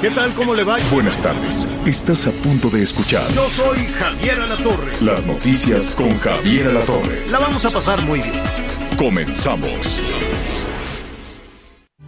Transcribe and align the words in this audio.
¿Qué 0.00 0.10
tal? 0.10 0.32
¿Cómo 0.34 0.54
le 0.54 0.64
va? 0.64 0.76
Buenas 0.90 1.16
tardes. 1.22 1.68
Estás 1.86 2.26
a 2.26 2.30
punto 2.32 2.68
de 2.70 2.82
escuchar 2.82 3.30
Yo 3.32 3.48
soy 3.50 3.86
Javier 3.86 4.40
Alatorre. 4.40 4.92
las 5.00 5.26
noticias 5.26 5.94
con 5.94 6.18
Javier 6.18 6.68
Alatorre. 6.68 7.24
La 7.30 7.38
vamos 7.38 7.64
a 7.64 7.70
pasar 7.70 8.02
muy 8.02 8.20
bien. 8.20 8.42
Comenzamos. 8.98 10.00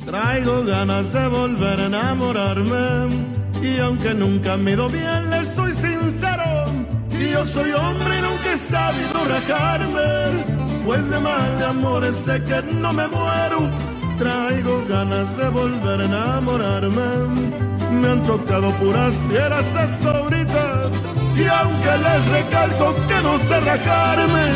Traigo 0.04 0.64
ganas 0.64 1.12
de 1.12 1.28
volver 1.28 1.80
a 1.80 1.86
enamorarme 1.86 3.08
y 3.62 3.78
aunque 3.78 4.12
nunca 4.14 4.56
me 4.56 4.72
ido 4.72 4.88
bien, 4.90 5.30
le 5.30 5.44
soy 5.44 5.72
sincero. 5.74 6.44
Y 7.10 7.30
yo 7.30 7.44
soy 7.46 7.72
hombre 7.72 8.18
y 8.18 8.22
nunca 8.22 8.52
he 8.52 8.58
sabido 8.58 9.24
rajarme, 9.24 10.44
pues 10.84 11.08
de 11.10 11.20
mal 11.20 11.58
de 11.58 11.64
amores 11.64 12.16
sé 12.16 12.42
que 12.42 12.62
no 12.74 12.92
me 12.92 13.06
muero. 13.08 13.70
Traigo 14.18 14.84
ganas 14.88 15.36
de 15.36 15.48
volver 15.48 16.00
a 16.00 16.04
enamorarme. 16.04 17.54
Me 17.90 18.08
han 18.08 18.22
tocado 18.22 18.70
puras 18.76 19.14
fieras 19.28 19.74
hasta 19.74 20.10
ahorita. 20.18 20.90
Y 21.36 21.44
aunque 21.46 21.90
les 22.04 22.26
recalco 22.28 22.94
que 23.08 23.22
no 23.22 23.38
sé 23.40 23.60
rajarme, 23.60 24.52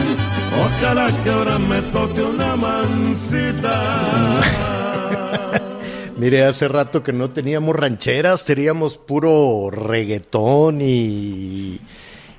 ojalá 0.65 1.13
que 1.25 1.31
ahora 1.31 1.59
me 1.59 1.83
toque 1.83 2.23
una 2.23 2.55
mansita. 2.57 4.41
Mire, 6.19 6.45
hace 6.45 6.69
rato 6.69 7.03
que 7.03 7.13
no 7.13 7.31
teníamos 7.31 7.75
rancheras, 7.75 8.45
teníamos 8.45 8.97
puro 8.97 9.71
reggaetón 9.71 10.81
y, 10.81 11.81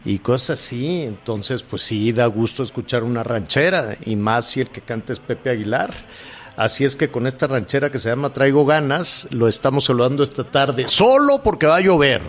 y 0.06 0.20
cosas 0.20 0.60
así. 0.62 1.02
Entonces, 1.04 1.64
pues 1.64 1.82
sí, 1.84 2.14
da 2.14 2.26
gusto 2.28 2.64
escuchar 2.64 3.04
una 3.04 3.24
ranchera 3.24 3.98
y 4.06 4.16
más 4.16 4.48
si 4.48 4.62
el 4.62 4.68
que 4.68 4.82
canta 4.82 5.12
es 5.14 5.20
Pepe 5.20 5.50
Aguilar. 5.50 5.94
Así 6.60 6.84
es 6.84 6.98
que 6.98 7.08
con 7.08 7.26
esta 7.26 7.48
ranchera 7.48 7.90
que 7.90 8.00
se 8.00 8.10
llama 8.10 8.34
Traigo 8.34 8.66
Ganas, 8.66 9.30
lo 9.32 9.48
estamos 9.48 9.86
saludando 9.86 10.24
esta 10.24 10.44
tarde, 10.44 10.90
solo 10.90 11.40
porque 11.42 11.68
va 11.68 11.78
a 11.78 11.80
llover. 11.80 12.22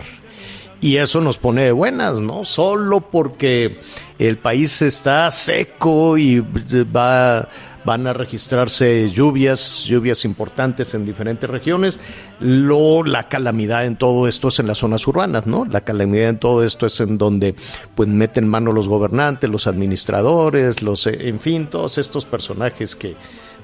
Y 0.79 0.95
eso 0.95 1.19
nos 1.19 1.37
pone 1.37 1.65
de 1.65 1.73
buenas, 1.73 2.21
¿no? 2.21 2.45
Solo 2.45 3.01
porque 3.01 3.81
el 4.19 4.37
país 4.37 4.81
está 4.83 5.29
seco 5.31 6.17
y 6.17 6.39
va, 6.39 7.49
van 7.83 8.07
a 8.07 8.13
registrarse 8.13 9.11
lluvias, 9.11 9.83
lluvias 9.83 10.23
importantes 10.23 10.93
en 10.93 11.05
diferentes 11.05 11.49
regiones. 11.49 11.99
Lo, 12.39 13.03
la 13.03 13.27
calamidad 13.27 13.85
en 13.85 13.97
todo 13.97 14.29
esto 14.29 14.47
es 14.47 14.59
en 14.59 14.67
las 14.67 14.77
zonas 14.77 15.05
urbanas, 15.07 15.45
¿no? 15.45 15.65
La 15.65 15.81
calamidad 15.81 16.29
en 16.29 16.39
todo 16.39 16.63
esto 16.63 16.85
es 16.85 17.01
en 17.01 17.17
donde 17.17 17.53
pues 17.95 18.07
meten 18.07 18.47
mano 18.47 18.71
los 18.71 18.87
gobernantes, 18.87 19.49
los 19.49 19.67
administradores, 19.67 20.81
los, 20.81 21.05
eh, 21.05 21.27
en 21.27 21.41
fin, 21.41 21.67
todos 21.67 21.97
estos 21.97 22.23
personajes 22.23 22.95
que 22.95 23.17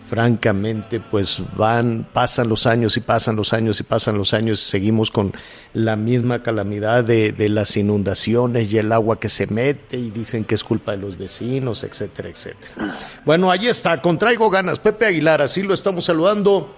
francamente, 0.10 1.00
pues 1.00 1.44
van, 1.56 2.06
pasan 2.14 2.48
los 2.48 2.66
años 2.66 2.96
y 2.98 3.02
pasan 3.02 3.36
los 3.36 3.54
años 3.54 3.80
y 3.80 3.84
pasan 3.84 4.18
los 4.18 4.34
años 4.34 4.62
y 4.62 4.70
seguimos 4.70 5.12
con 5.12 5.34
la 5.74 5.96
misma 5.96 6.44
calamidad 6.44 7.04
de, 7.04 7.34
de, 7.34 7.50
las 7.50 7.76
inundaciones 7.76 8.72
y 8.72 8.78
el 8.78 8.92
agua 8.92 9.20
que 9.20 9.30
se 9.30 9.48
mete 9.48 9.98
y 9.98 10.10
dicen 10.10 10.46
que 10.46 10.56
es 10.56 10.64
culpa 10.64 10.94
de 10.94 11.00
los 11.00 11.18
vecinos, 11.18 11.84
etcétera, 11.84 12.30
etcétera. 12.30 12.96
Bueno, 13.26 13.52
ahí 13.52 13.68
está, 13.68 14.02
contraigo 14.02 14.50
ganas, 14.50 14.80
Pepe 14.80 15.06
Aguilar, 15.06 15.42
así 15.42 15.62
lo 15.62 15.74
estamos 15.74 16.06
saludando 16.06 16.74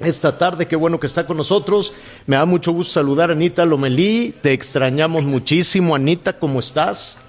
esta 0.00 0.36
tarde, 0.36 0.66
qué 0.66 0.76
bueno 0.76 1.00
que 1.00 1.06
está 1.06 1.26
con 1.26 1.36
nosotros. 1.36 1.94
Me 2.26 2.36
da 2.36 2.44
mucho 2.44 2.72
gusto 2.72 2.94
saludar 2.94 3.30
a 3.30 3.32
Anita 3.32 3.64
Lomelí, 3.64 4.34
te 4.42 4.52
extrañamos 4.52 5.22
muchísimo, 5.24 5.94
Anita, 5.94 6.38
¿cómo 6.38 6.60
estás? 6.60 7.24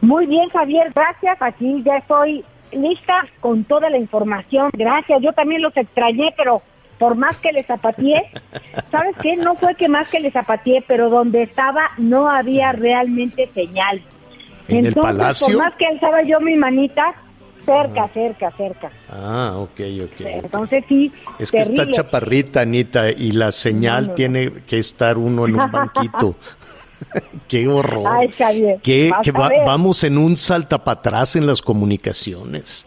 Muy 0.00 0.26
bien, 0.26 0.48
Javier, 0.50 0.90
gracias. 0.94 1.36
Aquí 1.40 1.82
ya 1.84 1.96
estoy 1.98 2.44
lista 2.72 3.26
con 3.40 3.64
toda 3.64 3.90
la 3.90 3.98
información. 3.98 4.70
Gracias. 4.72 5.20
Yo 5.22 5.32
también 5.32 5.62
los 5.62 5.76
extrañé, 5.76 6.32
pero 6.36 6.62
por 6.98 7.14
más 7.16 7.38
que 7.38 7.52
les 7.52 7.66
zapateé, 7.66 8.30
¿sabes 8.90 9.16
qué? 9.22 9.36
No 9.36 9.54
fue 9.56 9.74
que 9.74 9.88
más 9.88 10.08
que 10.08 10.20
les 10.20 10.32
zapateé, 10.32 10.84
pero 10.86 11.08
donde 11.10 11.42
estaba 11.42 11.90
no 11.98 12.28
había 12.28 12.72
realmente 12.72 13.48
señal. 13.54 14.02
¿En 14.68 14.86
Entonces, 14.86 14.96
el 14.96 15.18
palacio? 15.18 15.46
por 15.48 15.56
más 15.56 15.74
que 15.74 15.86
alzaba 15.86 16.22
yo 16.22 16.38
mi 16.40 16.54
manita, 16.56 17.14
cerca, 17.64 18.06
cerca, 18.08 18.50
cerca. 18.52 18.90
Ah, 19.08 19.54
ok, 19.56 19.80
ok. 20.04 20.20
Entonces 20.20 20.84
sí, 20.88 21.12
Es 21.38 21.50
que 21.50 21.60
está 21.60 21.90
chaparrita, 21.90 22.60
Anita, 22.60 23.10
y 23.10 23.32
la 23.32 23.50
señal 23.52 24.02
No, 24.02 24.06
no, 24.06 24.08
no. 24.08 24.14
tiene 24.14 24.50
que 24.66 24.78
estar 24.78 25.18
uno 25.18 25.46
en 25.46 25.58
un 25.60 25.70
banquito. 25.72 26.36
Qué 27.48 27.66
horror. 27.68 28.04
Ay, 28.06 28.28
Javier, 28.32 28.78
Qué- 28.82 29.10
vas 29.10 29.20
que 29.22 29.30
a 29.30 29.32
va- 29.32 29.48
ver. 29.48 29.60
vamos 29.66 30.04
en 30.04 30.18
un 30.18 30.36
saltapatrás 30.36 31.36
en 31.36 31.46
las 31.46 31.62
comunicaciones. 31.62 32.86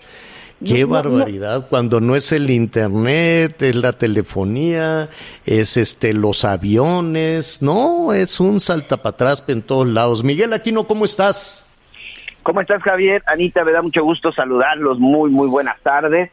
Qué 0.66 0.86
No, 0.86 0.88
no, 0.88 1.04
no. 1.04 1.10
barbaridad, 1.18 1.68
cuando 1.70 2.00
no 2.00 2.16
es 2.16 2.32
el 2.32 2.50
internet, 2.50 3.62
es 3.62 3.76
la 3.76 3.92
telefonía, 3.94 5.10
es 5.46 5.76
este 5.76 6.14
los 6.14 6.46
aviones, 6.46 7.62
no, 7.62 8.14
es 8.14 8.40
un 8.40 8.62
saltapatrás 8.62 9.44
en 9.48 9.62
todos 9.62 9.88
lados. 9.88 10.24
Miguel 10.24 10.54
Aquino, 10.54 10.86
¿cómo 10.88 11.04
estás? 11.04 11.68
¿Cómo 12.44 12.62
estás, 12.62 12.82
Javier? 12.82 13.22
Anita, 13.26 13.66
me 13.66 13.72
da 13.74 13.82
mucho 13.82 14.04
gusto 14.04 14.32
saludarlos. 14.32 15.00
Muy, 15.00 15.30
muy 15.30 15.48
buenas 15.50 15.82
tardes 15.82 16.30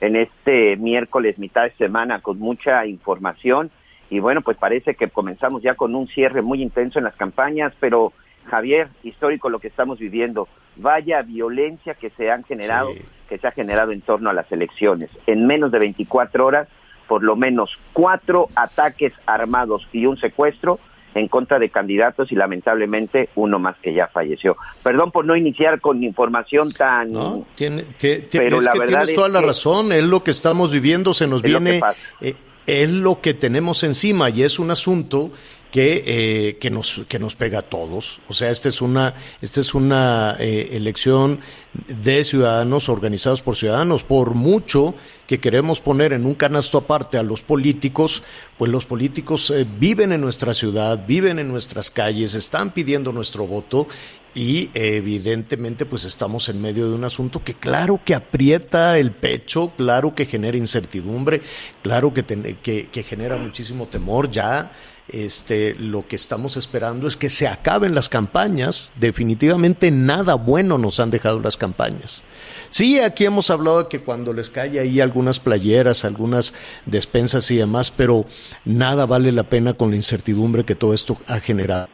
en 0.00 0.16
este 0.16 0.76
miércoles, 0.76 1.38
mitad 1.38 1.62
de 1.64 1.72
semana, 1.76 2.20
con 2.20 2.38
mucha 2.38 2.84
información. 2.86 3.70
Y 4.10 4.20
bueno, 4.20 4.40
pues 4.42 4.56
parece 4.56 4.94
que 4.94 5.08
comenzamos 5.08 5.62
ya 5.62 5.74
con 5.74 5.94
un 5.94 6.08
cierre 6.08 6.42
muy 6.42 6.62
intenso 6.62 6.98
en 6.98 7.04
las 7.04 7.14
campañas, 7.16 7.72
pero 7.80 8.12
Javier, 8.46 8.88
histórico 9.02 9.50
lo 9.50 9.58
que 9.58 9.68
estamos 9.68 9.98
viviendo. 9.98 10.48
Vaya 10.76 11.20
violencia 11.22 11.94
que 11.94 12.10
se 12.10 12.30
han 12.30 12.44
generado, 12.44 12.92
Sí. 12.92 13.00
que 13.28 13.38
se 13.38 13.46
ha 13.46 13.50
generado 13.50 13.92
en 13.92 14.00
torno 14.00 14.30
a 14.30 14.32
las 14.32 14.50
elecciones. 14.50 15.10
En 15.26 15.46
menos 15.46 15.70
de 15.72 15.78
24 15.80 16.46
horas, 16.46 16.68
por 17.06 17.22
lo 17.22 17.36
menos 17.36 17.70
cuatro 17.92 18.48
ataques 18.54 19.12
armados 19.26 19.86
y 19.92 20.06
un 20.06 20.16
secuestro 20.18 20.78
en 21.14 21.26
contra 21.28 21.58
de 21.58 21.70
candidatos 21.70 22.30
y 22.32 22.36
lamentablemente 22.36 23.30
uno 23.34 23.58
más 23.58 23.76
que 23.78 23.92
ya 23.94 24.06
falleció. 24.08 24.56
Perdón 24.82 25.10
por 25.10 25.24
no 25.24 25.34
iniciar 25.36 25.80
con 25.80 26.02
información 26.04 26.70
tan... 26.70 27.12
¿no? 27.12 27.46
Tiene, 27.54 27.82
tie- 27.98 28.28
tie- 28.28 28.38
Pero 28.38 28.58
es 28.58 28.64
la 28.64 28.72
que 28.72 28.78
verdad 28.78 28.92
tienes 29.00 29.08
es 29.10 29.16
toda 29.16 29.28
la 29.30 29.40
razón, 29.40 29.90
es 29.92 30.04
lo 30.04 30.22
que 30.22 30.30
estamos 30.30 30.70
viviendo, 30.70 31.12
se 31.14 31.26
nos 31.26 31.42
Es 31.42 31.50
viene, 31.50 31.80
eh, 32.20 32.34
es 32.68 32.90
lo 32.90 33.22
que 33.22 33.32
tenemos 33.32 33.82
encima 33.82 34.28
y 34.28 34.42
es 34.42 34.58
un 34.58 34.70
asunto 34.70 35.32
que, 35.70 36.02
eh, 36.06 36.58
que, 36.58 36.70
nos, 36.70 37.00
que 37.08 37.18
nos 37.18 37.34
pega 37.34 37.60
a 37.60 37.62
todos. 37.62 38.20
O 38.28 38.34
sea, 38.34 38.50
esta 38.50 38.68
es 38.68 38.82
una, 38.82 39.14
esta 39.40 39.60
es 39.60 39.74
una 39.74 40.36
eh, 40.38 40.70
elección 40.72 41.40
de 41.86 42.24
ciudadanos 42.24 42.90
organizados 42.90 43.40
por 43.40 43.56
ciudadanos. 43.56 44.04
Por 44.04 44.34
mucho 44.34 44.94
que 45.26 45.40
queremos 45.40 45.80
poner 45.80 46.12
en 46.12 46.26
un 46.26 46.34
canasto 46.34 46.76
aparte 46.78 47.16
a 47.16 47.22
los 47.22 47.42
políticos, 47.42 48.22
pues 48.58 48.70
los 48.70 48.84
políticos 48.84 49.50
eh, 49.50 49.66
viven 49.78 50.12
en 50.12 50.20
nuestra 50.20 50.52
ciudad, 50.52 51.06
viven 51.06 51.38
en 51.38 51.48
nuestras 51.48 51.90
calles, 51.90 52.34
están 52.34 52.72
pidiendo 52.72 53.12
nuestro 53.12 53.46
voto 53.46 53.88
y 54.38 54.70
evidentemente 54.72 55.84
pues 55.84 56.04
estamos 56.04 56.48
en 56.48 56.62
medio 56.62 56.88
de 56.88 56.94
un 56.94 57.02
asunto 57.02 57.42
que 57.42 57.54
claro 57.54 58.00
que 58.04 58.14
aprieta 58.14 58.96
el 58.96 59.10
pecho, 59.10 59.72
claro 59.76 60.14
que 60.14 60.26
genera 60.26 60.56
incertidumbre, 60.56 61.40
claro 61.82 62.14
que, 62.14 62.22
que 62.62 63.02
genera 63.02 63.36
muchísimo 63.36 63.88
temor 63.88 64.30
ya. 64.30 64.70
Este, 65.08 65.74
lo 65.74 66.06
que 66.06 66.16
estamos 66.16 66.58
esperando 66.58 67.08
es 67.08 67.16
que 67.16 67.30
se 67.30 67.48
acaben 67.48 67.94
las 67.94 68.08
campañas. 68.08 68.92
Definitivamente 68.96 69.90
nada 69.90 70.34
bueno 70.34 70.76
nos 70.76 71.00
han 71.00 71.10
dejado 71.10 71.40
las 71.40 71.56
campañas. 71.56 72.24
Sí, 72.70 72.98
aquí 72.98 73.24
hemos 73.24 73.48
hablado 73.50 73.84
de 73.84 73.88
que 73.88 74.00
cuando 74.00 74.34
les 74.34 74.50
cae 74.50 74.78
ahí 74.78 75.00
algunas 75.00 75.40
playeras, 75.40 76.04
algunas 76.04 76.52
despensas 76.84 77.50
y 77.50 77.56
demás, 77.56 77.90
pero 77.90 78.26
nada 78.64 79.06
vale 79.06 79.32
la 79.32 79.44
pena 79.44 79.72
con 79.74 79.90
la 79.90 79.96
incertidumbre 79.96 80.64
que 80.64 80.74
todo 80.74 80.92
esto 80.92 81.16
ha 81.26 81.40
generado. 81.40 81.88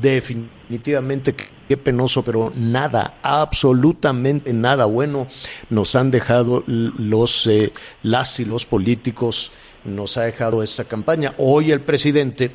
Definitivamente, 0.00 1.34
qué 1.68 1.76
penoso, 1.76 2.22
pero 2.22 2.52
nada, 2.54 3.18
absolutamente 3.22 4.52
nada 4.52 4.84
bueno 4.84 5.26
nos 5.70 5.96
han 5.96 6.10
dejado 6.12 6.62
los, 6.66 7.46
eh, 7.48 7.72
las 8.02 8.38
y 8.38 8.44
los 8.44 8.66
políticos, 8.66 9.50
nos 9.84 10.16
ha 10.16 10.22
dejado 10.22 10.62
esta 10.62 10.84
campaña. 10.84 11.34
Hoy 11.38 11.72
el 11.72 11.80
presidente 11.80 12.54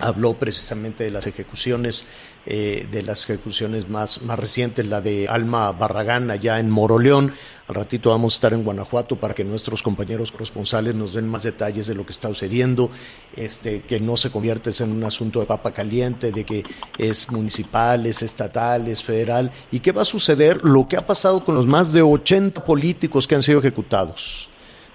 habló 0.00 0.34
precisamente 0.34 1.04
de 1.04 1.10
las 1.10 1.26
ejecuciones, 1.26 2.06
eh, 2.46 2.88
de 2.90 3.02
las 3.02 3.24
ejecuciones 3.24 3.88
más, 3.88 4.22
más 4.22 4.38
recientes, 4.38 4.86
la 4.86 5.00
de 5.00 5.28
Alma 5.28 5.70
Barragán 5.72 6.30
allá 6.30 6.58
en 6.58 6.70
Moroleón. 6.70 7.34
Al 7.68 7.74
ratito 7.74 8.10
vamos 8.10 8.32
a 8.32 8.36
estar 8.36 8.52
en 8.54 8.64
Guanajuato 8.64 9.16
para 9.16 9.34
que 9.34 9.44
nuestros 9.44 9.82
compañeros 9.82 10.32
corresponsales 10.32 10.94
nos 10.94 11.12
den 11.12 11.28
más 11.28 11.44
detalles 11.44 11.86
de 11.86 11.94
lo 11.94 12.04
que 12.04 12.12
está 12.12 12.28
sucediendo, 12.28 12.90
este, 13.36 13.82
que 13.82 14.00
no 14.00 14.16
se 14.16 14.30
convierta 14.30 14.70
en 14.80 14.90
un 14.90 15.04
asunto 15.04 15.40
de 15.40 15.46
papa 15.46 15.70
caliente, 15.72 16.32
de 16.32 16.44
que 16.44 16.64
es 16.98 17.30
municipal, 17.30 18.06
es 18.06 18.22
estatal, 18.22 18.88
es 18.88 19.04
federal, 19.04 19.52
y 19.70 19.80
qué 19.80 19.92
va 19.92 20.02
a 20.02 20.06
suceder 20.06 20.64
lo 20.64 20.88
que 20.88 20.96
ha 20.96 21.06
pasado 21.06 21.44
con 21.44 21.54
los 21.54 21.66
más 21.66 21.92
de 21.92 22.02
80 22.02 22.64
políticos 22.64 23.28
que 23.28 23.34
han 23.34 23.42
sido 23.42 23.60
ejecutados. 23.60 24.49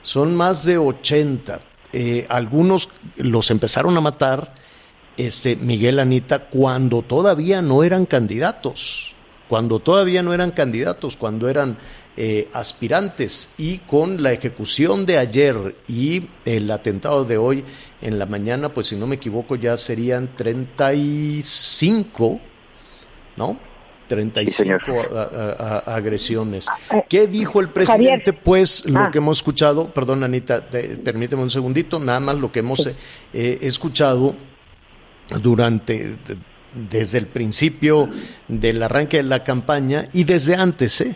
Son 0.06 0.34
más 0.36 0.64
de 0.64 0.78
80. 0.78 1.60
Eh, 1.92 2.28
algunos 2.30 2.90
los 3.18 3.50
empezaron 3.50 3.98
a 3.98 4.02
matar, 4.02 4.54
este, 5.18 5.56
Miguel 5.56 5.98
Anita, 5.98 6.46
cuando 6.46 7.02
todavía 7.02 7.64
no 7.64 7.84
eran 7.84 8.06
candidatos, 8.06 9.16
cuando 9.50 9.80
todavía 9.80 10.22
no 10.22 10.32
eran 10.32 10.52
candidatos, 10.52 11.18
cuando 11.18 11.50
eran 11.50 11.80
eh, 12.18 12.50
aspirantes 12.54 13.56
y 13.58 13.80
con 13.80 14.22
la 14.22 14.32
ejecución 14.32 15.08
de 15.08 15.18
ayer 15.18 15.76
y 15.88 16.28
el 16.46 16.70
atentado 16.70 17.26
de 17.26 17.40
hoy 17.40 17.64
en 18.00 18.20
la 18.20 18.28
mañana, 18.28 18.72
pues 18.72 18.86
si 18.88 18.96
no 18.96 19.08
me 19.08 19.16
equivoco 19.16 19.56
ya 19.56 19.76
serían 19.76 20.36
35, 20.36 22.40
¿no? 23.38 23.60
35 24.08 24.74
agresiones. 25.86 26.68
Eh, 26.94 27.04
¿Qué 27.10 27.28
dijo 27.28 27.60
el 27.60 27.70
presidente? 27.70 28.26
Javier. 28.32 28.42
Pues 28.44 28.86
lo 28.86 29.00
Ah. 29.00 29.10
que 29.12 29.18
hemos 29.18 29.38
escuchado, 29.38 29.94
perdón 29.94 30.24
Anita, 30.24 30.70
te- 30.70 30.98
permíteme 30.98 31.42
un 31.42 31.50
segundito, 31.50 32.00
nada 32.00 32.20
más 32.20 32.38
lo 32.38 32.52
que 32.52 32.60
hemos 32.60 32.88
eh, 33.34 33.58
escuchado 33.62 34.36
durante 35.42 36.18
de- 36.18 36.38
desde 36.90 37.18
el 37.20 37.28
principio 37.28 38.10
del 38.48 38.84
arranque 38.84 39.18
de 39.18 39.24
la 39.24 39.44
campaña 39.44 40.10
y 40.14 40.26
desde 40.26 40.56
antes, 40.56 41.00
¿eh? 41.02 41.16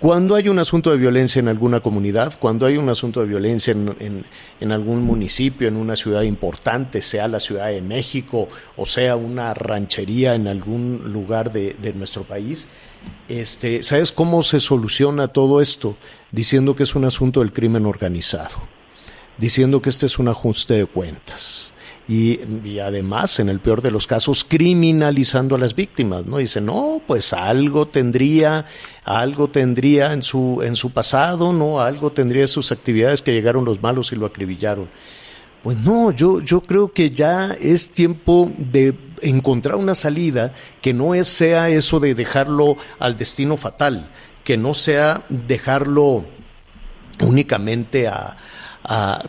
Cuando 0.00 0.34
hay 0.34 0.48
un 0.48 0.58
asunto 0.58 0.90
de 0.90 0.96
violencia 0.96 1.40
en 1.40 1.48
alguna 1.48 1.80
comunidad, 1.80 2.38
cuando 2.40 2.64
hay 2.64 2.78
un 2.78 2.88
asunto 2.88 3.20
de 3.20 3.26
violencia 3.26 3.72
en, 3.72 4.24
en- 4.60 4.72
algún 4.72 5.02
municipio, 5.04 5.68
en 5.68 5.76
una 5.76 5.94
ciudad 5.94 6.22
importante, 6.22 7.02
sea 7.02 7.28
la 7.28 7.38
Ciudad 7.38 7.68
de 7.68 7.82
México 7.82 8.48
o 8.78 8.86
sea 8.86 9.16
una 9.16 9.52
ranchería 9.52 10.34
en 10.34 10.48
algún 10.48 11.12
lugar 11.12 11.52
de, 11.52 11.74
de 11.82 11.92
nuestro 11.92 12.22
país, 12.24 12.68
este, 13.28 13.82
¿sabes 13.82 14.10
cómo 14.10 14.42
se 14.42 14.58
soluciona 14.58 15.28
todo 15.28 15.60
esto? 15.60 15.96
Diciendo 16.32 16.74
que 16.74 16.84
es 16.84 16.94
un 16.94 17.04
asunto 17.04 17.40
del 17.40 17.52
crimen 17.52 17.84
organizado 17.86 18.56
diciendo 19.36 19.80
que 19.80 19.88
este 19.88 20.04
es 20.04 20.18
un 20.18 20.28
ajuste 20.28 20.74
de 20.74 20.84
cuentas. 20.84 21.72
Y, 22.10 22.80
además, 22.80 23.38
en 23.38 23.48
el 23.48 23.60
peor 23.60 23.82
de 23.82 23.92
los 23.92 24.08
casos, 24.08 24.42
criminalizando 24.42 25.54
a 25.54 25.58
las 25.58 25.76
víctimas, 25.76 26.26
¿no? 26.26 26.38
Dice, 26.38 26.60
no, 26.60 27.00
pues 27.06 27.32
algo 27.32 27.86
tendría, 27.86 28.66
algo 29.04 29.46
tendría 29.46 30.12
en 30.12 30.22
su, 30.22 30.60
en 30.64 30.74
su 30.74 30.90
pasado, 30.90 31.52
¿no? 31.52 31.80
Algo 31.80 32.10
tendría 32.10 32.42
en 32.42 32.48
sus 32.48 32.72
actividades 32.72 33.22
que 33.22 33.32
llegaron 33.32 33.64
los 33.64 33.80
malos 33.80 34.10
y 34.10 34.16
lo 34.16 34.26
acribillaron. 34.26 34.88
Pues 35.62 35.76
no, 35.76 36.10
yo, 36.10 36.40
yo 36.40 36.62
creo 36.62 36.92
que 36.92 37.12
ya 37.12 37.52
es 37.52 37.92
tiempo 37.92 38.50
de 38.58 38.98
encontrar 39.22 39.76
una 39.76 39.94
salida 39.94 40.52
que 40.82 40.92
no 40.92 41.12
sea 41.22 41.68
eso 41.68 42.00
de 42.00 42.16
dejarlo 42.16 42.76
al 42.98 43.16
destino 43.16 43.56
fatal, 43.56 44.10
que 44.42 44.56
no 44.56 44.74
sea 44.74 45.22
dejarlo 45.28 46.24
únicamente 47.20 48.08
a, 48.08 48.36
a, 48.84 49.22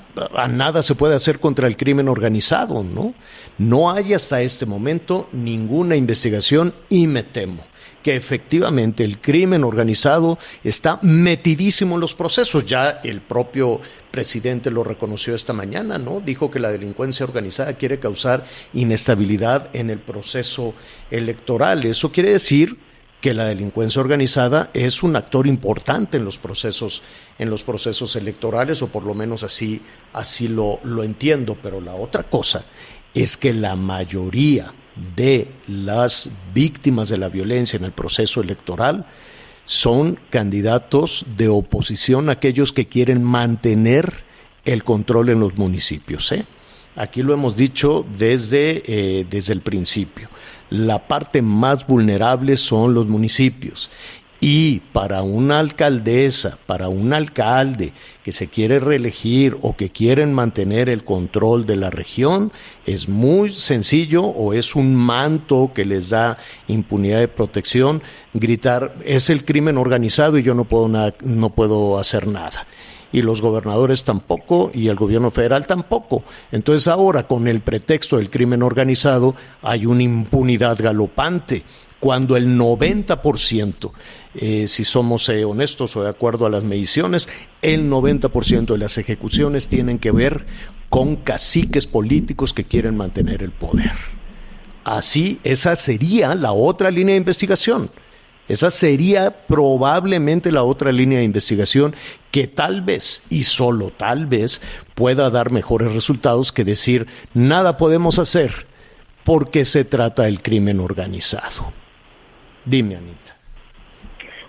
nada 0.50 0.81
se 0.83 0.95
puede 0.95 1.15
hacer 1.15 1.39
contra 1.39 1.68
el 1.68 1.77
crimen 1.77 2.07
organizado, 2.07 2.83
¿no? 2.83 3.13
No 3.57 3.92
hay 3.92 4.13
hasta 4.13 4.42
este 4.42 4.65
momento 4.65 5.27
ninguna 5.31 5.95
investigación 5.95 6.74
y 6.89 7.07
me 7.07 7.24
temo 7.24 7.63
que 8.03 8.15
efectivamente 8.15 9.03
el 9.03 9.19
crimen 9.19 9.63
organizado 9.63 10.39
está 10.63 11.00
metidísimo 11.03 11.95
en 11.95 12.01
los 12.01 12.15
procesos. 12.15 12.65
Ya 12.65 13.01
el 13.03 13.21
propio 13.21 13.80
presidente 14.09 14.71
lo 14.71 14.83
reconoció 14.83 15.36
esta 15.36 15.54
mañana, 15.54 16.00
¿no? 16.00 16.19
Dijo 16.19 16.50
que 16.50 16.59
la 16.59 16.71
delincuencia 16.71 17.25
organizada 17.25 17.74
quiere 17.74 18.00
causar 18.00 18.44
inestabilidad 18.74 19.69
en 19.74 19.92
el 19.92 20.00
proceso 20.00 20.74
electoral. 21.12 21.86
Eso 21.86 22.12
quiere 22.12 22.31
decir 22.31 22.77
que 23.21 23.33
la 23.35 23.45
delincuencia 23.45 24.01
organizada 24.01 24.71
es 24.73 25.03
un 25.03 25.15
actor 25.15 25.45
importante 25.47 26.18
en 26.18 26.25
los 26.25 26.39
procesos 26.39 27.03
en 27.38 27.50
los 27.50 27.63
procesos 27.63 28.15
electorales 28.15 28.81
o 28.81 28.88
por 28.88 29.03
lo 29.03 29.13
menos 29.13 29.44
así 29.44 29.81
así 30.12 30.47
lo, 30.47 30.79
lo 30.83 31.03
entiendo 31.03 31.57
pero 31.62 31.79
la 31.79 31.94
otra 31.94 32.23
cosa 32.23 32.65
es 33.13 33.38
que 33.38 33.53
la 33.53 33.75
mayoría 33.75 34.73
de 35.15 35.50
las 35.68 36.29
víctimas 36.53 37.09
de 37.09 37.18
la 37.18 37.29
violencia 37.29 37.77
en 37.77 37.85
el 37.85 37.91
proceso 37.91 38.41
electoral 38.41 39.06
son 39.63 40.19
candidatos 40.29 41.25
de 41.38 41.47
oposición 41.47 42.29
aquellos 42.29 42.73
que 42.73 42.88
quieren 42.88 43.23
mantener 43.23 44.23
el 44.65 44.83
control 44.83 45.29
en 45.29 45.39
los 45.39 45.57
municipios 45.57 46.31
¿eh? 46.31 46.45
aquí 46.95 47.21
lo 47.21 47.33
hemos 47.35 47.56
dicho 47.56 48.03
desde 48.18 48.81
eh, 48.85 49.27
desde 49.29 49.53
el 49.53 49.62
principio 49.62 50.27
la 50.71 51.07
parte 51.07 51.44
más 51.44 51.85
vulnerable 51.85 52.57
son 52.57 52.95
los 52.95 53.06
municipios. 53.06 53.91
Y 54.44 54.79
para 54.91 55.21
una 55.21 55.59
alcaldesa, 55.59 56.57
para 56.65 56.89
un 56.89 57.13
alcalde 57.13 57.94
que 58.23 58.31
se 58.31 58.47
quiere 58.47 58.79
reelegir 58.79 59.56
o 59.62 59.75
que 59.75 59.91
quieren 59.91 60.33
mantener 60.33 60.89
el 60.89 61.03
control 61.03 61.68
de 61.68 61.75
la 61.75 61.91
región, 61.91 62.51
es 62.88 63.07
muy 63.07 63.53
sencillo 63.53 64.23
o 64.23 64.53
es 64.53 64.75
un 64.75 64.95
manto 64.95 65.71
que 65.75 65.85
les 65.85 66.09
da 66.09 66.39
impunidad 66.68 67.19
de 67.19 67.27
protección 67.27 68.01
gritar 68.33 68.95
es 69.06 69.29
el 69.29 69.45
crimen 69.45 69.77
organizado 69.77 70.39
y 70.39 70.44
yo 70.44 70.56
no 70.56 70.63
puedo, 70.63 70.88
no 70.88 71.50
puedo 71.51 72.00
hacer 72.00 72.25
nada 72.25 72.65
y 73.12 73.22
los 73.22 73.42
gobernadores 73.42 74.04
tampoco 74.04 74.72
y 74.74 74.88
el 74.88 74.96
gobierno 74.96 75.31
federal 75.31 75.68
tampoco. 75.68 76.24
Entonces 76.52 76.88
ahora 76.88 77.28
con 77.28 77.48
el 77.48 77.62
pretexto 77.62 78.18
del 78.18 78.30
crimen 78.30 78.63
organizado 78.63 79.36
hay 79.62 79.86
una 79.86 80.04
impunidad 80.04 80.78
galopante 80.81 81.63
cuando 82.02 82.36
el 82.36 82.58
90%, 82.58 83.92
eh, 84.34 84.68
si 84.68 84.84
somos 84.84 85.30
eh, 85.30 85.46
honestos 85.46 85.96
o 85.96 86.04
de 86.04 86.10
acuerdo 86.10 86.48
a 86.48 86.50
las 86.50 86.63
mediciones, 86.63 87.30
el 87.62 87.92
90% 87.92 88.74
de 88.74 88.78
las 88.80 88.98
ejecuciones 88.98 89.68
tienen 89.68 90.00
que 90.00 90.12
ver 90.12 90.48
con 90.90 91.16
caciques 91.16 91.86
políticos 91.86 92.54
que 92.54 92.64
quieren 92.64 92.98
mantener 92.98 93.44
el 93.44 93.52
poder. 93.52 93.92
Así, 94.84 95.40
esa 95.44 95.75
sería 95.75 96.34
la 96.34 96.54
otra 96.54 96.90
línea 96.90 97.14
de 97.14 97.19
investigación. 97.19 97.92
Esa 98.51 98.69
sería 98.69 99.31
probablemente 99.48 100.51
la 100.51 100.63
otra 100.63 100.92
línea 100.92 101.19
de 101.19 101.24
investigación 101.24 101.95
que 102.31 102.48
tal 102.48 102.81
vez, 102.81 103.25
y 103.30 103.44
solo 103.44 103.92
tal 103.92 104.26
vez, 104.26 104.61
pueda 104.94 105.30
dar 105.30 105.52
mejores 105.52 105.94
resultados 105.94 106.52
que 106.52 106.66
decir 106.66 107.07
nada 107.33 107.78
podemos 107.78 108.19
hacer 108.19 108.52
porque 109.23 109.64
se 109.64 109.85
trata 109.85 110.23
del 110.23 110.42
crimen 110.42 110.81
organizado. 110.81 111.71
Dime, 112.66 112.97
Anita. 112.97 113.37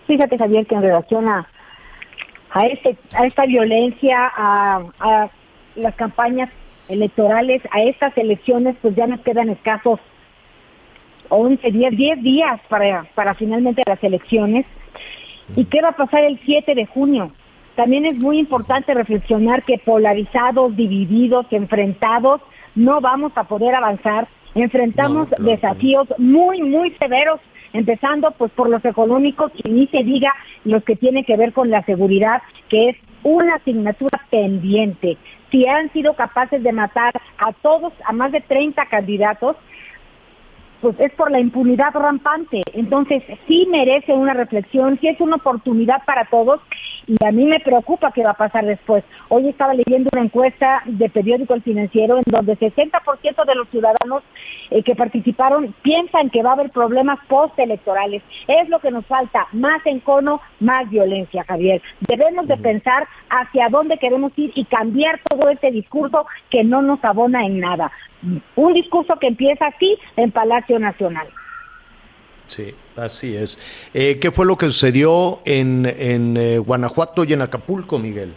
Fíjate, 0.08 0.36
Javier, 0.36 0.66
que 0.66 0.74
en 0.74 0.82
relación 0.82 1.28
a, 1.28 1.46
a, 2.50 2.66
este, 2.66 2.98
a 3.14 3.24
esta 3.24 3.46
violencia, 3.46 4.32
a, 4.36 4.82
a 4.98 5.30
las 5.76 5.94
campañas 5.94 6.50
electorales, 6.88 7.62
a 7.70 7.78
estas 7.84 8.18
elecciones, 8.18 8.74
pues 8.82 8.96
ya 8.96 9.06
nos 9.06 9.20
quedan 9.20 9.48
escasos 9.50 10.00
11, 11.32 11.70
10, 11.70 11.96
10 11.96 12.22
días 12.22 12.60
para, 12.68 13.04
para 13.14 13.34
finalmente 13.34 13.82
las 13.86 14.02
elecciones. 14.04 14.66
¿Y 15.56 15.64
qué 15.64 15.80
va 15.80 15.88
a 15.88 15.96
pasar 15.96 16.24
el 16.24 16.38
7 16.44 16.74
de 16.74 16.86
junio? 16.86 17.32
También 17.74 18.04
es 18.04 18.22
muy 18.22 18.38
importante 18.38 18.92
reflexionar 18.92 19.62
que 19.64 19.78
polarizados, 19.78 20.76
divididos, 20.76 21.46
enfrentados, 21.50 22.42
no 22.74 23.00
vamos 23.00 23.32
a 23.36 23.44
poder 23.44 23.74
avanzar. 23.74 24.28
Enfrentamos 24.54 25.30
No, 25.30 25.36
claro 25.36 25.44
desafíos 25.44 26.08
muy, 26.18 26.60
muy 26.60 26.90
severos, 26.98 27.40
empezando 27.72 28.32
pues 28.32 28.52
por 28.52 28.68
los 28.68 28.84
económicos 28.84 29.52
y 29.64 29.70
ni 29.70 29.86
se 29.86 30.02
diga 30.02 30.34
los 30.64 30.84
que 30.84 30.96
tienen 30.96 31.24
que 31.24 31.38
ver 31.38 31.54
con 31.54 31.70
la 31.70 31.82
seguridad, 31.84 32.42
que 32.68 32.90
es 32.90 32.96
una 33.22 33.54
asignatura 33.54 34.20
pendiente. 34.30 35.16
Si 35.50 35.66
han 35.66 35.90
sido 35.94 36.12
capaces 36.12 36.62
de 36.62 36.72
matar 36.72 37.14
a 37.38 37.52
todos, 37.54 37.94
a 38.04 38.12
más 38.12 38.32
de 38.32 38.42
30 38.42 38.84
candidatos, 38.86 39.56
pues 40.82 40.98
es 40.98 41.12
por 41.12 41.30
la 41.30 41.40
impunidad 41.40 41.94
rampante. 41.94 42.60
Entonces, 42.74 43.22
sí 43.46 43.66
merece 43.70 44.12
una 44.12 44.34
reflexión, 44.34 44.98
sí 45.00 45.08
es 45.08 45.20
una 45.20 45.36
oportunidad 45.36 46.04
para 46.04 46.26
todos 46.26 46.60
y 47.06 47.16
a 47.24 47.32
mí 47.32 47.44
me 47.44 47.60
preocupa 47.60 48.12
qué 48.12 48.22
va 48.22 48.30
a 48.30 48.34
pasar 48.34 48.64
después. 48.64 49.04
Hoy 49.28 49.48
estaba 49.48 49.74
leyendo 49.74 50.10
una 50.12 50.24
encuesta 50.24 50.82
de 50.86 51.08
periódico 51.08 51.54
El 51.54 51.62
Financiero 51.62 52.16
en 52.16 52.24
donde 52.26 52.58
60% 52.58 53.44
de 53.46 53.54
los 53.54 53.68
ciudadanos 53.68 54.22
eh, 54.70 54.82
que 54.82 54.94
participaron 54.94 55.74
piensan 55.82 56.30
que 56.30 56.42
va 56.42 56.50
a 56.50 56.54
haber 56.54 56.70
problemas 56.70 57.18
postelectorales. 57.28 58.22
Es 58.46 58.68
lo 58.68 58.80
que 58.80 58.90
nos 58.90 59.06
falta, 59.06 59.46
más 59.52 59.84
encono, 59.86 60.40
más 60.60 60.88
violencia, 60.90 61.44
Javier. 61.44 61.82
Debemos 62.00 62.46
de 62.46 62.56
pensar 62.56 63.06
hacia 63.30 63.68
dónde 63.68 63.98
queremos 63.98 64.32
ir 64.36 64.52
y 64.54 64.64
cambiar 64.64 65.20
todo 65.28 65.48
este 65.48 65.70
discurso 65.70 66.26
que 66.50 66.64
no 66.64 66.82
nos 66.82 67.04
abona 67.04 67.44
en 67.44 67.60
nada. 67.60 67.90
Un 68.54 68.72
discurso 68.74 69.16
que 69.16 69.26
empieza 69.28 69.66
así 69.66 69.98
en 70.16 70.30
Palacio 70.30 70.78
Nacional. 70.78 71.26
Sí, 72.52 72.74
así 72.96 73.34
es. 73.34 73.56
Eh, 73.94 74.18
¿Qué 74.20 74.30
fue 74.30 74.44
lo 74.44 74.58
que 74.58 74.66
sucedió 74.66 75.40
en, 75.46 75.86
en 75.86 76.36
eh, 76.36 76.58
Guanajuato 76.58 77.24
y 77.24 77.32
en 77.32 77.40
Acapulco, 77.40 77.98
Miguel? 77.98 78.34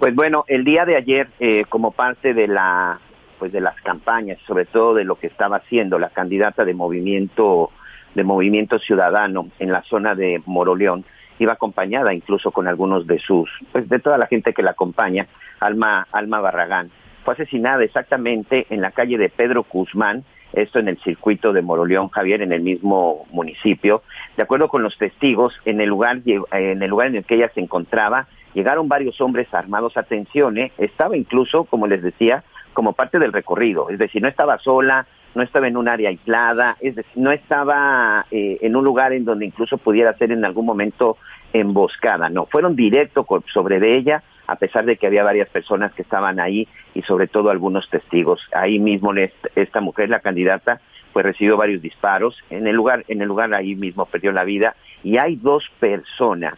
Pues 0.00 0.12
bueno, 0.12 0.44
el 0.48 0.64
día 0.64 0.84
de 0.84 0.96
ayer, 0.96 1.28
eh, 1.38 1.64
como 1.68 1.92
parte 1.92 2.34
de 2.34 2.48
la 2.48 2.98
pues 3.38 3.52
de 3.52 3.60
las 3.60 3.80
campañas, 3.82 4.38
sobre 4.44 4.66
todo 4.66 4.94
de 4.94 5.04
lo 5.04 5.14
que 5.14 5.28
estaba 5.28 5.58
haciendo 5.58 6.00
la 6.00 6.10
candidata 6.10 6.64
de 6.64 6.74
movimiento 6.74 7.70
de 8.16 8.24
movimiento 8.24 8.80
ciudadano 8.80 9.50
en 9.60 9.70
la 9.70 9.82
zona 9.82 10.16
de 10.16 10.42
Moroleón, 10.44 11.04
iba 11.38 11.52
acompañada 11.52 12.12
incluso 12.12 12.50
con 12.50 12.66
algunos 12.66 13.06
de 13.06 13.20
sus, 13.20 13.48
pues 13.70 13.88
de 13.88 14.00
toda 14.00 14.18
la 14.18 14.26
gente 14.26 14.52
que 14.52 14.64
la 14.64 14.72
acompaña, 14.72 15.28
Alma, 15.60 16.08
Alma 16.10 16.40
Barragán. 16.40 16.90
Fue 17.24 17.34
asesinada 17.34 17.84
exactamente 17.84 18.66
en 18.68 18.80
la 18.80 18.90
calle 18.90 19.16
de 19.16 19.28
Pedro 19.28 19.64
Guzmán, 19.70 20.24
esto 20.52 20.78
en 20.78 20.88
el 20.88 20.98
circuito 20.98 21.52
de 21.52 21.62
Moroleón, 21.62 22.08
Javier, 22.08 22.42
en 22.42 22.52
el 22.52 22.60
mismo 22.60 23.26
municipio. 23.30 24.02
De 24.36 24.42
acuerdo 24.42 24.68
con 24.68 24.82
los 24.82 24.96
testigos, 24.98 25.54
en 25.64 25.80
el 25.80 25.88
lugar, 25.88 26.20
en 26.24 26.82
el 26.82 26.90
lugar 26.90 27.08
en 27.08 27.16
el 27.16 27.24
que 27.24 27.36
ella 27.36 27.50
se 27.54 27.60
encontraba, 27.60 28.26
llegaron 28.54 28.88
varios 28.88 29.20
hombres 29.20 29.52
armados. 29.52 29.96
Atención, 29.96 30.58
¿eh? 30.58 30.72
estaba 30.78 31.16
incluso, 31.16 31.64
como 31.64 31.86
les 31.86 32.02
decía, 32.02 32.44
como 32.72 32.92
parte 32.92 33.18
del 33.18 33.32
recorrido, 33.32 33.90
es 33.90 33.98
decir, 33.98 34.22
no 34.22 34.28
estaba 34.28 34.58
sola, 34.58 35.06
no 35.34 35.42
estaba 35.42 35.68
en 35.68 35.76
un 35.76 35.88
área 35.88 36.08
aislada, 36.08 36.76
es 36.80 36.96
decir, 36.96 37.12
no 37.16 37.32
estaba 37.32 38.26
eh, 38.30 38.58
en 38.62 38.76
un 38.76 38.84
lugar 38.84 39.12
en 39.12 39.24
donde 39.24 39.46
incluso 39.46 39.78
pudiera 39.78 40.16
ser 40.16 40.32
en 40.32 40.44
algún 40.44 40.66
momento 40.66 41.18
emboscada, 41.52 42.28
no, 42.28 42.46
fueron 42.46 42.76
directo 42.76 43.26
sobre 43.52 43.80
de 43.80 43.96
ella, 43.96 44.22
a 44.50 44.56
pesar 44.56 44.84
de 44.84 44.96
que 44.96 45.06
había 45.06 45.22
varias 45.22 45.48
personas 45.48 45.92
que 45.92 46.02
estaban 46.02 46.40
ahí 46.40 46.66
y 46.92 47.02
sobre 47.02 47.28
todo 47.28 47.50
algunos 47.50 47.88
testigos. 47.88 48.40
Ahí 48.52 48.80
mismo 48.80 49.12
esta 49.54 49.80
mujer, 49.80 50.10
la 50.10 50.18
candidata, 50.18 50.80
pues 51.12 51.24
recibió 51.24 51.56
varios 51.56 51.80
disparos. 51.80 52.36
En 52.50 52.66
el 52.66 52.74
lugar, 52.74 53.04
en 53.06 53.22
el 53.22 53.28
lugar 53.28 53.54
ahí 53.54 53.76
mismo 53.76 54.06
perdió 54.06 54.32
la 54.32 54.42
vida 54.42 54.74
y 55.04 55.18
hay 55.18 55.36
dos 55.36 55.70
personas 55.78 56.54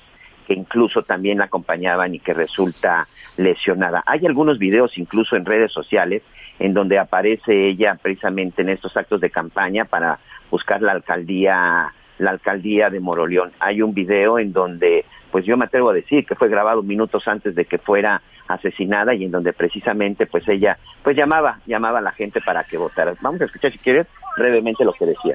que 0.47 0.55
incluso 0.55 1.03
también 1.03 1.37
la 1.37 1.45
acompañaban 1.45 2.15
y 2.15 2.19
que 2.19 2.33
resulta 2.33 3.09
lesionada. 3.37 4.03
Hay 4.07 4.25
algunos 4.25 4.59
videos 4.59 4.97
incluso 4.97 5.37
en 5.37 5.45
redes 5.45 5.71
sociales 5.71 6.23
en 6.59 6.73
donde 6.73 6.99
aparece 6.99 7.69
ella 7.69 7.99
precisamente 8.01 8.63
en 8.63 8.71
estos 8.71 8.97
actos 8.97 9.21
de 9.21 9.29
campaña 9.29 9.85
para 9.85 10.19
buscar 10.51 10.81
la 10.81 10.93
alcaldía 10.93 11.93
la 12.19 12.31
alcaldía 12.31 12.91
de 12.91 13.01
Moroleón. 13.01 13.53
Hay 13.59 13.83
un 13.83 13.95
video 13.95 14.39
en 14.39 14.53
donde 14.53 15.05
pues 15.31 15.47
yo 15.47 15.57
me 15.57 15.65
atrevo 15.65 15.91
a 15.91 15.95
decir 15.95 16.27
que 16.27 16.35
fue 16.35 16.49
grabado 16.49 16.83
minutos 16.83 17.27
antes 17.27 17.55
de 17.55 17.65
que 17.65 17.79
fuera 17.79 18.21
asesinada 18.49 19.15
y 19.15 19.25
en 19.25 19.31
donde 19.31 19.53
precisamente 19.53 20.27
pues 20.27 20.47
ella 20.47 20.77
pues 21.03 21.17
llamaba 21.17 21.61
llamaba 21.67 21.99
a 21.99 22.03
la 22.03 22.13
gente 22.13 22.41
para 22.41 22.65
que 22.65 22.77
votara. 22.77 23.15
Vamos 23.21 23.41
a 23.41 23.47
escuchar 23.47 23.73
si 23.73 23.79
quieres 23.79 24.07
brevemente 24.37 24.85
lo 24.85 24.93
que 24.93 25.07
decía. 25.07 25.35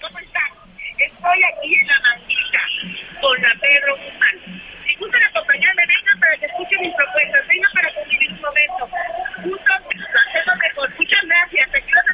¿Cómo 0.00 0.18
están? 0.18 0.42
Estoy 0.96 1.42
aquí 1.42 1.74
en 1.74 1.86
la 1.88 2.00
maldita 2.00 2.60
con 3.20 3.42
la 3.42 3.54
Pedro 3.60 3.96
Guzmán. 3.96 4.62
Si 4.86 4.96
gustan 4.96 5.22
acompañarme, 5.24 5.82
vengan 5.86 6.20
para 6.20 6.36
que 6.38 6.46
escuchen 6.46 6.80
mis 6.80 6.94
propuestas, 6.94 7.48
vengan 7.48 7.72
para 7.74 7.88
convivir 7.94 8.32
un 8.32 8.40
momento. 8.40 8.88
Juntos 9.42 9.80
hacemos 10.28 10.58
mejor. 10.62 10.88
Muchas 10.96 11.24
gracias, 11.26 11.68
aquí 11.74 11.90
los 11.90 12.06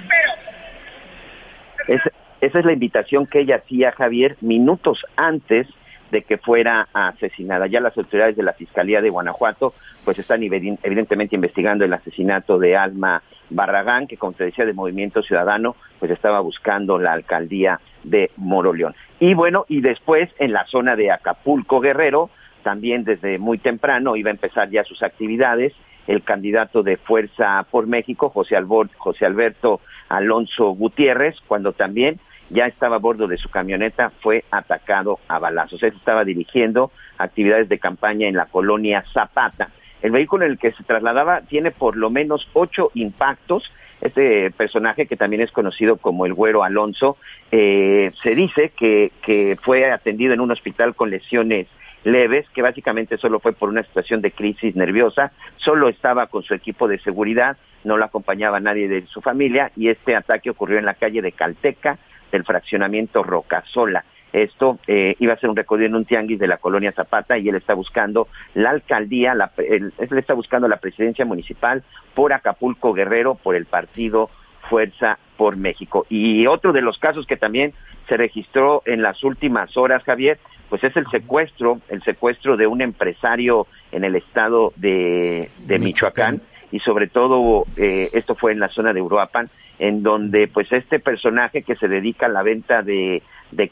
espero. 1.89 2.15
Esa 2.47 2.61
es 2.61 2.65
la 2.65 2.73
invitación 2.73 3.27
que 3.27 3.41
ella 3.41 3.57
hacía, 3.57 3.93
Javier, 3.93 4.37
minutos 4.41 5.05
antes 5.17 5.69
de 6.11 6.23
que 6.23 6.39
fuera 6.39 6.89
asesinada. 6.93 7.67
Ya 7.67 7.81
las 7.81 7.97
autoridades 7.97 8.37
de 8.37 8.43
la 8.43 8.53
Fiscalía 8.53 9.01
de 9.01 9.11
Guanajuato 9.11 9.75
pues 10.05 10.19
están 10.19 10.43
evidentemente 10.43 11.35
investigando 11.35 11.85
el 11.85 11.93
asesinato 11.93 12.59
de 12.59 12.77
Alma 12.77 13.23
Barragán, 13.51 14.07
que 14.07 14.17
como 14.17 14.33
te 14.33 14.45
decía 14.45 14.65
de 14.65 14.73
Movimiento 14.73 15.23
Ciudadano, 15.23 15.77
pues 15.99 16.11
estaba 16.11 16.41
buscando 16.41 16.99
la 16.99 17.13
alcaldía 17.13 17.81
de 18.05 18.31
Moroleón. 18.37 18.95
Y 19.19 19.35
bueno, 19.35 19.65
y 19.69 19.81
después 19.81 20.31
en 20.39 20.53
la 20.53 20.67
zona 20.67 20.95
de 20.97 21.11
Acapulco 21.11 21.81
Guerrero, 21.81 22.31
también 22.63 23.05
desde 23.05 23.39
muy 23.39 23.59
temprano 23.59 24.17
iba 24.17 24.31
a 24.31 24.35
empezar 24.35 24.71
ya 24.71 24.85
sus 24.85 25.03
actividades 25.03 25.73
el 26.07 26.23
candidato 26.23 26.83
de 26.83 26.97
Fuerza 26.97 27.67
por 27.71 27.87
México, 27.87 28.29
José, 28.29 28.57
José 28.99 29.27
Alberto 29.27 29.81
Alonso 30.09 30.71
Gutiérrez, 30.71 31.37
cuando 31.47 31.73
también 31.73 32.21
ya 32.51 32.67
estaba 32.67 32.97
a 32.97 33.01
bordo 33.01 33.27
de 33.27 33.37
su 33.37 33.49
camioneta, 33.49 34.11
fue 34.21 34.45
atacado 34.51 35.19
a 35.29 35.39
balazos. 35.39 35.83
Él 35.83 35.95
estaba 35.97 36.25
dirigiendo 36.25 36.91
actividades 37.19 37.69
de 37.69 37.79
campaña 37.79 38.29
en 38.29 38.37
la 38.37 38.47
colonia 38.47 39.05
Zapata. 39.13 39.71
El 40.03 40.11
vehículo 40.11 40.45
en 40.45 40.53
el 40.53 40.59
que 40.59 40.73
se 40.73 40.85
trasladaba 40.85 41.43
tiene 41.43 41.71
por 41.71 41.97
lo 41.97 42.11
menos 42.11 42.49
ocho 42.53 42.91
impactos. 42.95 43.73
Este 44.01 44.51
personaje, 44.51 45.07
que 45.07 45.17
también 45.17 45.43
es 45.43 45.51
conocido 45.51 45.97
como 45.97 46.27
el 46.27 46.35
Güero 46.35 46.63
Alonso, 46.63 47.17
eh, 47.51 48.13
se 48.23 48.35
dice 48.35 48.73
que, 48.77 49.13
que 49.23 49.57
fue 49.63 49.91
atendido 49.91 50.35
en 50.35 50.41
un 50.41 50.51
hospital 50.51 50.95
con 50.95 51.11
lesiones 51.11 51.69
leves, 52.05 52.47
que 52.51 52.63
básicamente 52.63 53.17
solo 53.17 53.41
fue 53.41 53.53
por 53.53 53.69
una 53.69 53.83
situación 53.83 54.21
de 54.21 54.31
crisis 54.31 54.77
nerviosa, 54.77 55.33
solo 55.57 55.89
estaba 55.89 56.27
con 56.27 56.43
su 56.43 56.55
equipo 56.55 56.87
de 56.87 56.99
seguridad, 56.99 57.57
no 57.83 57.97
lo 57.97 58.05
acompañaba 58.05 58.61
nadie 58.61 58.89
de 58.89 59.07
su 59.07 59.21
familia 59.21 59.73
y 59.77 59.89
este 59.89 60.15
ataque 60.15 60.51
ocurrió 60.51 60.79
en 60.79 60.85
la 60.85 60.95
calle 60.95 61.23
de 61.23 61.33
Calteca, 61.33 61.99
del 62.35 62.45
fraccionamiento 62.45 63.23
Rocasola. 63.23 64.05
Esto 64.33 64.81
eh, 64.89 65.15
iba 65.21 65.35
a 65.35 65.39
ser 65.39 65.49
un 65.49 65.55
recorrido 65.55 65.87
en 65.87 65.95
un 65.95 66.05
tianguis 66.05 66.41
de 66.41 66.49
la 66.49 66.57
colonia 66.57 66.91
Zapata 66.91 67.39
y 67.39 67.49
él 67.49 67.55
está 67.55 67.75
buscando 67.75 68.27
la 68.55 68.71
alcaldía, 68.71 69.35
la, 69.35 69.53
él, 69.59 69.93
está 69.99 70.35
buscando 70.35 70.67
la 70.67 70.79
presidencia 70.79 71.25
municipal 71.25 71.85
por 72.15 72.33
Acapulco 72.33 72.93
Guerrero, 72.93 73.37
por 73.37 73.55
el 73.55 73.67
partido 73.67 74.31
Fuerza 74.69 75.19
por 75.37 75.57
México. 75.57 76.07
Y 76.09 76.49
otro 76.49 76.73
de 76.73 76.81
los 76.81 76.99
casos 76.99 77.25
que 77.27 77.37
también 77.37 77.73
se 78.09 78.17
registró 78.17 78.83
en 78.87 79.01
las 79.01 79.23
últimas 79.23 79.77
horas, 79.77 80.03
Javier, 80.03 80.41
pues 80.69 80.83
es 80.83 80.97
el 80.97 81.07
secuestro, 81.13 81.81
el 81.89 82.03
secuestro 82.03 82.57
de 82.57 82.67
un 82.67 82.81
empresario 82.83 83.69
en 83.93 84.03
el 84.03 84.17
estado 84.17 84.73
de, 84.75 85.49
Michoacán. 85.69 86.43
y 86.73 86.81
sobre 86.81 87.07
todo 87.07 87.67
eh, 87.77 88.11
esto 88.13 88.35
fue 88.35 88.51
en 88.51 88.59
la 88.59 88.71
zona 88.71 88.93
de 88.93 89.01
Uruapan, 89.01 89.49
en 89.79 90.03
donde 90.03 90.49
pues 90.49 90.71
este 90.73 91.01
personaje 91.01 91.63
que 91.63 91.77
se 91.77 91.89
dedica 91.89 92.27
a 92.27 92.31
la 92.31 92.43
venta 92.43 92.83
de 92.83 93.23
de, 93.51 93.71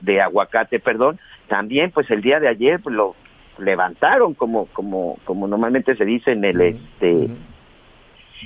de 0.00 0.20
aguacate, 0.20 0.78
perdón, 0.80 1.18
también 1.48 1.90
pues 1.90 2.10
el 2.10 2.22
día 2.22 2.40
de 2.40 2.48
ayer 2.48 2.80
pues, 2.80 2.94
lo 2.94 3.14
levantaron 3.58 4.34
como 4.34 4.66
como 4.66 5.18
como 5.24 5.46
normalmente 5.46 5.94
se 5.96 6.04
dice 6.04 6.32
en 6.32 6.44
el 6.44 6.60
este 6.60 7.28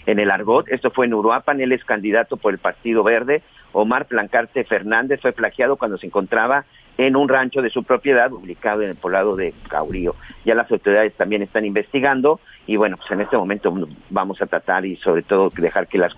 en 0.06 0.18
el 0.18 0.30
argot, 0.30 0.68
esto 0.68 0.90
fue 0.90 1.06
en 1.06 1.14
Uruapan, 1.14 1.60
él 1.60 1.72
es 1.72 1.84
candidato 1.84 2.36
por 2.36 2.52
el 2.52 2.58
Partido 2.58 3.02
Verde, 3.02 3.42
Omar 3.72 4.06
Plancarte 4.06 4.64
Fernández 4.64 5.20
fue 5.20 5.32
plagiado 5.32 5.76
cuando 5.76 5.98
se 5.98 6.06
encontraba 6.06 6.64
en 6.98 7.14
un 7.16 7.28
rancho 7.28 7.62
de 7.62 7.70
su 7.70 7.84
propiedad 7.84 8.32
ubicado 8.32 8.82
en 8.82 8.90
el 8.90 8.96
poblado 8.96 9.36
de 9.36 9.54
Caurío. 9.68 10.16
Ya 10.44 10.54
las 10.56 10.70
autoridades 10.70 11.14
también 11.14 11.42
están 11.42 11.64
investigando 11.64 12.40
y 12.66 12.76
bueno, 12.76 12.96
pues 12.96 13.10
en 13.12 13.20
este 13.20 13.36
momento 13.36 13.72
vamos 14.10 14.42
a 14.42 14.46
tratar 14.46 14.84
y 14.84 14.96
sobre 14.96 15.22
todo 15.22 15.50
dejar 15.56 15.86
que 15.86 15.98
las 15.98 16.14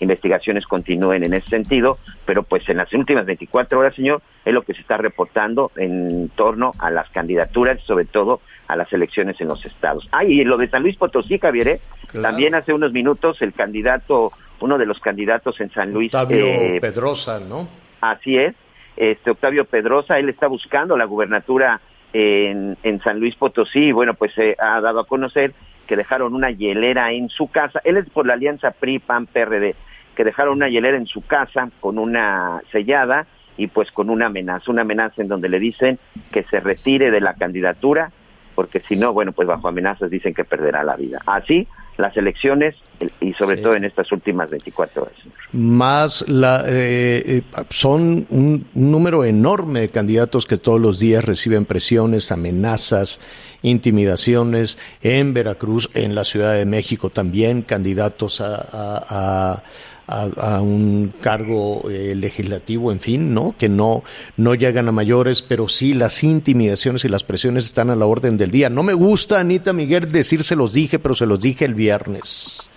investigaciones 0.00 0.66
continúen 0.66 1.24
en 1.24 1.34
ese 1.34 1.48
sentido, 1.48 1.98
pero 2.24 2.42
pues 2.42 2.68
en 2.68 2.76
las 2.76 2.92
últimas 2.92 3.26
24 3.26 3.78
horas, 3.78 3.94
señor, 3.94 4.22
es 4.44 4.52
lo 4.52 4.62
que 4.62 4.74
se 4.74 4.80
está 4.80 4.96
reportando 4.96 5.70
en 5.76 6.28
torno 6.30 6.72
a 6.78 6.90
las 6.90 7.08
candidaturas, 7.10 7.80
sobre 7.82 8.04
todo 8.04 8.40
a 8.68 8.76
las 8.76 8.92
elecciones 8.92 9.40
en 9.40 9.48
los 9.48 9.64
estados. 9.64 10.08
Ah, 10.12 10.24
y 10.24 10.44
lo 10.44 10.56
de 10.56 10.68
San 10.68 10.82
Luis 10.82 10.96
Potosí, 10.96 11.38
Javier, 11.38 11.68
¿eh? 11.68 11.80
también 12.20 12.54
hace 12.54 12.72
unos 12.72 12.92
minutos 12.92 13.40
el 13.42 13.52
candidato, 13.52 14.32
uno 14.60 14.78
de 14.78 14.86
los 14.86 15.00
candidatos 15.00 15.60
en 15.60 15.70
San 15.70 15.92
Luis. 15.92 16.14
Octavio 16.14 16.46
eh, 16.46 16.78
Pedrosa, 16.80 17.40
¿no? 17.40 17.68
Así 18.00 18.36
es, 18.36 18.54
este 18.96 19.30
Octavio 19.30 19.64
Pedrosa, 19.64 20.18
él 20.18 20.28
está 20.28 20.46
buscando 20.46 20.96
la 20.96 21.04
gubernatura 21.04 21.80
en, 22.12 22.76
en 22.82 23.00
San 23.02 23.20
Luis 23.20 23.34
Potosí, 23.36 23.86
y 23.86 23.92
bueno, 23.92 24.14
pues 24.14 24.32
se 24.34 24.56
ha 24.58 24.80
dado 24.80 25.00
a 25.00 25.06
conocer 25.06 25.54
que 25.86 25.96
dejaron 25.96 26.34
una 26.34 26.50
hielera 26.50 27.12
en 27.12 27.28
su 27.28 27.48
casa, 27.48 27.80
él 27.84 27.96
es 27.96 28.08
por 28.10 28.26
la 28.26 28.34
alianza 28.34 28.72
PRI-PAN-PRD, 28.72 29.74
que 30.16 30.24
dejaron 30.24 30.54
una 30.54 30.68
hielera 30.68 30.96
en 30.96 31.06
su 31.06 31.20
casa 31.20 31.70
con 31.80 31.98
una 31.98 32.60
sellada 32.72 33.26
y 33.56 33.68
pues 33.68 33.92
con 33.92 34.10
una 34.10 34.26
amenaza, 34.26 34.70
una 34.70 34.82
amenaza 34.82 35.22
en 35.22 35.28
donde 35.28 35.48
le 35.48 35.60
dicen 35.60 35.98
que 36.32 36.42
se 36.44 36.60
retire 36.60 37.10
de 37.10 37.20
la 37.20 37.34
candidatura, 37.34 38.10
porque 38.54 38.80
si 38.80 38.96
no, 38.96 39.12
bueno, 39.12 39.32
pues 39.32 39.46
bajo 39.46 39.68
amenazas 39.68 40.10
dicen 40.10 40.34
que 40.34 40.44
perderá 40.44 40.82
la 40.82 40.96
vida. 40.96 41.20
Así 41.26 41.68
las 41.98 42.16
elecciones 42.16 42.74
y 43.20 43.32
sobre 43.34 43.56
todo 43.58 43.74
en 43.74 43.84
estas 43.84 44.10
últimas 44.12 44.50
24 44.50 45.02
horas. 45.02 45.14
Más 45.52 46.28
la, 46.28 46.64
eh, 46.66 47.22
eh, 47.26 47.42
son 47.70 48.26
un, 48.30 48.66
número 48.74 49.24
enorme 49.24 49.80
de 49.80 49.88
candidatos 49.88 50.46
que 50.46 50.56
todos 50.56 50.80
los 50.80 50.98
días 50.98 51.24
reciben 51.24 51.64
presiones, 51.64 52.32
amenazas, 52.32 53.20
intimidaciones 53.62 54.78
en 55.02 55.34
Veracruz, 55.34 55.90
en 55.94 56.14
la 56.14 56.24
Ciudad 56.24 56.54
de 56.54 56.66
México 56.66 57.10
también, 57.10 57.62
candidatos 57.62 58.40
a 58.40 58.56
a, 58.72 59.62
un 60.08 61.12
cargo 61.20 61.90
eh, 61.90 62.14
legislativo, 62.14 62.92
en 62.92 63.00
fin, 63.00 63.34
¿no? 63.34 63.54
Que 63.58 63.68
no, 63.68 64.04
no 64.36 64.54
llegan 64.54 64.88
a 64.88 64.92
mayores, 64.92 65.42
pero 65.42 65.68
sí 65.68 65.94
las 65.94 66.22
intimidaciones 66.22 67.04
y 67.04 67.08
las 67.08 67.24
presiones 67.24 67.64
están 67.64 67.90
a 67.90 67.96
la 67.96 68.06
orden 68.06 68.36
del 68.36 68.50
día. 68.50 68.70
No 68.70 68.82
me 68.82 68.94
gusta, 68.94 69.40
Anita 69.40 69.72
Miguel, 69.72 70.12
decir 70.12 70.42
se 70.44 70.56
los 70.56 70.72
dije, 70.72 70.98
pero 70.98 71.14
se 71.14 71.26
los 71.26 71.40
dije 71.40 71.64
el 71.64 71.74
viernes. 71.74 72.70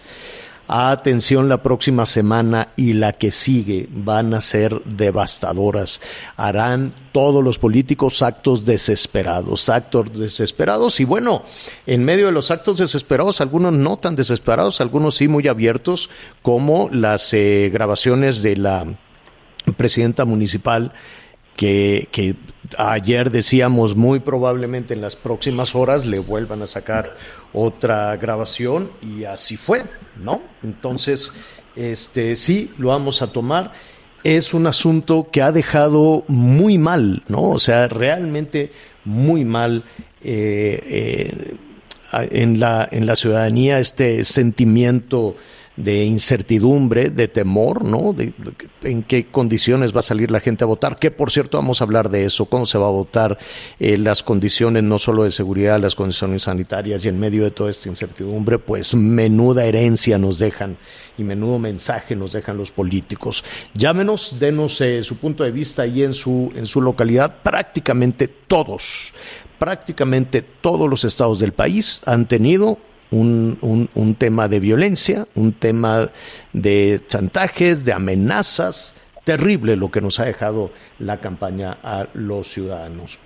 Atención, 0.71 1.49
la 1.49 1.63
próxima 1.63 2.05
semana 2.05 2.67
y 2.75 2.93
la 2.93 3.13
que 3.13 3.31
sigue 3.31 3.89
van 3.91 4.35
a 4.35 4.41
ser 4.41 4.83
devastadoras. 4.83 5.99
Harán 6.35 6.93
todos 7.11 7.43
los 7.43 7.57
políticos 7.57 8.21
actos 8.21 8.65
desesperados, 8.65 9.67
actos 9.67 10.13
desesperados 10.13 10.99
y 10.99 11.05
bueno, 11.05 11.41
en 11.87 12.05
medio 12.05 12.27
de 12.27 12.33
los 12.33 12.51
actos 12.51 12.77
desesperados, 12.77 13.41
algunos 13.41 13.73
no 13.73 13.97
tan 13.97 14.15
desesperados, 14.15 14.79
algunos 14.79 15.15
sí 15.15 15.27
muy 15.27 15.47
abiertos, 15.47 16.11
como 16.43 16.87
las 16.91 17.33
eh, 17.33 17.71
grabaciones 17.73 18.43
de 18.43 18.55
la 18.55 18.85
presidenta 19.75 20.23
municipal 20.25 20.93
que, 21.55 22.09
que, 22.11 22.35
ayer 22.77 23.31
decíamos 23.31 23.95
muy 23.95 24.19
probablemente 24.19 24.93
en 24.93 25.01
las 25.01 25.15
próximas 25.15 25.75
horas 25.75 26.05
le 26.05 26.19
vuelvan 26.19 26.61
a 26.61 26.67
sacar 26.67 27.15
otra 27.53 28.15
grabación 28.17 28.91
y 29.01 29.23
así 29.23 29.57
fue, 29.57 29.83
¿no? 30.21 30.41
Entonces, 30.63 31.33
este 31.75 32.35
sí, 32.35 32.71
lo 32.77 32.89
vamos 32.89 33.21
a 33.21 33.31
tomar. 33.31 33.71
Es 34.23 34.53
un 34.53 34.67
asunto 34.67 35.29
que 35.31 35.41
ha 35.41 35.51
dejado 35.51 36.25
muy 36.27 36.77
mal, 36.77 37.23
¿no? 37.27 37.43
O 37.43 37.59
sea, 37.59 37.87
realmente 37.87 38.71
muy 39.05 39.45
mal 39.45 39.83
eh, 40.21 40.79
eh, 40.85 41.55
en, 42.31 42.59
la, 42.59 42.87
en 42.91 43.05
la 43.05 43.15
ciudadanía 43.15 43.79
este 43.79 44.25
sentimiento 44.25 45.35
de 45.79 46.03
incertidumbre, 46.03 47.09
de 47.09 47.29
temor, 47.29 47.85
¿no? 47.85 48.11
De, 48.11 48.33
en 48.83 49.01
qué 49.01 49.27
condiciones 49.27 49.95
va 49.95 50.01
a 50.01 50.03
salir 50.03 50.29
la 50.29 50.41
gente 50.41 50.65
a 50.65 50.67
votar, 50.67 50.99
que 50.99 51.09
por 51.09 51.31
cierto 51.31 51.57
vamos 51.57 51.79
a 51.79 51.85
hablar 51.85 52.09
de 52.09 52.25
eso, 52.25 52.45
cómo 52.45 52.65
se 52.65 52.77
va 52.77 52.87
a 52.87 52.91
votar, 52.91 53.37
eh, 53.79 53.97
las 53.97 54.21
condiciones 54.21 54.83
no 54.83 54.99
solo 54.99 55.23
de 55.23 55.31
seguridad, 55.31 55.79
las 55.79 55.95
condiciones 55.95 56.43
sanitarias 56.43 57.05
y 57.05 57.07
en 57.07 57.17
medio 57.17 57.45
de 57.45 57.51
toda 57.51 57.71
esta 57.71 57.87
incertidumbre, 57.87 58.59
pues 58.59 58.93
menuda 58.93 59.63
herencia 59.63 60.17
nos 60.17 60.37
dejan 60.37 60.77
y 61.17 61.23
menudo 61.23 61.59
mensaje 61.59 62.13
nos 62.15 62.33
dejan 62.33 62.57
los 62.57 62.71
políticos. 62.71 63.45
Llámenos, 63.73 64.35
denos 64.37 64.81
eh, 64.81 65.01
su 65.03 65.15
punto 65.15 65.45
de 65.45 65.51
vista 65.51 65.83
ahí 65.83 66.03
en 66.03 66.13
su, 66.13 66.51
en 66.55 66.65
su 66.65 66.81
localidad, 66.81 67.37
prácticamente 67.41 68.27
todos, 68.27 69.13
prácticamente 69.57 70.41
todos 70.41 70.89
los 70.89 71.05
estados 71.05 71.39
del 71.39 71.53
país 71.53 72.01
han 72.05 72.27
tenido 72.27 72.77
un, 73.11 73.89
un, 73.93 74.15
tema 74.15 74.47
de 74.47 74.59
violencia, 74.59 75.27
un 75.35 75.53
tema 75.53 76.09
de 76.53 77.01
chantajes, 77.07 77.85
de 77.85 77.93
amenazas, 77.93 78.95
terrible 79.23 79.75
lo 79.75 79.91
que 79.91 80.01
nos 80.01 80.19
ha 80.19 80.25
dejado 80.25 80.71
la 80.99 81.19
campaña 81.19 81.77
a 81.83 82.07
los 82.13 82.47
ciudadanos. 82.47 83.17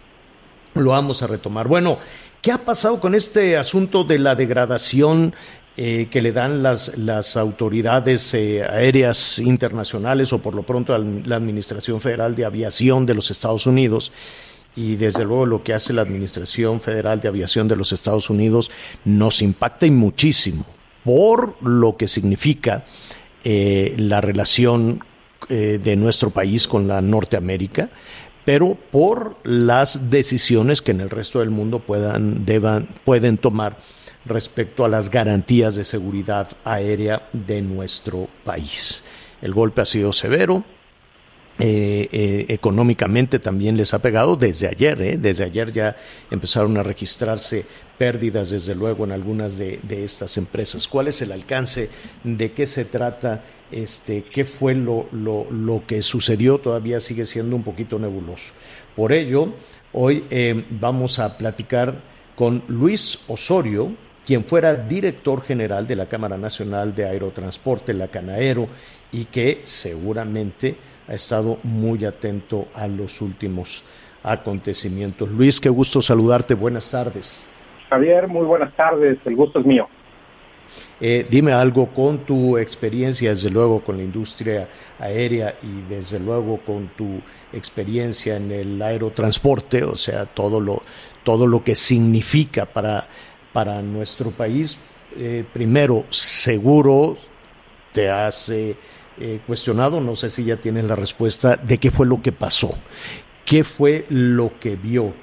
Lo 0.73 0.91
vamos 0.91 1.21
a 1.21 1.27
retomar. 1.27 1.67
Bueno, 1.67 1.99
¿qué 2.41 2.51
ha 2.51 2.65
pasado 2.65 2.99
con 2.99 3.13
este 3.15 3.57
asunto 3.57 4.03
de 4.03 4.19
la 4.19 4.35
degradación 4.35 5.35
eh, 5.75 6.07
que 6.11 6.21
le 6.21 6.31
dan 6.31 6.63
las, 6.63 6.97
las 6.97 7.35
autoridades 7.35 8.33
eh, 8.33 8.63
aéreas 8.63 9.39
internacionales 9.39 10.31
o 10.31 10.39
por 10.39 10.55
lo 10.55 10.63
pronto 10.63 10.97
la 10.97 11.35
Administración 11.35 11.99
Federal 11.99 12.35
de 12.35 12.45
Aviación 12.45 13.05
de 13.05 13.15
los 13.15 13.31
Estados 13.31 13.65
Unidos? 13.67 14.11
Y 14.75 14.96
desde 14.96 15.24
luego 15.24 15.46
lo 15.46 15.63
que 15.63 15.74
hace 15.74 15.94
la 15.94 16.01
Administración 16.01 16.82
Federal 16.82 17.20
de 17.22 17.27
Aviación 17.27 17.68
de 17.68 17.75
los 17.75 17.92
Estados 17.92 18.30
Unidos 18.30 18.72
nos 19.06 19.42
impacta 19.42 19.86
muchísimo 19.92 20.65
por 21.03 21.62
lo 21.62 21.98
que 21.98 22.08
significa 22.08 22.86
eh, 23.44 23.96
la 23.98 24.22
relación 24.22 25.03
eh, 25.50 25.80
de 25.84 25.96
nuestro 25.96 26.30
país 26.30 26.68
con 26.68 26.88
la 26.88 27.01
Norteamérica, 27.01 27.89
pero 28.46 28.77
por 28.92 29.38
las 29.44 30.10
decisiones 30.10 30.82
que 30.82 30.92
en 30.92 31.01
el 31.01 31.10
resto 31.10 31.39
del 31.39 31.50
mundo 31.50 31.80
puedan, 31.80 32.46
deban, 32.46 32.88
pueden 33.03 33.38
tomar 33.38 33.77
respecto 34.25 34.86
a 34.86 34.89
las 34.89 35.10
garantías 35.10 35.75
de 35.75 35.84
seguridad 35.84 36.50
aérea 36.63 37.27
de 37.34 37.62
nuestro 37.62 38.30
país. 38.46 39.03
El 39.42 39.53
golpe 39.53 39.82
ha 39.82 39.86
sido 39.86 40.13
severo, 40.13 40.63
eh, 41.60 42.10
eh, 42.12 42.45
económicamente 42.50 43.38
también 43.38 43.77
les 43.77 43.93
ha 43.93 44.00
pegado 44.00 44.36
desde 44.36 44.67
ayer, 44.67 45.00
¿eh? 45.03 45.17
desde 45.17 45.43
ayer 45.43 45.72
ya 45.72 45.95
empezaron 46.31 46.75
a 46.77 46.83
registrarse 46.83 47.63
pérdidas 47.98 48.50
desde 48.50 48.74
luego 48.74 49.03
en 49.03 49.12
algunas 49.12 49.60
de, 49.60 49.79
estas 49.88 50.38
empresas. 50.38 50.88
¿Cuál 50.88 51.09
es 51.09 51.22
el 51.22 51.31
alcance? 51.31 51.89
¿De 52.24 52.53
qué 52.53 52.66
se 52.66 52.85
trata? 52.85 53.44
Este, 53.72 54.24
¿Qué 54.24 54.46
fue 54.46 54.74
lo, 54.74 55.07
lo, 55.11 55.46
lo 55.51 55.85
que 55.85 56.01
sucedió? 56.01 56.57
Todavía 56.57 57.00
sigue 57.00 57.25
siendo 57.27 57.55
un 57.55 57.63
poquito 57.63 58.00
nebuloso. 58.00 58.53
Por 58.96 59.13
ello, 59.13 59.53
hoy 59.94 60.25
vamos 60.72 61.20
a 61.20 61.37
platicar 61.37 62.01
con 62.35 62.63
Luis 62.68 63.20
Osorio, 63.27 63.96
quien 64.25 64.44
fuera 64.44 64.74
director 64.74 65.44
general 65.44 65.85
de 65.85 65.96
la 65.96 66.09
Cámara 66.09 66.37
Nacional 66.37 66.96
de 66.96 67.05
Aerotransporte, 67.05 67.94
la 67.94 68.07
Canaero, 68.07 68.68
y 69.11 69.25
que 69.25 69.61
seguramente 69.66 70.77
ha 71.07 71.13
estado 71.13 71.59
muy 71.63 72.05
atento 72.05 72.68
a 72.74 72.87
los 72.87 73.22
últimos 73.22 73.83
acontecimientos. 74.24 75.29
Luis, 75.29 75.59
qué 75.59 75.70
gusto 75.70 76.01
saludarte. 76.01 76.53
Buenas 76.53 76.89
tardes. 76.89 77.44
Javier, 77.89 78.27
muy 78.27 78.46
buenas 78.46 78.74
tardes. 78.75 79.18
El 79.25 79.35
gusto 79.35 79.59
es 79.59 79.66
mío. 79.66 79.87
Eh, 81.00 81.25
dime 81.29 81.51
algo 81.51 81.87
con 81.87 82.20
tu 82.20 82.57
experiencia, 82.57 83.31
desde 83.31 83.50
luego, 83.50 83.83
con 83.83 83.98
la 83.98 84.03
industria 84.03 84.70
aérea 85.00 85.55
y 85.61 85.81
desde 85.81 86.20
luego 86.20 86.59
con 86.66 86.87
tu 86.96 87.20
experiencia 87.51 88.37
en 88.37 88.51
el 88.51 88.81
aerotransporte, 88.81 89.83
o 89.83 89.98
sea, 89.98 90.25
todo 90.25 90.59
lo, 90.59 90.81
todo 91.24 91.46
lo 91.46 91.63
que 91.63 91.75
significa 91.75 92.66
para, 92.66 93.07
para 93.51 93.81
nuestro 93.81 94.31
país. 94.31 94.77
Eh, 95.18 95.44
primero, 95.51 96.05
seguro 96.09 97.18
te 97.92 98.09
hace 98.09 98.75
eh, 99.19 99.39
cuestionado, 99.45 100.01
no 100.01 100.15
sé 100.15 100.29
si 100.29 100.43
ya 100.43 100.57
tienen 100.57 100.87
la 100.87 100.95
respuesta 100.95 101.55
de 101.55 101.77
qué 101.77 101.91
fue 101.91 102.07
lo 102.07 102.21
que 102.21 102.31
pasó, 102.31 102.69
qué 103.45 103.63
fue 103.63 104.05
lo 104.09 104.59
que 104.59 104.75
vio 104.75 105.13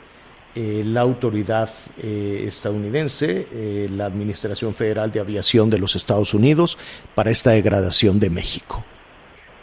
eh, 0.55 0.83
la 0.85 1.01
autoridad 1.01 1.71
eh, 1.99 2.45
estadounidense, 2.47 3.89
la 3.91 4.07
Administración 4.07 4.75
Federal 4.75 5.11
de 5.11 5.21
Aviación 5.21 5.71
de 5.71 5.79
los 5.79 5.97
Estados 5.97 6.35
Unidos, 6.35 6.79
para 7.15 7.31
esta 7.31 7.51
degradación 7.51 8.21
de 8.21 8.31
México. 8.31 8.85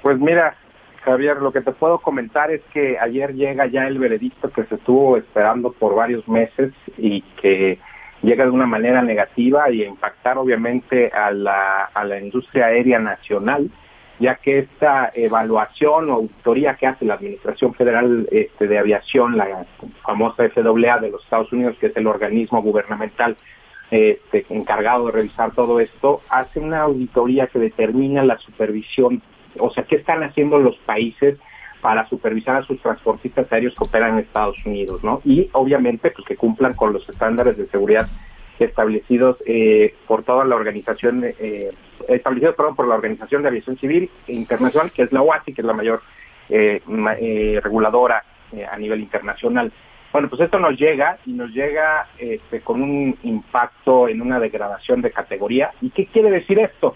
Pues 0.01 0.19
mira, 0.19 0.55
Javier, 1.03 1.37
lo 1.37 1.53
que 1.53 1.61
te 1.61 1.71
puedo 1.71 1.99
comentar 1.99 2.51
es 2.51 2.61
que 2.73 2.99
ayer 2.99 3.33
llega 3.33 3.65
ya 3.67 3.87
el 3.87 3.97
veredicto 3.97 4.51
que 4.51 4.65
se 4.65 4.75
estuvo 4.75 5.15
esperando 5.15 5.71
por 5.71 5.95
varios 5.95 6.27
meses 6.27 6.73
y 6.97 7.21
que 7.41 7.79
llega 8.21 8.43
de 8.43 8.51
una 8.51 8.65
manera 8.65 9.01
negativa 9.01 9.69
y 9.71 9.83
impactar 9.83 10.37
obviamente 10.37 11.09
a 11.11 11.31
la, 11.31 11.85
a 11.93 12.03
la 12.03 12.19
industria 12.19 12.65
aérea 12.65 12.99
nacional 12.99 13.71
ya 14.19 14.35
que 14.35 14.59
esta 14.59 15.11
evaluación 15.13 16.09
o 16.09 16.13
auditoría 16.13 16.75
que 16.75 16.87
hace 16.87 17.05
la 17.05 17.15
Administración 17.15 17.73
Federal 17.73 18.27
este, 18.31 18.67
de 18.67 18.79
Aviación, 18.79 19.37
la 19.37 19.65
famosa 20.03 20.49
FAA 20.49 20.99
de 20.99 21.11
los 21.11 21.23
Estados 21.23 21.51
Unidos, 21.53 21.77
que 21.79 21.87
es 21.87 21.97
el 21.97 22.07
organismo 22.07 22.61
gubernamental 22.61 23.37
este, 23.91 24.45
encargado 24.49 25.05
de 25.05 25.11
revisar 25.11 25.51
todo 25.51 25.79
esto, 25.79 26.21
hace 26.29 26.59
una 26.59 26.81
auditoría 26.81 27.47
que 27.47 27.59
determina 27.59 28.23
la 28.23 28.37
supervisión, 28.39 29.21
o 29.59 29.69
sea, 29.69 29.83
qué 29.83 29.97
están 29.97 30.23
haciendo 30.23 30.59
los 30.59 30.77
países 30.77 31.37
para 31.81 32.07
supervisar 32.09 32.57
a 32.57 32.61
sus 32.63 32.81
transportistas 32.81 33.51
aéreos 33.51 33.75
que 33.75 33.83
operan 33.83 34.13
en 34.13 34.19
Estados 34.19 34.57
Unidos, 34.65 35.03
¿no? 35.03 35.21
Y 35.23 35.47
obviamente, 35.53 36.11
pues 36.11 36.25
que 36.27 36.35
cumplan 36.35 36.73
con 36.73 36.91
los 36.91 37.07
estándares 37.07 37.55
de 37.55 37.67
seguridad 37.67 38.07
establecidos 38.59 39.37
eh, 39.45 39.93
por 40.07 40.23
toda 40.23 40.43
la 40.43 40.55
organización, 40.55 41.23
eh, 41.23 41.69
establecidos 42.07 42.55
perdón, 42.55 42.75
por 42.75 42.87
la 42.87 42.95
Organización 42.95 43.41
de 43.41 43.49
Aviación 43.49 43.77
Civil 43.77 44.09
Internacional, 44.27 44.91
que 44.91 45.03
es 45.03 45.11
la 45.11 45.21
OASI, 45.21 45.53
que 45.53 45.61
es 45.61 45.67
la 45.67 45.73
mayor 45.73 46.01
eh, 46.49 46.81
eh 47.19 47.59
reguladora 47.63 48.23
eh, 48.51 48.65
a 48.65 48.77
nivel 48.77 49.01
internacional. 49.01 49.71
Bueno, 50.11 50.29
pues 50.29 50.41
esto 50.41 50.59
nos 50.59 50.79
llega 50.79 51.17
y 51.25 51.33
nos 51.33 51.51
llega 51.51 52.07
este, 52.17 52.61
con 52.61 52.81
un 52.81 53.17
impacto 53.23 54.07
en 54.07 54.21
una 54.21 54.39
degradación 54.39 55.01
de 55.01 55.11
categoría. 55.11 55.71
¿Y 55.81 55.89
qué 55.89 56.05
quiere 56.05 56.31
decir 56.31 56.59
esto? 56.59 56.95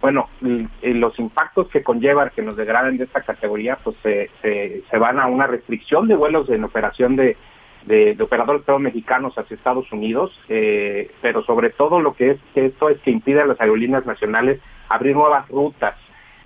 Bueno, 0.00 0.28
los 0.40 1.18
impactos 1.18 1.68
que 1.68 1.82
conllevan 1.82 2.30
que 2.34 2.42
nos 2.42 2.56
degraden 2.56 2.98
de 2.98 3.04
esta 3.04 3.20
categoría, 3.20 3.78
pues 3.84 3.96
se, 4.02 4.30
se, 4.40 4.82
se 4.90 4.98
van 4.98 5.20
a 5.20 5.26
una 5.26 5.46
restricción 5.46 6.08
de 6.08 6.16
vuelos 6.16 6.48
en 6.50 6.64
operación 6.64 7.14
de, 7.14 7.36
de, 7.86 8.16
operadores 8.20 8.62
mexicanos 8.78 9.36
hacia 9.36 9.56
Estados 9.56 9.90
Unidos, 9.92 10.38
eh, 10.48 11.10
pero 11.20 11.42
sobre 11.42 11.70
todo 11.70 12.00
lo 12.00 12.14
que 12.14 12.32
es 12.32 12.38
esto 12.54 12.88
es 12.88 13.00
que 13.00 13.10
impide 13.10 13.40
a 13.40 13.46
las 13.46 13.60
aerolíneas 13.60 14.06
nacionales 14.06 14.60
abrir 14.88 15.16
nuevas 15.16 15.48
rutas 15.48 15.96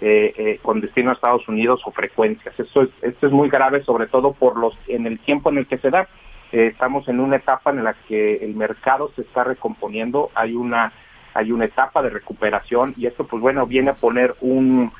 eh, 0.01 0.33
eh, 0.37 0.59
con 0.63 0.81
destino 0.81 1.11
a 1.11 1.15
Estados 1.15 1.47
Unidos 1.49 1.81
o 1.85 1.91
frecuencias. 1.91 2.59
Esto 2.59 2.83
es, 2.83 2.89
esto 3.03 3.27
es 3.27 3.33
muy 3.33 3.49
grave, 3.49 3.83
sobre 3.83 4.07
todo 4.07 4.33
por 4.33 4.57
los 4.57 4.77
en 4.89 5.07
el 5.07 5.19
tiempo 5.19 5.51
en 5.51 5.59
el 5.59 5.67
que 5.67 5.79
se 5.79 5.91
da. 5.91 6.09
estamos 6.53 7.09
en 7.09 7.21
una 7.21 7.37
etapa 7.37 7.71
en 7.71 7.85
la 7.85 7.95
que 8.09 8.37
el 8.37 8.55
mercado 8.55 9.11
se 9.15 9.23
está 9.23 9.45
recomponiendo, 9.45 10.31
hay 10.35 10.55
una 10.55 10.93
hay 11.35 11.53
una 11.53 11.67
etapa 11.67 12.03
de 12.03 12.09
recuperación 12.09 12.95
y 12.97 13.07
esto 13.07 13.27
pues 13.27 13.43
bueno 13.43 13.67
viene 13.67 13.91
a 13.91 13.95
poner 13.95 14.35
un 14.41 14.91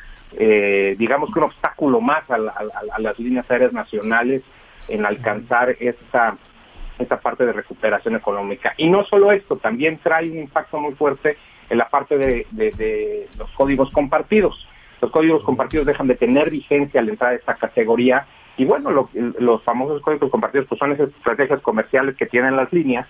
digamos 0.99 1.33
que 1.33 1.39
un 1.39 1.47
obstáculo 1.47 2.01
más 2.01 2.29
a, 2.31 2.35
a 2.35 2.99
las 2.99 3.19
líneas 3.19 3.51
aéreas 3.51 3.73
nacionales 3.73 4.43
en 4.89 5.07
alcanzar 5.07 5.77
esta, 5.81 6.37
esta 6.99 7.21
parte 7.21 7.47
de 7.47 7.53
recuperación 7.53 8.17
económica. 8.17 8.75
Y 8.77 8.89
no 8.89 9.05
solo 9.05 9.33
esto, 9.33 9.57
también 9.57 9.99
trae 10.03 10.31
un 10.31 10.39
impacto 10.39 10.79
muy 10.81 10.95
fuerte 10.95 11.37
en 11.69 11.79
la 11.79 11.89
parte 11.89 12.17
de, 12.17 13.29
los 13.39 13.51
códigos 13.53 13.91
compartidos. 13.91 14.67
Los 15.01 15.11
códigos 15.11 15.43
compartidos 15.45 15.87
dejan 15.87 16.07
de 16.07 16.15
tener 16.15 16.51
vigencia 16.51 17.01
al 17.01 17.09
entrar 17.09 17.33
a 17.33 17.37
esta 17.37 17.55
categoría 17.55 18.27
y 18.57 18.65
bueno, 18.65 18.91
los 18.91 19.63
famosos 19.65 20.01
códigos 20.01 20.31
compartidos 20.31 20.67
pues 20.69 20.79
son 20.79 20.93
esas 20.93 21.11
estrategias 21.11 21.61
comerciales 21.61 22.17
que 22.17 22.25
tienen 22.25 22.57
las 22.57 22.73
líneas 22.73 23.07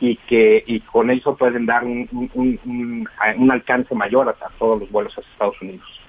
y 0.00 0.16
que 0.16 0.62
y 0.66 0.80
con 0.80 1.10
eso 1.10 1.36
pueden 1.36 1.66
dar 1.66 1.84
un, 1.84 2.08
un, 2.34 3.50
alcance 3.50 3.94
mayor 3.94 4.28
a, 4.28 4.48
todos 4.58 4.80
los 4.80 4.90
vuelos 4.90 5.12
hacia 5.12 5.30
Estados 5.32 5.60
Unidos. 5.60 6.00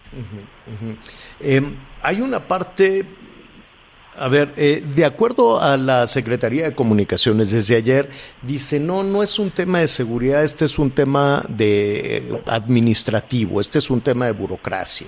Em, 1.39 1.75
hay 2.04 2.21
una 2.21 2.39
parte 2.39 3.06
a 4.17 4.28
ver, 4.28 4.54
eh, 4.56 4.84
de 4.95 5.06
acuerdo 5.06 5.62
a 5.62 5.78
la 5.78 6.08
Secretaría 6.08 6.63
de 6.63 6.75
Comunicaciones 6.75 7.51
desde 7.51 7.75
ayer, 7.75 8.10
dice, 8.41 8.80
no, 8.80 9.04
no 9.04 9.23
es 9.23 9.39
un 9.39 9.51
tema 9.51 9.80
de 9.80 9.88
seguridad, 9.88 10.43
este 10.43 10.65
es 10.65 10.80
un 10.80 10.91
tema 10.91 11.45
de 11.49 12.41
administrativo, 12.47 13.60
este 13.60 13.80
es 13.80 13.89
un 13.89 14.01
tema 14.01 14.25
de 14.25 14.32
burocracia. 14.32 15.08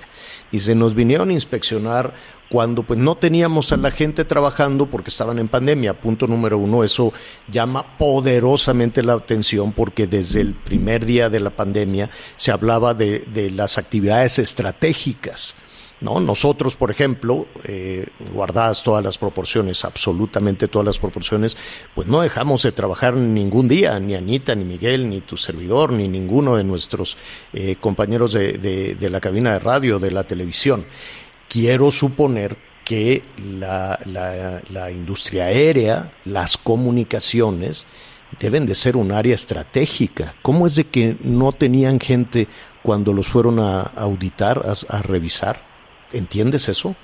Dice, 0.52 0.74
nos 0.74 0.94
vinieron 0.94 1.30
a 1.30 1.32
inspeccionar 1.32 2.12
cuando 2.50 2.82
pues 2.82 2.98
no 2.98 3.14
teníamos 3.14 3.72
a 3.72 3.76
la 3.76 3.90
gente 3.90 4.24
trabajando 4.24 4.86
porque 4.86 5.10
estaban 5.10 5.38
en 5.38 5.48
pandemia. 5.48 6.00
Punto 6.00 6.26
número 6.26 6.58
uno, 6.58 6.84
eso 6.84 7.12
llama 7.50 7.98
poderosamente 7.98 9.02
la 9.02 9.14
atención 9.14 9.72
porque 9.72 10.06
desde 10.06 10.40
el 10.40 10.54
primer 10.54 11.04
día 11.04 11.28
de 11.28 11.40
la 11.40 11.50
pandemia 11.50 12.10
se 12.36 12.50
hablaba 12.50 12.94
de, 12.94 13.20
de 13.20 13.50
las 13.50 13.78
actividades 13.78 14.38
estratégicas 14.38 15.56
¿no? 16.00 16.20
Nosotros, 16.20 16.76
por 16.76 16.90
ejemplo, 16.90 17.46
eh, 17.64 18.06
guardadas 18.32 18.82
todas 18.82 19.04
las 19.04 19.18
proporciones, 19.18 19.84
absolutamente 19.84 20.68
todas 20.68 20.86
las 20.86 20.98
proporciones, 20.98 21.56
pues 21.94 22.06
no 22.06 22.20
dejamos 22.20 22.62
de 22.62 22.72
trabajar 22.72 23.14
ningún 23.14 23.68
día, 23.68 23.98
ni 23.98 24.14
Anita, 24.14 24.54
ni 24.54 24.64
Miguel, 24.64 25.08
ni 25.08 25.20
tu 25.20 25.36
servidor, 25.36 25.92
ni 25.92 26.08
ninguno 26.08 26.56
de 26.56 26.64
nuestros 26.64 27.16
eh, 27.52 27.76
compañeros 27.80 28.32
de, 28.32 28.96
la 29.00 29.20
cabina 29.20 29.52
de 29.52 29.58
radio, 29.58 29.98
de 29.98 30.10
la 30.10 30.24
televisión. 30.24 30.86
Quiero 31.48 31.90
suponer 31.90 32.56
que 32.84 33.22
la, 33.36 33.98
la 34.70 34.90
industria 34.90 35.46
aérea, 35.46 36.12
las 36.24 36.56
comunicaciones, 36.56 37.86
deben 38.38 38.66
de 38.66 38.74
ser 38.74 38.96
un 38.96 39.12
área 39.12 39.34
estratégica. 39.34 40.34
¿Cómo 40.42 40.66
es 40.66 40.74
de 40.74 40.84
que 40.84 41.16
no 41.20 41.52
tenían 41.52 42.00
gente 42.00 42.48
cuando 42.82 43.12
los 43.12 43.28
fueron 43.28 43.58
a 43.58 43.82
auditar, 43.82 44.64
a 44.88 45.02
revisar? 45.02 45.67
¿Entiendes 46.12 46.68
eso? 46.68 46.94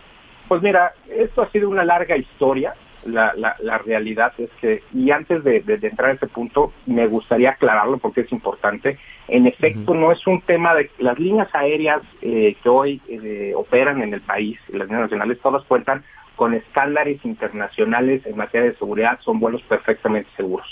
Pues 0.49 0.63
mira, 0.63 0.95
esto 1.09 1.43
ha 1.43 1.51
sido 1.51 1.69
una 1.69 1.85
larga 1.85 2.17
historia. 2.17 2.75
La, 3.05 3.35
la, 3.37 3.79
realidad 3.79 4.33
es 4.39 4.49
que, 4.63 4.83
y 4.95 5.11
antes 5.11 5.45
de, 5.45 5.63
entrar 5.67 6.11
a 6.11 6.15
ese 6.15 6.27
punto, 6.27 6.73
me 6.87 7.07
gustaría 7.07 7.51
aclararlo 7.51 7.99
porque 7.99 8.23
es 8.23 8.33
importante. 8.33 8.99
En 9.29 9.47
efecto, 9.47 9.93
no 9.93 10.11
es 10.11 10.27
un 10.27 10.41
tema 10.41 10.75
de 10.75 10.91
las 10.99 11.19
líneas 11.19 11.49
aéreas 11.53 12.01
eh, 12.23 12.57
que 12.63 12.69
hoy 12.71 13.03
eh, 13.09 13.53
operan 13.55 14.01
en 14.01 14.15
el 14.15 14.23
país, 14.23 14.59
las 14.69 14.89
líneas 14.89 15.03
nacionales, 15.03 15.39
todas 15.43 15.65
cuentan 15.65 16.03
con 16.35 16.55
estándares 16.55 17.25
internacionales 17.25 18.25
en 18.27 18.37
materia 18.37 18.71
de 18.71 18.77
seguridad, 18.77 19.21
son 19.21 19.39
vuelos 19.39 19.63
perfectamente 19.63 20.31
seguros. 20.37 20.67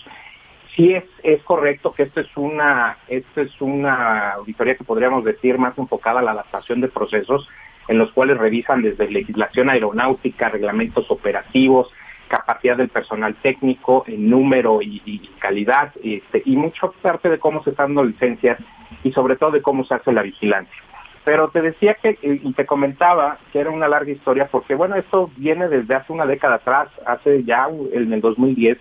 Sí 0.74 0.94
es, 0.94 1.04
es 1.22 1.42
correcto 1.42 1.92
que 1.92 2.04
esto 2.04 2.20
es 2.20 2.36
una, 2.36 2.96
esto 3.08 3.42
es 3.42 3.60
una 3.60 4.32
auditoría 4.32 4.74
que 4.74 4.84
podríamos 4.84 5.24
decir 5.24 5.58
más 5.58 5.76
enfocada 5.76 6.20
a 6.20 6.22
la 6.22 6.30
adaptación 6.30 6.80
de 6.80 6.88
procesos, 6.88 7.46
en 7.88 7.98
los 7.98 8.12
cuales 8.12 8.38
revisan 8.38 8.82
desde 8.82 9.10
legislación 9.10 9.70
aeronáutica, 9.70 10.48
reglamentos 10.48 11.10
operativos, 11.10 11.90
capacidad 12.28 12.76
del 12.76 12.88
personal 12.88 13.34
técnico, 13.42 14.04
el 14.06 14.28
número 14.30 14.80
y, 14.80 15.20
calidad, 15.38 15.92
este, 16.02 16.42
y 16.46 16.56
mucho 16.56 16.94
parte 17.02 17.28
de 17.28 17.38
cómo 17.38 17.62
se 17.62 17.70
están 17.70 17.94
dando 17.94 18.04
licencias 18.04 18.58
y 19.04 19.12
sobre 19.12 19.36
todo 19.36 19.50
de 19.50 19.60
cómo 19.60 19.84
se 19.84 19.94
hace 19.94 20.12
la 20.12 20.22
vigilancia. 20.22 20.82
Pero 21.24 21.50
te 21.50 21.60
decía 21.60 21.94
que, 22.02 22.18
y 22.22 22.52
te 22.54 22.66
comentaba 22.66 23.38
que 23.52 23.60
era 23.60 23.70
una 23.70 23.86
larga 23.86 24.10
historia, 24.10 24.48
porque 24.50 24.74
bueno, 24.74 24.96
esto 24.96 25.30
viene 25.36 25.68
desde 25.68 25.94
hace 25.94 26.12
una 26.12 26.26
década 26.26 26.56
atrás, 26.56 26.88
hace 27.06 27.44
ya 27.44 27.68
en 27.92 28.12
el 28.12 28.20
2010, 28.20 28.78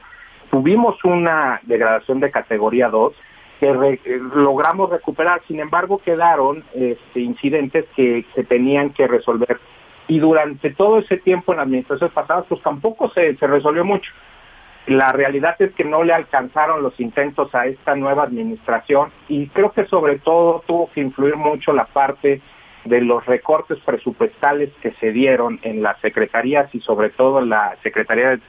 tuvimos 0.50 1.04
una 1.04 1.60
degradación 1.64 2.20
de 2.20 2.32
categoría 2.32 2.90
2 2.90 3.14
que 3.62 3.70
eh, 3.70 4.20
logramos 4.34 4.90
recuperar. 4.90 5.42
Sin 5.48 5.60
embargo, 5.60 6.00
quedaron 6.00 6.64
este, 6.74 7.20
incidentes 7.20 7.86
que 7.96 8.26
se 8.34 8.44
tenían 8.44 8.90
que 8.90 9.08
resolver. 9.08 9.60
Y 10.08 10.18
durante 10.18 10.72
todo 10.72 10.98
ese 10.98 11.18
tiempo 11.18 11.54
en 11.54 11.60
administraciones 11.60 12.14
pasadas, 12.14 12.46
pues 12.50 12.62
tampoco 12.64 13.12
se, 13.12 13.38
se 13.38 13.48
resolvió 13.48 13.86
mucho. 13.86 14.12
La 14.88 15.12
realidad 15.12 15.56
es 15.60 15.74
que 15.76 15.84
no 15.84 16.04
le 16.04 16.12
alcanzaron 16.12 16.82
los 16.82 17.00
intentos 17.00 17.54
a 17.54 17.68
esta 17.68 17.96
nueva 17.96 18.24
administración 18.24 19.12
y 19.28 19.46
creo 19.50 19.72
que 19.72 19.86
sobre 19.86 20.18
todo 20.18 20.64
tuvo 20.66 20.90
que 20.92 21.02
influir 21.02 21.36
mucho 21.36 21.72
la 21.72 21.86
parte 21.86 22.42
de 22.84 23.02
los 23.02 23.24
recortes 23.28 23.78
presupuestales 23.86 24.72
que 24.82 24.92
se 24.94 25.12
dieron 25.12 25.60
en 25.62 25.84
las 25.84 26.02
secretarías 26.02 26.74
y 26.74 26.80
sobre 26.80 27.12
todo 27.12 27.40
en 27.40 27.50
la 27.50 27.78
Secretaría 27.84 28.32
de 28.32 28.40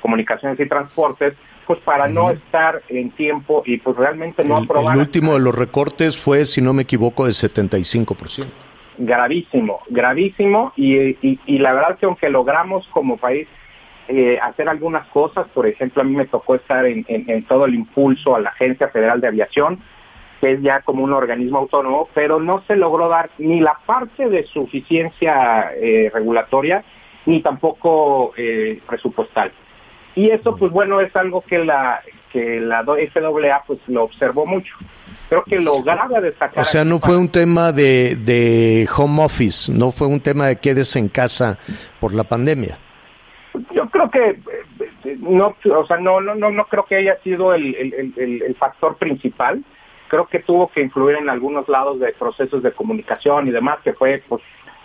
Comunicaciones 0.00 0.60
y 0.60 0.68
Transportes, 0.68 1.34
pues 1.66 1.80
para 1.80 2.08
no 2.08 2.30
estar 2.30 2.82
en 2.88 3.10
tiempo 3.12 3.62
y 3.64 3.78
pues 3.78 3.96
realmente 3.96 4.44
no 4.44 4.56
aprobar. 4.56 4.96
El 4.96 5.02
último 5.02 5.34
de 5.34 5.40
los 5.40 5.54
recortes 5.54 6.18
fue, 6.18 6.44
si 6.44 6.60
no 6.60 6.72
me 6.72 6.82
equivoco, 6.82 7.26
de 7.26 7.32
75%. 7.32 8.46
Gravísimo, 8.98 9.80
gravísimo 9.88 10.72
y, 10.76 11.16
y, 11.46 11.58
la 11.58 11.72
verdad 11.72 11.98
que 11.98 12.06
aunque 12.06 12.28
logramos 12.28 12.86
como 12.88 13.16
país 13.16 13.48
eh, 14.06 14.38
hacer 14.40 14.68
algunas 14.68 15.06
cosas, 15.08 15.48
por 15.48 15.66
ejemplo, 15.66 16.02
a 16.02 16.04
mí 16.04 16.14
me 16.14 16.26
tocó 16.26 16.56
estar 16.56 16.84
en, 16.84 17.04
en, 17.08 17.44
todo 17.46 17.64
el 17.64 17.74
impulso 17.74 18.36
a 18.36 18.40
la 18.40 18.50
Agencia 18.50 18.88
Federal 18.88 19.20
de 19.20 19.28
Aviación, 19.28 19.80
que 20.40 20.52
es 20.52 20.62
ya 20.62 20.82
como 20.82 21.04
un 21.04 21.12
organismo 21.12 21.58
autónomo, 21.58 22.08
pero 22.12 22.38
no 22.38 22.62
se 22.66 22.76
logró 22.76 23.08
dar 23.08 23.30
ni 23.38 23.60
la 23.60 23.78
parte 23.86 24.28
de 24.28 24.44
suficiencia 24.44 25.72
eh, 25.74 26.10
regulatoria 26.12 26.84
ni 27.24 27.40
tampoco 27.40 28.32
eh, 28.36 28.80
presupuestal. 28.86 29.52
Y 30.14 30.30
eso, 30.30 30.56
pues 30.56 30.70
bueno, 30.72 31.00
es 31.00 31.14
algo 31.16 31.42
que 31.42 31.58
la 31.58 32.02
que 32.32 32.60
la 32.60 32.82
FAA 32.82 33.62
pues 33.66 33.78
lo 33.88 34.04
observó 34.04 34.46
mucho. 34.46 34.74
Creo 35.28 35.44
que 35.44 35.60
lo 35.60 35.82
grave 35.82 36.16
a 36.16 36.20
destacar... 36.20 36.62
O 36.62 36.64
sea, 36.64 36.84
no 36.84 36.98
fue 36.98 37.16
un 37.18 37.28
tema 37.28 37.72
de, 37.72 38.16
de 38.16 38.88
home 38.96 39.22
office, 39.22 39.70
no 39.70 39.92
fue 39.92 40.06
un 40.06 40.20
tema 40.20 40.46
de 40.46 40.56
quedes 40.56 40.96
en 40.96 41.08
casa 41.08 41.58
por 42.00 42.14
la 42.14 42.24
pandemia. 42.24 42.78
Yo 43.74 43.86
creo 43.90 44.10
que 44.10 44.40
no, 45.18 45.54
o 45.74 45.86
sea, 45.86 45.98
no, 45.98 46.20
no, 46.20 46.34
no, 46.34 46.50
no 46.50 46.64
creo 46.66 46.84
que 46.84 46.96
haya 46.96 47.18
sido 47.22 47.54
el, 47.54 47.74
el, 47.74 48.42
el, 48.42 48.56
factor 48.56 48.96
principal. 48.96 49.62
Creo 50.08 50.26
que 50.26 50.40
tuvo 50.40 50.68
que 50.68 50.80
influir 50.80 51.16
en 51.16 51.28
algunos 51.28 51.68
lados 51.68 52.00
de 52.00 52.12
procesos 52.12 52.62
de 52.62 52.72
comunicación 52.72 53.48
y 53.48 53.50
demás, 53.50 53.78
que 53.84 53.92
fue 53.92 54.22
pues 54.28 54.42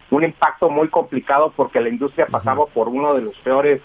un 0.09 0.23
impacto 0.23 0.69
muy 0.69 0.89
complicado 0.89 1.53
porque 1.55 1.81
la 1.81 1.89
industria 1.89 2.27
pasaba 2.27 2.65
por 2.67 2.89
uno 2.89 3.13
de 3.13 3.21
los 3.21 3.35
peores 3.37 3.81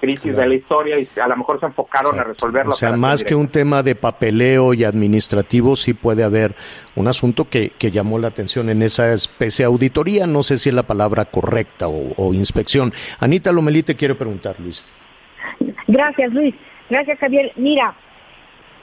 crisis 0.00 0.36
de 0.36 0.46
la 0.46 0.54
historia 0.54 0.98
y 0.98 1.08
a 1.20 1.28
lo 1.28 1.36
mejor 1.36 1.60
se 1.60 1.66
enfocaron 1.66 2.18
a 2.18 2.24
resolverlo. 2.24 2.72
O 2.72 2.74
sea, 2.74 2.92
más 2.96 3.24
que 3.24 3.34
un 3.34 3.48
tema 3.48 3.82
de 3.82 3.94
papeleo 3.94 4.74
y 4.74 4.84
administrativo, 4.84 5.76
sí 5.76 5.94
puede 5.94 6.24
haber 6.24 6.54
un 6.94 7.08
asunto 7.08 7.48
que, 7.48 7.70
que 7.78 7.90
llamó 7.90 8.18
la 8.18 8.28
atención 8.28 8.68
en 8.70 8.82
esa 8.82 9.12
especie 9.12 9.64
de 9.64 9.66
auditoría, 9.66 10.26
no 10.26 10.42
sé 10.42 10.58
si 10.58 10.68
es 10.68 10.74
la 10.74 10.82
palabra 10.84 11.26
correcta 11.26 11.86
o, 11.88 12.34
inspección. 12.34 12.92
Anita 13.20 13.52
Lomelí 13.52 13.82
te 13.82 13.96
quiere 13.96 14.14
preguntar, 14.14 14.56
Luis. 14.58 14.84
Gracias, 15.86 16.32
Luis. 16.32 16.54
Gracias, 16.90 17.18
Javier. 17.18 17.52
Mira, 17.56 17.94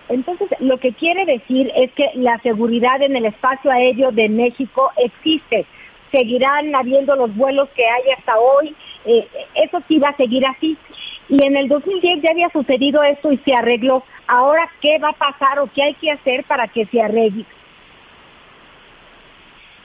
entonces 0.10 0.50
lo 0.60 0.78
que 0.80 0.94
quiere 0.94 1.26
decir 1.26 1.72
es 1.76 1.92
que 1.94 2.06
la 2.16 2.38
seguridad 2.40 3.02
en 3.02 3.16
el 3.16 3.26
espacio 3.26 3.72
aéreo 3.72 4.12
de 4.12 4.30
México 4.30 4.92
existe. 4.98 5.66
Seguirán 6.12 6.74
habiendo 6.76 7.16
los 7.16 7.36
vuelos 7.36 7.70
que 7.76 7.84
hay 7.84 8.12
hasta 8.18 8.38
hoy. 8.38 8.76
Eh, 9.06 9.28
eso 9.56 9.82
sí 9.88 10.00
va 10.00 10.10
a 10.10 10.18
seguir 10.18 10.46
así 10.48 10.78
y 11.28 11.46
en 11.46 11.56
el 11.58 11.68
2010 11.68 12.22
ya 12.22 12.32
había 12.32 12.50
sucedido 12.50 13.04
esto 13.04 13.32
y 13.32 13.38
se 13.40 13.54
arregló. 13.54 14.04
Ahora, 14.28 14.70
¿qué 14.82 14.98
va 15.00 15.10
a 15.10 15.14
pasar 15.14 15.60
o 15.60 15.70
qué 15.74 15.84
hay 15.84 15.94
que 15.96 16.12
hacer 16.12 16.44
para 16.46 16.68
que 16.68 16.86
se 16.86 17.02
arregle? 17.02 17.46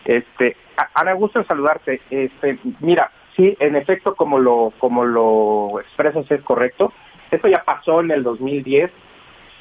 Este, 0.05 0.57
Ana, 0.95 1.13
gusto 1.15 1.39
en 1.39 1.47
saludarte. 1.47 2.01
Este, 2.11 2.59
mira, 2.81 3.11
sí, 3.37 3.57
en 3.61 3.77
efecto, 3.77 4.15
como 4.15 4.39
lo 4.39 4.73
como 4.79 5.05
lo 5.05 5.81
expresas 5.81 6.31
es 6.31 6.43
correcto. 6.43 6.93
Esto 7.31 7.49
ya 7.49 7.63
pasó 7.65 8.01
en 8.01 8.11
el 8.11 8.23
2010, 8.23 8.91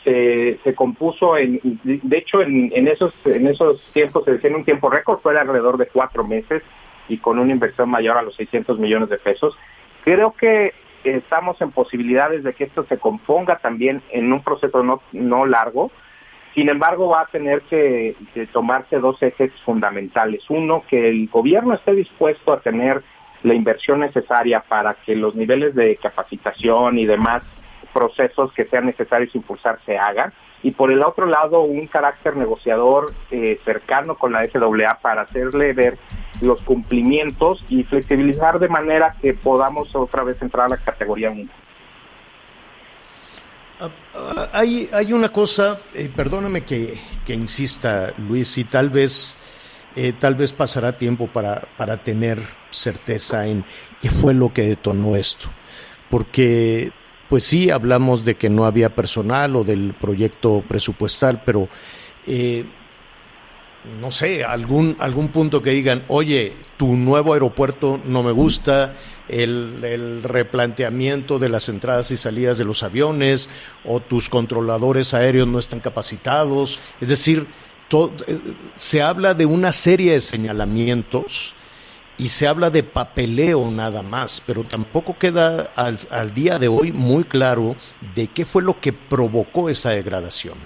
se, 0.04 0.60
se 0.63 0.76
compuso 0.76 1.38
en, 1.38 1.60
de 1.84 2.17
hecho 2.17 2.41
en, 2.41 2.72
en 2.74 2.88
esos 2.88 3.13
en 3.26 3.48
esos 3.48 3.82
tiempos 3.93 4.26
se 4.26 4.32
decía 4.32 4.50
en 4.50 4.56
un 4.56 4.65
tiempo 4.65 4.89
récord 4.89 5.19
fue 5.19 5.38
alrededor 5.38 5.78
de 5.78 5.88
cuatro 5.88 6.24
meses 6.26 6.63
y 7.10 7.17
con 7.17 7.39
una 7.39 7.52
inversión 7.52 7.89
mayor 7.89 8.17
a 8.17 8.22
los 8.22 8.36
600 8.36 8.80
millones 8.80 9.10
de 9.10 9.17
pesos. 9.17 9.58
Creo 10.06 10.34
que 10.34 10.74
estamos 11.04 11.60
en 11.62 11.72
posibilidades 11.72 12.43
de 12.43 12.54
que 12.54 12.65
esto 12.65 12.86
se 12.86 12.98
componga 12.98 13.58
también 13.58 14.02
en 14.12 14.32
un 14.32 14.43
proceso 14.43 14.84
no, 14.84 15.02
no 15.12 15.45
largo. 15.45 15.91
Sin 16.56 16.69
embargo, 16.69 17.10
va 17.10 17.22
a 17.22 17.28
tener 17.28 17.62
que, 17.63 18.15
que 18.34 18.48
tomarse 18.48 19.00
dos 19.00 19.22
ejes 19.22 19.52
fundamentales. 19.65 20.43
Uno, 20.50 20.84
que 20.88 21.10
el 21.10 21.28
gobierno 21.28 21.74
esté 21.74 21.93
dispuesto 21.93 22.54
a 22.54 22.62
tener 22.62 23.04
la 23.43 23.54
inversión 23.54 24.02
necesaria 24.02 24.62
para 24.62 24.95
que 24.95 25.15
los 25.15 25.36
niveles 25.36 25.76
de 25.76 25.95
capacitación 25.98 26.98
y 26.98 27.06
demás 27.06 27.43
procesos 27.93 28.52
que 28.54 28.65
sean 28.65 28.86
necesarios 28.86 29.34
impulsar 29.36 29.80
se 29.86 29.98
hagan. 29.98 30.34
Y 30.62 30.72
por 30.72 30.91
el 30.91 31.02
otro 31.04 31.26
lado, 31.26 31.62
un 31.62 31.88
carácter 31.88 32.36
negociador 32.36 33.13
eh, 33.32 33.60
cercano 33.63 34.15
con 34.15 34.34
la 34.34 34.48
FAA 34.48 35.00
para 35.02 35.22
hacerle 35.22 35.74
ver 35.74 35.98
los 36.41 36.62
cumplimientos 36.62 37.63
y 37.69 37.84
flexibilizar 37.84 38.60
de 38.60 38.67
manera 38.67 39.15
que 39.22 39.34
podamos 39.34 39.95
otra 39.95 40.24
vez 40.24 40.41
entrar 40.41 40.65
a 40.65 40.69
la 40.69 40.78
categoría 40.78 41.32
1. 41.32 41.50
Ah, 43.80 44.50
hay, 44.52 44.89
hay 44.91 45.13
una 45.13 45.30
cosa, 45.30 45.80
eh, 45.93 46.12
perdóname 46.13 46.65
que, 46.65 47.00
que, 47.26 47.34
insista, 47.34 48.13
Luis, 48.17 48.58
y 48.58 48.65
tal 48.65 48.89
vez, 48.89 49.38
eh, 49.95 50.12
tal 50.12 50.36
vez 50.36 50.52
pasará 50.52 50.98
tiempo 50.98 51.28
para, 51.28 51.62
para 51.78 52.04
tener 52.04 52.39
certeza 52.69 53.48
en 53.48 53.63
qué 54.02 54.10
fue 54.10 54.34
lo 54.34 54.54
que 54.54 54.63
detonó 54.63 55.15
esto. 55.15 55.50
Porque, 56.10 56.91
pues 57.30 57.44
sí, 57.44 57.70
hablamos 57.70 58.26
de 58.26 58.36
que 58.36 58.50
no 58.50 58.65
había 58.65 58.96
personal 58.96 59.56
o 59.56 59.63
del 59.63 59.94
proyecto 59.94 60.63
presupuestal, 60.68 61.44
pero 61.46 61.70
eh, 62.26 62.65
no 64.02 64.12
sé, 64.12 64.44
algún, 64.44 64.96
algún 65.00 65.30
punto 65.30 65.62
que 65.62 65.70
digan, 65.70 66.04
oye, 66.08 66.54
tu 66.78 66.96
nuevo 66.96 67.34
aeropuerto 67.34 68.02
no 68.04 68.24
me 68.24 68.32
gusta, 68.32 68.96
el, 69.28 70.22
replanteamiento 70.24 71.39
de 71.39 71.50
las 71.50 71.70
entradas 71.70 72.12
y 72.12 72.18
salidas 72.18 72.58
de 72.58 72.65
los 72.65 72.84
aviones, 72.84 73.50
o 73.86 74.00
tus 74.00 74.30
controladores 74.30 75.13
aéreos 75.13 75.48
no 75.48 75.60
están 75.60 75.80
capacitados. 75.80 76.80
Es 77.00 77.10
decir, 77.10 77.46
eh, 77.92 78.39
se 78.76 79.02
habla 79.02 79.34
de 79.34 79.46
una 79.46 79.72
serie 79.72 80.13
de 80.13 80.22
señalamientos 80.22 81.54
y 82.19 82.27
se 82.27 82.47
habla 82.47 82.69
de 82.69 82.84
papeleo 82.84 83.71
nada 83.71 84.03
más, 84.03 84.43
pero 84.45 84.65
tampoco 84.65 85.17
queda 85.17 85.71
al, 85.75 85.97
al 86.12 86.34
día 86.34 86.60
de 86.60 86.67
hoy 86.67 86.91
muy 86.91 87.23
claro 87.23 87.75
de 88.13 88.27
qué 88.27 88.45
fue 88.45 88.62
lo 88.62 88.79
que 88.79 88.91
provocó 88.91 89.69
esa 89.69 89.91
degradación. 89.91 90.58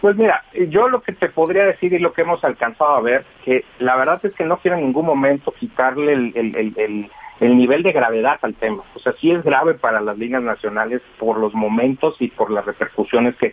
Pues 0.00 0.16
mira, 0.16 0.44
yo 0.68 0.88
lo 0.88 1.02
que 1.02 1.12
te 1.12 1.28
podría 1.28 1.64
decir 1.64 1.92
y 1.92 1.98
lo 1.98 2.12
que 2.12 2.22
hemos 2.22 2.42
alcanzado 2.44 2.90
a 2.90 3.00
ver, 3.00 3.24
que 3.44 3.64
la 3.80 3.96
verdad 3.96 4.20
es 4.22 4.32
que 4.34 4.44
no 4.44 4.58
quiero 4.58 4.76
en 4.76 4.84
ningún 4.84 5.04
momento 5.04 5.52
quitarle 5.58 6.12
el, 6.12 6.32
el, 6.36 6.56
el, 6.76 7.10
el, 7.40 7.56
nivel 7.56 7.82
de 7.82 7.90
gravedad 7.90 8.38
al 8.42 8.54
tema. 8.54 8.84
O 8.94 9.00
sea, 9.00 9.12
sí 9.20 9.32
es 9.32 9.42
grave 9.42 9.74
para 9.74 10.00
las 10.00 10.16
líneas 10.16 10.44
nacionales 10.44 11.02
por 11.18 11.38
los 11.38 11.52
momentos 11.52 12.14
y 12.20 12.28
por 12.28 12.52
las 12.52 12.64
repercusiones 12.64 13.34
que 13.36 13.52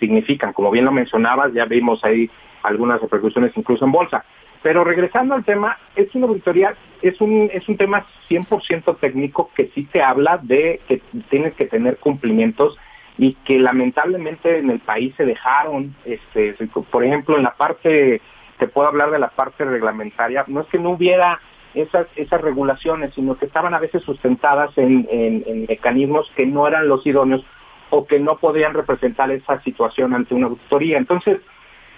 significan. 0.00 0.52
Como 0.52 0.72
bien 0.72 0.84
lo 0.84 0.90
mencionabas, 0.90 1.52
ya 1.52 1.66
vimos 1.66 2.02
ahí 2.02 2.28
algunas 2.64 3.00
repercusiones 3.00 3.52
incluso 3.56 3.84
en 3.84 3.92
bolsa. 3.92 4.24
Pero 4.62 4.84
regresando 4.84 5.34
al 5.34 5.44
tema, 5.44 5.78
es 5.94 6.14
una 6.14 6.26
auditoría, 6.26 6.74
es 7.02 7.20
un, 7.20 7.50
es 7.52 7.68
un 7.68 7.76
tema 7.76 8.06
100% 8.28 8.98
técnico 8.98 9.50
que 9.54 9.70
sí 9.74 9.84
te 9.84 10.02
habla 10.02 10.38
de 10.42 10.80
que 10.88 11.02
tienes 11.30 11.54
que 11.54 11.66
tener 11.66 11.98
cumplimientos 11.98 12.76
y 13.18 13.34
que 13.44 13.58
lamentablemente 13.58 14.58
en 14.58 14.70
el 14.70 14.80
país 14.80 15.14
se 15.16 15.24
dejaron, 15.24 15.94
este, 16.04 16.54
por 16.90 17.04
ejemplo, 17.04 17.36
en 17.36 17.44
la 17.44 17.54
parte, 17.54 18.20
te 18.58 18.68
puedo 18.68 18.88
hablar 18.88 19.10
de 19.10 19.18
la 19.18 19.28
parte 19.28 19.64
reglamentaria, 19.64 20.44
no 20.48 20.60
es 20.60 20.66
que 20.66 20.78
no 20.78 20.90
hubiera 20.90 21.40
esas, 21.74 22.06
esas 22.16 22.40
regulaciones, 22.40 23.14
sino 23.14 23.36
que 23.36 23.46
estaban 23.46 23.74
a 23.74 23.78
veces 23.78 24.02
sustentadas 24.02 24.76
en, 24.76 25.06
en, 25.10 25.44
en 25.46 25.66
mecanismos 25.68 26.30
que 26.36 26.46
no 26.46 26.66
eran 26.66 26.88
los 26.88 27.06
idóneos 27.06 27.44
o 27.90 28.06
que 28.06 28.18
no 28.18 28.36
podían 28.38 28.74
representar 28.74 29.30
esa 29.30 29.60
situación 29.62 30.14
ante 30.14 30.34
una 30.34 30.46
auditoría. 30.46 30.98
Entonces, 30.98 31.38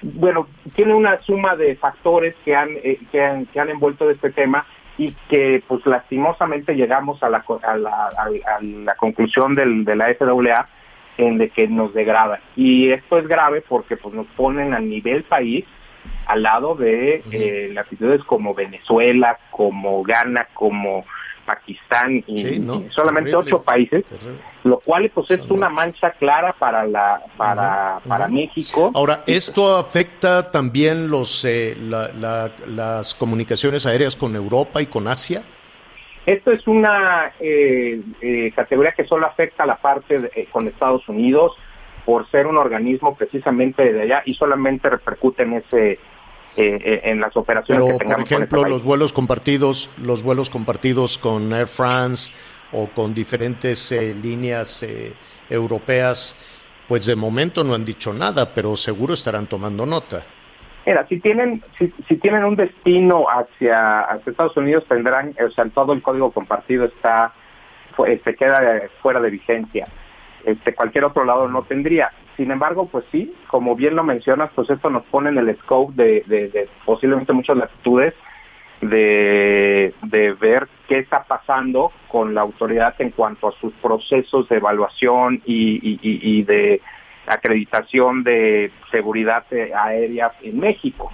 bueno, 0.02 0.46
tiene 0.74 0.94
una 0.94 1.18
suma 1.20 1.56
de 1.56 1.76
factores 1.76 2.34
que 2.44 2.54
han, 2.54 2.70
eh, 2.82 2.98
que 3.10 3.22
han, 3.22 3.46
que 3.46 3.60
han 3.60 3.70
envuelto 3.70 4.08
este 4.10 4.30
tema 4.30 4.66
y 4.96 5.12
que 5.28 5.62
pues 5.66 5.84
lastimosamente 5.86 6.74
llegamos 6.74 7.22
a 7.22 7.28
la, 7.28 7.44
a 7.62 7.76
la, 7.76 8.06
a, 8.06 8.60
la 8.60 8.94
conclusión 8.96 9.54
del, 9.54 9.84
de 9.84 9.96
la 9.96 10.14
FAA 10.14 10.68
en 11.18 11.38
de 11.38 11.50
que 11.50 11.68
nos 11.68 11.94
degradan. 11.94 12.40
Y 12.56 12.90
esto 12.90 13.18
es 13.18 13.26
grave 13.26 13.62
porque 13.68 13.96
pues 13.96 14.14
nos 14.14 14.26
ponen 14.28 14.74
a 14.74 14.80
nivel 14.80 15.24
país 15.24 15.64
al 16.26 16.42
lado 16.42 16.74
de 16.74 17.22
eh, 17.30 17.70
latitudes 17.72 18.22
como 18.24 18.54
Venezuela, 18.54 19.38
como 19.50 20.02
Ghana, 20.02 20.48
como 20.54 21.04
Pakistán 21.44 22.22
y, 22.26 22.38
Sí, 22.38 22.60
no, 22.60 22.82
y 22.82 22.90
solamente 22.90 23.34
ocho 23.34 23.62
países, 23.62 24.04
terrible. 24.04 24.38
Lo 24.68 24.80
cual 24.80 25.10
pues 25.14 25.30
es 25.30 25.50
una 25.50 25.68
mancha 25.68 26.10
clara 26.12 26.52
para 26.58 26.84
la 26.86 27.22
para 27.36 28.00
para 28.06 28.28
México. 28.28 28.90
Ahora, 28.94 29.22
¿esto 29.26 29.76
afecta 29.76 30.50
también 30.50 31.08
los, 31.08 31.44
eh, 31.44 31.76
la- 31.80 32.08
la- 32.12 32.50
las 32.66 33.14
comunicaciones 33.14 33.86
aéreas 33.86 34.14
con 34.16 34.36
Europa 34.36 34.80
y 34.82 34.86
con 34.86 35.08
Asia? 35.08 35.42
Esto 36.26 36.52
es 36.52 36.66
una 36.66 37.32
eh, 37.40 38.00
eh, 38.20 38.52
categoría 38.54 38.92
que 38.96 39.04
solo 39.06 39.26
afecta 39.26 39.62
a 39.62 39.66
la 39.66 39.76
parte 39.76 40.18
de- 40.18 40.30
eh, 40.34 40.48
con 40.52 40.68
Estados 40.68 41.08
Unidos 41.08 41.52
por 42.04 42.30
ser 42.30 42.46
un 42.46 42.56
organismo 42.58 43.16
precisamente 43.16 43.92
de 43.92 44.02
allá 44.02 44.22
y 44.24 44.34
solamente 44.34 44.88
repercute 44.90 45.42
en 45.44 45.54
ese 45.54 45.92
eh, 45.92 45.98
eh, 46.56 47.00
en 47.04 47.20
las 47.20 47.36
operaciones 47.36 47.84
Pero, 47.84 47.86
que 47.86 48.04
por 48.04 48.06
tengamos 48.06 48.30
ejemplo, 48.32 48.58
con 48.58 48.66
este 48.66 48.74
los 48.76 48.84
vuelos 48.84 49.12
compartidos, 49.12 49.90
los 50.02 50.22
vuelos 50.22 50.50
compartidos 50.50 51.16
con 51.18 51.52
Air 51.52 51.68
France 51.68 52.32
o 52.72 52.88
con 52.88 53.14
diferentes 53.14 53.90
eh, 53.92 54.14
líneas 54.14 54.82
eh, 54.82 55.12
europeas, 55.48 56.36
pues 56.86 57.06
de 57.06 57.16
momento 57.16 57.64
no 57.64 57.74
han 57.74 57.84
dicho 57.84 58.12
nada, 58.12 58.54
pero 58.54 58.76
seguro 58.76 59.14
estarán 59.14 59.46
tomando 59.46 59.84
nota. 59.86 60.24
Mira, 60.86 61.06
si 61.06 61.20
tienen 61.20 61.62
si, 61.78 61.92
si 62.08 62.16
tienen 62.16 62.44
un 62.44 62.56
destino 62.56 63.26
hacia, 63.28 64.00
hacia 64.00 64.30
Estados 64.30 64.56
Unidos 64.56 64.84
tendrán, 64.88 65.34
o 65.46 65.50
sea, 65.50 65.66
todo 65.66 65.92
el 65.92 66.00
código 66.02 66.30
compartido 66.32 66.86
está 66.86 67.32
fu- 67.94 68.06
este, 68.06 68.34
queda 68.34 68.76
eh, 68.76 68.88
fuera 69.02 69.20
de 69.20 69.30
vigencia. 69.30 69.86
Este, 70.44 70.74
cualquier 70.74 71.04
otro 71.04 71.24
lado 71.24 71.46
no 71.48 71.62
tendría. 71.64 72.10
Sin 72.38 72.50
embargo, 72.50 72.86
pues 72.86 73.04
sí, 73.12 73.34
como 73.48 73.74
bien 73.74 73.96
lo 73.96 74.04
mencionas, 74.04 74.50
pues 74.54 74.70
esto 74.70 74.88
nos 74.88 75.04
pone 75.06 75.28
en 75.30 75.38
el 75.38 75.58
scope 75.58 75.92
de, 75.94 76.22
de 76.26 76.68
posiblemente 76.86 77.32
muchas 77.32 77.56
latitudes 77.56 78.14
de, 78.80 79.94
de 80.02 80.32
ver 80.34 80.68
qué 80.86 80.98
está 80.98 81.24
pasando 81.24 81.92
con 82.08 82.34
la 82.34 82.42
autoridad 82.42 82.94
en 82.98 83.10
cuanto 83.10 83.48
a 83.48 83.52
sus 83.60 83.72
procesos 83.74 84.48
de 84.48 84.56
evaluación 84.56 85.42
y, 85.44 86.42
de 86.42 86.80
acreditación 87.26 88.24
de 88.24 88.72
seguridad 88.90 89.44
aérea 89.74 90.32
en 90.42 90.58
México. 90.58 91.12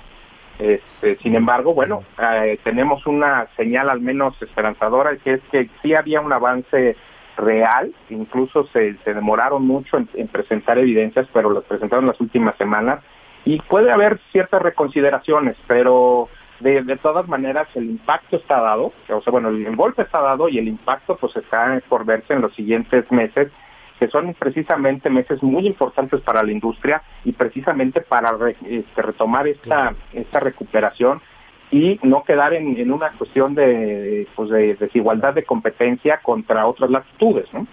Este, 0.59 1.16
sin 1.16 1.35
embargo, 1.35 1.74
bueno, 1.74 2.05
eh, 2.18 2.61
tenemos 2.62 3.05
una 3.07 3.48
señal 3.57 3.90
al 3.90 4.00
menos 4.00 4.40
esperanzadora, 4.40 5.16
que 5.16 5.35
es 5.35 5.40
que 5.50 5.68
sí 5.83 5.94
había 5.94 6.20
un 6.20 6.33
avance 6.33 6.96
real, 7.37 7.92
incluso 8.11 8.68
se, 8.68 8.96
se 8.98 9.14
demoraron 9.14 9.66
mucho 9.66 9.96
en, 9.96 10.09
en 10.14 10.29
presentar 10.29 10.79
evidencias, 10.79 11.27
pero 11.33 11.50
las 11.50 11.64
presentaron 11.64 12.07
las 12.07 12.20
últimas 12.20 12.57
semanas, 12.57 13.03
y 13.44 13.61
puede 13.62 13.90
haber 13.90 14.20
ciertas 14.31 14.62
reconsideraciones, 14.62 15.57
pero 15.66 16.29
de, 16.60 16.82
de 16.82 16.96
todas 16.96 17.26
maneras 17.28 17.68
el 17.74 17.84
impacto 17.84 18.36
está 18.36 18.60
dado, 18.60 18.92
o 19.08 19.20
sea, 19.22 19.30
bueno, 19.30 19.48
el, 19.48 19.66
el 19.66 19.76
golpe 19.76 20.02
está 20.02 20.20
dado 20.20 20.48
y 20.48 20.58
el 20.58 20.68
impacto 20.68 21.16
pues 21.16 21.34
está 21.36 21.80
por 21.88 22.04
verse 22.04 22.32
en 22.34 22.40
los 22.42 22.54
siguientes 22.54 23.10
meses, 23.10 23.50
que 23.98 24.08
son 24.08 24.34
precisamente 24.34 25.08
meses 25.10 25.42
muy 25.42 25.66
importantes 25.66 26.20
para 26.20 26.42
la 26.42 26.52
industria 26.52 27.02
y 27.24 27.32
precisamente 27.32 28.00
para 28.00 28.32
re- 28.32 28.56
este, 28.68 29.02
retomar 29.02 29.46
esta, 29.48 29.94
esta 30.12 30.40
recuperación 30.40 31.20
y 31.70 31.98
no 32.02 32.22
quedar 32.24 32.54
en, 32.54 32.76
en 32.78 32.92
una 32.92 33.10
cuestión 33.12 33.54
de, 33.54 34.26
pues 34.36 34.50
de 34.50 34.74
desigualdad 34.74 35.34
de 35.34 35.44
competencia 35.44 36.18
contra 36.22 36.66
otras 36.66 36.90
latitudes, 36.90 37.52
¿no? 37.52 37.66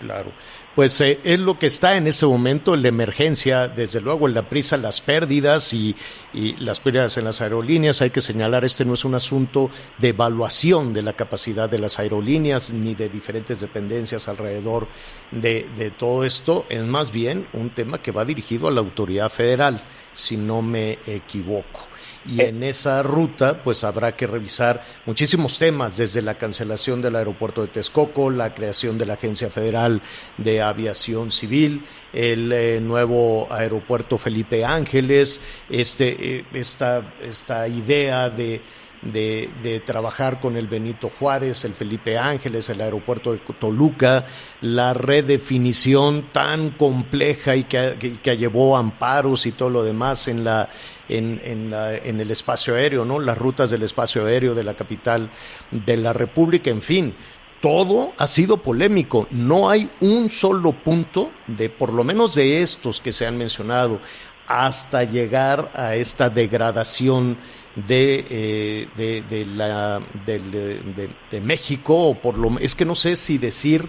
Claro. 0.00 0.32
Pues 0.74 0.98
eh, 1.02 1.20
es 1.24 1.38
lo 1.38 1.58
que 1.58 1.66
está 1.66 1.98
en 1.98 2.06
ese 2.06 2.24
momento, 2.24 2.72
en 2.72 2.80
la 2.80 2.88
emergencia, 2.88 3.68
desde 3.68 4.00
luego 4.00 4.26
en 4.26 4.32
la 4.32 4.48
prisa, 4.48 4.78
las 4.78 5.02
pérdidas 5.02 5.74
y, 5.74 5.94
y 6.32 6.54
las 6.56 6.80
pérdidas 6.80 7.18
en 7.18 7.24
las 7.24 7.42
aerolíneas. 7.42 8.00
Hay 8.00 8.08
que 8.08 8.22
señalar, 8.22 8.64
este 8.64 8.86
no 8.86 8.94
es 8.94 9.04
un 9.04 9.14
asunto 9.14 9.68
de 9.98 10.08
evaluación 10.08 10.94
de 10.94 11.02
la 11.02 11.12
capacidad 11.12 11.68
de 11.68 11.80
las 11.80 11.98
aerolíneas 11.98 12.72
ni 12.72 12.94
de 12.94 13.10
diferentes 13.10 13.60
dependencias 13.60 14.26
alrededor 14.26 14.88
de, 15.32 15.68
de 15.76 15.90
todo 15.90 16.24
esto. 16.24 16.64
Es 16.70 16.84
más 16.86 17.12
bien 17.12 17.46
un 17.52 17.68
tema 17.68 18.00
que 18.00 18.10
va 18.10 18.24
dirigido 18.24 18.68
a 18.68 18.70
la 18.70 18.80
autoridad 18.80 19.28
federal, 19.28 19.84
si 20.14 20.38
no 20.38 20.62
me 20.62 20.98
equivoco. 21.06 21.89
Y 22.26 22.42
en 22.42 22.62
esa 22.62 23.02
ruta 23.02 23.62
pues 23.62 23.84
habrá 23.84 24.16
que 24.16 24.26
revisar 24.26 24.84
muchísimos 25.06 25.58
temas, 25.58 25.96
desde 25.96 26.22
la 26.22 26.36
cancelación 26.36 27.00
del 27.00 27.16
aeropuerto 27.16 27.62
de 27.62 27.68
Texcoco, 27.68 28.30
la 28.30 28.54
creación 28.54 28.98
de 28.98 29.06
la 29.06 29.14
Agencia 29.14 29.50
Federal 29.50 30.02
de 30.36 30.62
Aviación 30.62 31.32
Civil, 31.32 31.84
el 32.12 32.52
eh, 32.52 32.80
nuevo 32.80 33.46
aeropuerto 33.50 34.18
Felipe 34.18 34.64
Ángeles, 34.64 35.40
este, 35.68 36.38
eh, 36.38 36.44
esta, 36.52 37.14
esta 37.22 37.66
idea 37.68 38.30
de 38.30 38.60
de, 39.02 39.82
trabajar 39.84 40.40
con 40.40 40.56
el 40.56 40.66
Benito 40.66 41.10
Juárez, 41.18 41.64
el 41.64 41.72
Felipe 41.72 42.18
Ángeles, 42.18 42.68
el 42.68 42.80
aeropuerto 42.80 43.32
de 43.32 43.38
Toluca, 43.58 44.26
la 44.60 44.94
redefinición 44.94 46.30
tan 46.32 46.70
compleja 46.70 47.56
y 47.56 47.64
que, 47.64 48.18
que, 48.22 48.36
llevó 48.36 48.76
amparos 48.76 49.46
y 49.46 49.52
todo 49.52 49.70
lo 49.70 49.82
demás 49.82 50.28
en 50.28 50.44
la 50.44 50.68
en, 51.08 51.40
en, 51.44 51.70
la, 51.70 51.96
en 51.96 52.20
el 52.20 52.30
espacio 52.30 52.76
aéreo, 52.76 53.04
¿no? 53.04 53.18
Las 53.18 53.36
rutas 53.36 53.70
del 53.70 53.82
espacio 53.82 54.26
aéreo 54.26 54.54
de 54.54 54.62
la 54.62 54.74
capital 54.74 55.30
de 55.70 55.96
la 55.96 56.12
República, 56.12 56.70
en 56.70 56.82
fin, 56.82 57.14
todo 57.60 58.12
ha 58.16 58.26
sido 58.26 58.58
polémico. 58.58 59.26
No 59.30 59.68
hay 59.68 59.90
un 60.00 60.30
solo 60.30 60.72
punto 60.72 61.30
de, 61.46 61.68
por 61.68 61.92
lo 61.92 62.04
menos 62.04 62.34
de 62.34 62.62
estos 62.62 63.00
que 63.00 63.12
se 63.12 63.26
han 63.26 63.36
mencionado, 63.36 64.00
hasta 64.46 65.04
llegar 65.04 65.70
a 65.74 65.94
esta 65.94 66.28
degradación 66.28 67.38
de, 67.76 68.24
eh, 68.30 68.88
de, 68.96 71.06
de, 71.30 71.40
México, 71.40 72.10
o 72.10 72.14
por 72.14 72.36
lo 72.36 72.58
es 72.58 72.74
que 72.74 72.84
no 72.84 72.94
sé 72.94 73.16
si 73.16 73.38
decir 73.38 73.88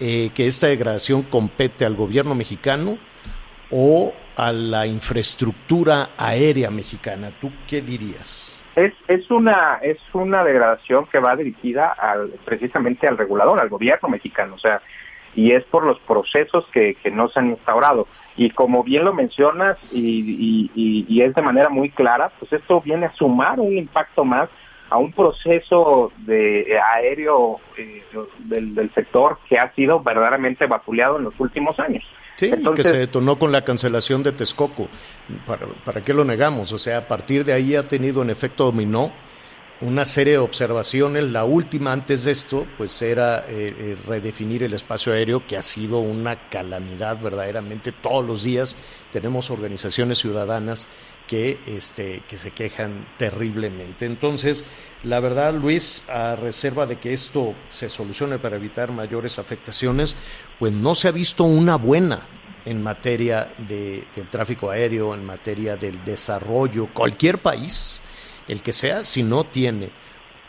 eh, 0.00 0.30
que 0.34 0.46
esta 0.46 0.68
degradación 0.68 1.22
compete 1.22 1.84
al 1.84 1.94
gobierno 1.94 2.34
mexicano 2.34 2.98
o 3.70 4.14
a 4.36 4.52
la 4.52 4.86
infraestructura 4.86 6.10
aérea 6.16 6.70
mexicana. 6.70 7.30
¿Tú 7.40 7.52
qué 7.68 7.82
dirías? 7.82 8.56
Es, 8.76 8.94
es 9.08 9.30
una 9.30 9.80
es 9.82 9.98
una 10.14 10.44
degradación 10.44 11.06
que 11.06 11.18
va 11.18 11.36
dirigida 11.36 11.88
al, 11.88 12.30
precisamente 12.44 13.06
al 13.06 13.18
regulador, 13.18 13.60
al 13.60 13.68
gobierno 13.68 14.08
mexicano, 14.08 14.54
o 14.54 14.58
sea, 14.58 14.80
y 15.34 15.52
es 15.52 15.64
por 15.64 15.84
los 15.84 15.98
procesos 16.00 16.64
que, 16.72 16.94
que 16.94 17.10
no 17.10 17.28
se 17.28 17.40
han 17.40 17.50
instaurado. 17.50 18.08
Y 18.40 18.48
como 18.48 18.82
bien 18.82 19.04
lo 19.04 19.12
mencionas 19.12 19.76
y, 19.92 20.70
y, 20.74 21.20
es 21.20 21.34
de 21.34 21.42
manera 21.42 21.68
muy 21.68 21.90
clara, 21.90 22.32
pues 22.38 22.50
esto 22.54 22.80
viene 22.80 23.04
a 23.04 23.12
sumar 23.12 23.60
un 23.60 23.76
impacto 23.76 24.24
más 24.24 24.48
a 24.88 24.96
un 24.96 25.12
proceso 25.12 26.10
de 26.20 26.64
aéreo 26.94 27.60
eh, 27.76 28.02
del, 28.38 28.90
sector 28.94 29.40
que 29.46 29.58
ha 29.58 29.70
sido 29.74 30.00
verdaderamente 30.00 30.64
vapuleado 30.66 31.18
en 31.18 31.24
los 31.24 31.38
últimos 31.38 31.78
años. 31.78 32.02
Sí, 32.36 32.50
que 32.74 32.82
se 32.82 32.96
detonó 32.96 33.38
con 33.38 33.52
la 33.52 33.62
cancelación 33.62 34.22
de 34.22 34.32
Texcoco. 34.32 34.88
¿Para, 35.46 35.66
¿Para 35.84 36.00
qué 36.00 36.14
lo 36.14 36.24
negamos? 36.24 36.72
O 36.72 36.78
sea, 36.78 36.96
a 36.96 37.08
partir 37.08 37.44
de 37.44 37.52
ahí 37.52 37.76
ha 37.76 37.88
tenido 37.88 38.22
un 38.22 38.30
efecto 38.30 38.64
dominó 38.64 39.12
una 39.80 40.04
serie 40.04 40.34
de 40.34 40.38
observaciones. 40.38 41.24
La 41.24 41.44
última 41.44 41.92
antes 41.92 42.24
de 42.24 42.32
esto, 42.32 42.66
pues 42.76 43.00
era 43.02 43.40
eh, 43.40 43.74
eh, 43.78 43.96
redefinir 44.06 44.62
el 44.62 44.74
espacio 44.74 45.12
aéreo, 45.12 45.46
que 45.46 45.56
ha 45.56 45.62
sido 45.62 46.00
una 46.00 46.48
calamidad 46.48 47.20
verdaderamente. 47.20 47.92
Todos 47.92 48.24
los 48.24 48.42
días 48.42 48.76
tenemos 49.12 49.50
organizaciones 49.50 50.18
ciudadanas 50.18 50.86
que, 51.26 51.58
este, 51.66 52.22
que 52.28 52.36
se 52.36 52.50
quejan 52.50 53.06
terriblemente. 53.16 54.04
Entonces, 54.04 54.64
la 55.02 55.20
verdad, 55.20 55.54
Luis, 55.54 56.08
a 56.10 56.36
reserva 56.36 56.86
de 56.86 56.98
que 56.98 57.12
esto 57.12 57.54
se 57.68 57.88
solucione 57.88 58.38
para 58.38 58.56
evitar 58.56 58.92
mayores 58.92 59.38
afectaciones, 59.38 60.14
pues 60.58 60.72
no 60.72 60.94
se 60.94 61.08
ha 61.08 61.12
visto 61.12 61.44
una 61.44 61.76
buena 61.76 62.26
en 62.66 62.82
materia 62.82 63.54
de, 63.56 64.04
del 64.14 64.28
tráfico 64.28 64.70
aéreo, 64.70 65.14
en 65.14 65.24
materia 65.24 65.76
del 65.76 66.04
desarrollo. 66.04 66.88
Cualquier 66.92 67.38
país 67.38 68.02
el 68.50 68.62
que 68.62 68.72
sea, 68.72 69.04
si 69.04 69.22
no 69.22 69.44
tiene 69.44 69.90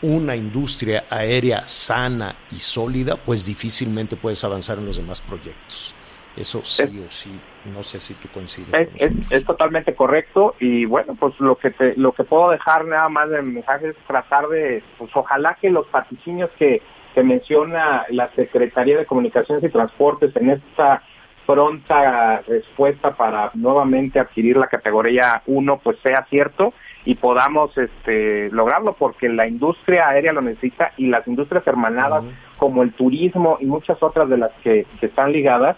una 0.02 0.34
industria 0.34 1.04
aérea 1.08 1.66
sana 1.66 2.34
y 2.50 2.56
sólida, 2.56 3.16
pues 3.16 3.46
difícilmente 3.46 4.16
puedes 4.16 4.42
avanzar 4.42 4.78
en 4.78 4.86
los 4.86 4.96
demás 4.96 5.20
proyectos. 5.20 5.94
Eso 6.36 6.62
sí 6.64 7.04
o 7.06 7.10
sí, 7.10 7.30
no 7.72 7.82
sé 7.82 8.00
si 8.00 8.14
tú 8.14 8.26
coincides. 8.32 8.88
Es, 9.30 9.44
totalmente 9.44 9.94
correcto 9.94 10.56
y 10.58 10.86
bueno, 10.86 11.14
pues 11.14 11.38
lo 11.38 11.56
que 11.56 11.70
te, 11.70 11.94
lo 11.96 12.12
que 12.12 12.24
puedo 12.24 12.50
dejar 12.50 12.86
nada 12.86 13.08
más 13.08 13.28
de 13.28 13.42
mensaje 13.42 13.90
es 13.90 13.96
tratar 14.06 14.48
de, 14.48 14.82
pues 14.98 15.10
ojalá 15.14 15.56
que 15.60 15.70
los 15.70 15.86
patrocinios 15.88 16.50
que, 16.58 16.82
que 17.14 17.22
menciona 17.22 18.06
la 18.08 18.32
Secretaría 18.34 18.98
de 18.98 19.06
Comunicaciones 19.06 19.62
y 19.62 19.68
Transportes 19.68 20.34
en 20.34 20.50
esta 20.50 21.02
pronta 21.46 22.40
respuesta 22.48 23.14
para 23.14 23.50
nuevamente 23.54 24.18
adquirir 24.18 24.56
la 24.56 24.68
categoría 24.68 25.42
1, 25.46 25.80
pues 25.84 25.98
sea 26.02 26.26
cierto 26.30 26.72
y 27.04 27.16
podamos 27.16 27.76
este, 27.76 28.48
lograrlo 28.50 28.94
porque 28.94 29.28
la 29.28 29.46
industria 29.46 30.08
aérea 30.08 30.32
lo 30.32 30.40
necesita 30.40 30.92
y 30.96 31.06
las 31.06 31.26
industrias 31.26 31.66
hermanadas 31.66 32.24
como 32.56 32.82
el 32.82 32.92
turismo 32.92 33.58
y 33.60 33.66
muchas 33.66 34.00
otras 34.02 34.28
de 34.28 34.38
las 34.38 34.52
que, 34.62 34.86
están 35.00 35.32
ligadas 35.32 35.76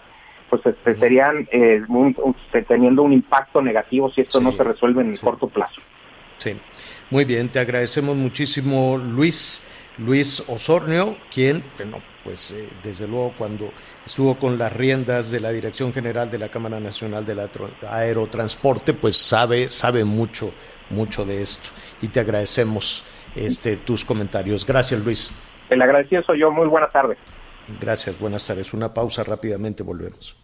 pues 0.49 0.63
este, 0.65 0.95
serían 0.97 1.47
eh, 1.51 1.81
teniendo 2.67 3.01
un 3.01 3.13
impacto 3.13 3.61
negativo 3.61 4.11
si 4.11 4.21
esto 4.21 4.39
no 4.39 4.51
se 4.51 4.63
resuelve 4.63 5.01
en 5.01 5.09
el 5.09 5.19
corto 5.19 5.47
plazo. 5.47 5.81
Sí, 6.37 6.55
muy 7.09 7.25
bien, 7.25 7.49
te 7.49 7.59
agradecemos 7.59 8.15
muchísimo 8.15 8.97
Luis, 8.97 9.67
Luis 9.97 10.47
Osornio, 10.47 11.17
quien, 11.33 11.63
bueno, 11.77 11.97
pues 12.23 12.51
eh, 12.51 12.69
desde 12.83 13.07
luego 13.07 13.33
cuando 13.35 13.71
estuvo 14.05 14.35
con 14.35 14.57
las 14.57 14.71
riendas 14.71 15.31
de 15.31 15.39
la 15.39 15.51
Dirección 15.51 15.91
General 15.91 16.29
de 16.29 16.37
la 16.37 16.49
Cámara 16.49 16.79
Nacional 16.79 17.25
de 17.25 17.49
Aerotransporte, 17.89 18.93
pues 18.93 19.17
sabe, 19.17 19.69
sabe 19.69 20.03
mucho 20.03 20.51
mucho 20.89 21.25
de 21.25 21.41
esto 21.41 21.69
y 22.01 22.07
te 22.07 22.19
agradecemos 22.19 23.03
este, 23.35 23.77
tus 23.77 24.05
comentarios. 24.05 24.65
Gracias, 24.65 25.03
Luis. 25.03 25.31
El 25.69 25.81
agradecido 25.81 26.23
soy 26.23 26.39
yo. 26.39 26.51
Muy 26.51 26.67
buenas 26.67 26.91
tardes. 26.91 27.17
Gracias, 27.79 28.19
buenas 28.19 28.45
tardes. 28.45 28.73
Una 28.73 28.93
pausa 28.93 29.23
rápidamente, 29.23 29.83
volvemos. 29.83 30.35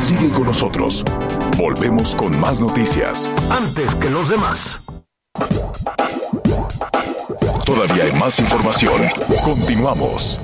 Sigue 0.00 0.30
con 0.30 0.44
nosotros. 0.44 1.04
Volvemos 1.56 2.14
con 2.14 2.38
más 2.38 2.60
noticias. 2.60 3.32
Antes 3.50 3.94
que 3.94 4.10
los 4.10 4.28
demás. 4.28 4.80
Todavía 7.64 8.04
hay 8.04 8.12
más 8.12 8.38
información. 8.38 9.02
Continuamos. 9.44 10.40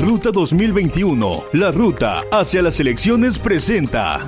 Ruta 0.00 0.30
2021, 0.30 1.44
la 1.52 1.70
ruta 1.70 2.22
hacia 2.30 2.62
las 2.62 2.80
elecciones 2.80 3.38
presenta. 3.38 4.26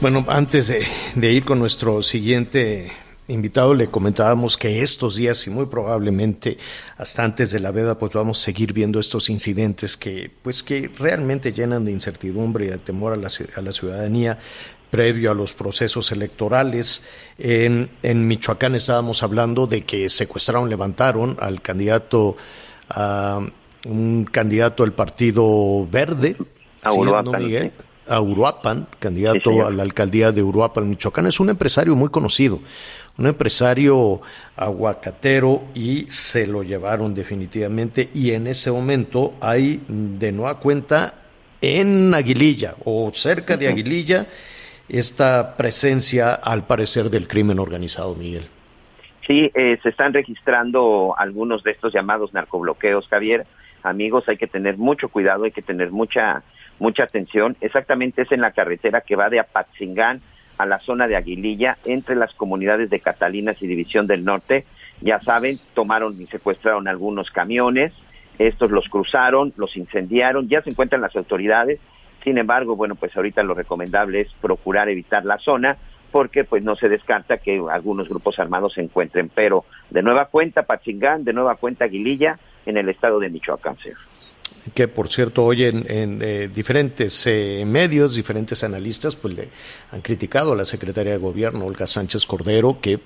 Bueno, 0.00 0.24
antes 0.28 0.68
de, 0.68 1.30
ir 1.30 1.44
con 1.44 1.58
nuestro 1.58 2.00
siguiente 2.02 2.90
invitado, 3.28 3.74
le 3.74 3.88
comentábamos 3.88 4.56
que 4.56 4.80
estos 4.80 5.16
días 5.16 5.46
y 5.46 5.50
muy 5.50 5.66
probablemente 5.66 6.56
hasta 6.96 7.22
antes 7.22 7.50
de 7.50 7.60
la 7.60 7.70
veda, 7.70 7.98
pues 7.98 8.14
vamos 8.14 8.40
a 8.40 8.44
seguir 8.46 8.72
viendo 8.72 8.98
estos 8.98 9.28
incidentes 9.28 9.98
que, 9.98 10.30
pues 10.42 10.62
que 10.62 10.90
realmente 10.98 11.52
llenan 11.52 11.84
de 11.84 11.92
incertidumbre 11.92 12.64
y 12.64 12.68
de 12.68 12.78
temor 12.78 13.12
a 13.12 13.16
la, 13.16 13.28
a 13.56 13.60
la 13.60 13.72
ciudadanía 13.72 14.38
previo 14.90 15.32
a 15.32 15.34
los 15.34 15.52
procesos 15.52 16.10
electorales. 16.12 17.02
En, 17.36 17.90
en, 18.02 18.26
Michoacán 18.26 18.74
estábamos 18.74 19.22
hablando 19.22 19.66
de 19.66 19.82
que 19.82 20.08
secuestraron, 20.08 20.70
levantaron 20.70 21.36
al 21.40 21.60
candidato, 21.60 22.38
a 22.88 23.46
un 23.84 24.24
candidato 24.24 24.82
del 24.82 24.94
Partido 24.94 25.86
Verde, 25.90 26.38
a 26.80 26.90
Miguel? 27.38 27.72
A 28.10 28.20
Uruapan, 28.20 28.86
candidato 28.98 29.66
a 29.66 29.70
la 29.70 29.82
alcaldía 29.82 30.32
de 30.32 30.42
Uruapan, 30.42 30.90
Michoacán. 30.90 31.26
Es 31.26 31.40
un 31.40 31.48
empresario 31.48 31.94
muy 31.94 32.10
conocido, 32.10 32.58
un 33.16 33.26
empresario 33.26 34.20
aguacatero 34.56 35.62
y 35.74 36.02
se 36.10 36.46
lo 36.46 36.62
llevaron 36.62 37.14
definitivamente. 37.14 38.10
Y 38.12 38.32
en 38.32 38.48
ese 38.48 38.70
momento 38.70 39.34
hay 39.40 39.80
de 39.88 40.32
nueva 40.32 40.58
cuenta 40.58 41.14
en 41.60 42.12
Aguililla 42.12 42.74
o 42.84 43.10
cerca 43.14 43.56
de 43.56 43.68
Aguililla 43.68 44.26
esta 44.88 45.56
presencia, 45.56 46.34
al 46.34 46.66
parecer, 46.66 47.10
del 47.10 47.28
crimen 47.28 47.60
organizado, 47.60 48.14
Miguel. 48.16 48.48
Sí, 49.26 49.50
eh, 49.54 49.78
se 49.82 49.90
están 49.90 50.12
registrando 50.12 51.14
algunos 51.16 51.62
de 51.62 51.70
estos 51.70 51.94
llamados 51.94 52.34
narcobloqueos, 52.34 53.06
Javier. 53.06 53.46
Amigos, 53.84 54.24
hay 54.28 54.36
que 54.36 54.48
tener 54.48 54.76
mucho 54.76 55.08
cuidado, 55.08 55.44
hay 55.44 55.52
que 55.52 55.62
tener 55.62 55.92
mucha 55.92 56.42
mucha 56.80 57.04
atención. 57.04 57.56
Exactamente 57.60 58.22
es 58.22 58.32
en 58.32 58.40
la 58.40 58.50
carretera 58.50 59.02
que 59.02 59.14
va 59.14 59.30
de 59.30 59.38
Apatzingán 59.38 60.20
a 60.58 60.66
la 60.66 60.78
zona 60.80 61.06
de 61.06 61.16
Aguililla, 61.16 61.78
entre 61.84 62.16
las 62.16 62.34
comunidades 62.34 62.90
de 62.90 63.00
Catalinas 63.00 63.62
y 63.62 63.66
División 63.66 64.06
del 64.06 64.24
Norte. 64.24 64.66
Ya 65.00 65.20
saben, 65.20 65.58
tomaron 65.74 66.20
y 66.20 66.26
secuestraron 66.26 66.88
algunos 66.88 67.30
camiones, 67.30 67.92
estos 68.38 68.70
los 68.70 68.88
cruzaron, 68.88 69.54
los 69.56 69.76
incendiaron, 69.76 70.48
ya 70.48 70.62
se 70.62 70.70
encuentran 70.70 71.00
las 71.00 71.16
autoridades. 71.16 71.78
Sin 72.24 72.36
embargo, 72.36 72.76
bueno, 72.76 72.94
pues 72.94 73.16
ahorita 73.16 73.42
lo 73.42 73.54
recomendable 73.54 74.20
es 74.20 74.28
procurar 74.40 74.88
evitar 74.88 75.24
la 75.24 75.38
zona 75.38 75.78
porque 76.10 76.44
pues 76.44 76.64
no 76.64 76.76
se 76.76 76.88
descarta 76.88 77.38
que 77.38 77.62
algunos 77.70 78.08
grupos 78.08 78.38
armados 78.38 78.74
se 78.74 78.82
encuentren. 78.82 79.30
Pero 79.34 79.64
de 79.90 80.02
nueva 80.02 80.26
cuenta 80.26 80.64
Pachingán, 80.64 81.24
de 81.24 81.32
nueva 81.32 81.54
cuenta 81.56 81.84
Aguililla, 81.84 82.38
en 82.66 82.76
el 82.76 82.88
estado 82.88 83.18
de 83.20 83.30
Michoacán. 83.30 83.76
Que 84.74 84.88
por 84.88 85.08
cierto 85.08 85.44
hoy 85.44 85.64
en, 85.64 85.86
eh, 85.88 86.50
diferentes 86.52 87.26
eh, 87.26 87.64
medios, 87.66 88.14
diferentes 88.14 88.62
analistas, 88.62 89.16
pues 89.16 89.34
le 89.34 89.48
han 89.90 90.00
criticado 90.00 90.52
a 90.52 90.56
la 90.56 90.64
secretaria 90.64 91.12
de 91.12 91.18
Gobierno, 91.18 91.64
Olga 91.64 91.86
Sánchez 91.86 92.26
Cordero, 92.26 92.78
que 92.80 93.00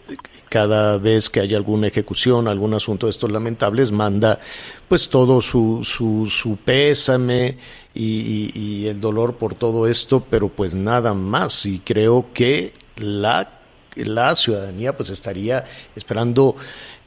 cada 0.48 0.98
vez 0.98 1.30
que 1.30 1.40
hay 1.40 1.54
alguna 1.54 1.86
ejecución, 1.86 2.48
algún 2.48 2.74
asunto 2.74 3.06
de 3.06 3.10
estos 3.10 3.30
lamentables, 3.30 3.92
manda 3.92 4.40
pues 4.88 5.08
todo 5.08 5.40
su, 5.40 5.82
su, 5.84 6.26
su 6.30 6.56
pésame 6.56 7.58
y, 7.94 8.50
y 8.54 8.86
el 8.88 9.00
dolor 9.00 9.36
por 9.36 9.54
todo 9.54 9.86
esto, 9.86 10.24
pero 10.28 10.48
pues 10.48 10.74
nada 10.74 11.14
más. 11.14 11.66
Y 11.66 11.78
creo 11.78 12.26
que 12.34 12.72
la, 12.96 13.60
la 13.96 14.34
ciudadanía 14.36 14.96
pues 14.96 15.10
estaría 15.10 15.64
esperando 15.94 16.56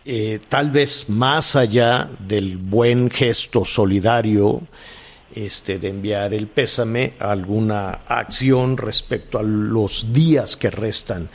eh, 0.09 0.39
tal 0.47 0.71
vez 0.71 1.09
más 1.09 1.57
allá 1.57 2.09
del 2.19 2.57
buen 2.57 3.09
gesto 3.09 3.65
solidario 3.65 4.61
este, 5.35 5.79
de 5.79 5.89
enviar 5.89 6.33
el 6.33 6.47
pésame, 6.47 7.13
alguna 7.19 7.99
acción 8.07 8.77
respecto 8.77 9.37
a 9.37 9.43
los 9.43 10.13
días 10.13 10.55
que 10.55 10.69
restan 10.69 11.29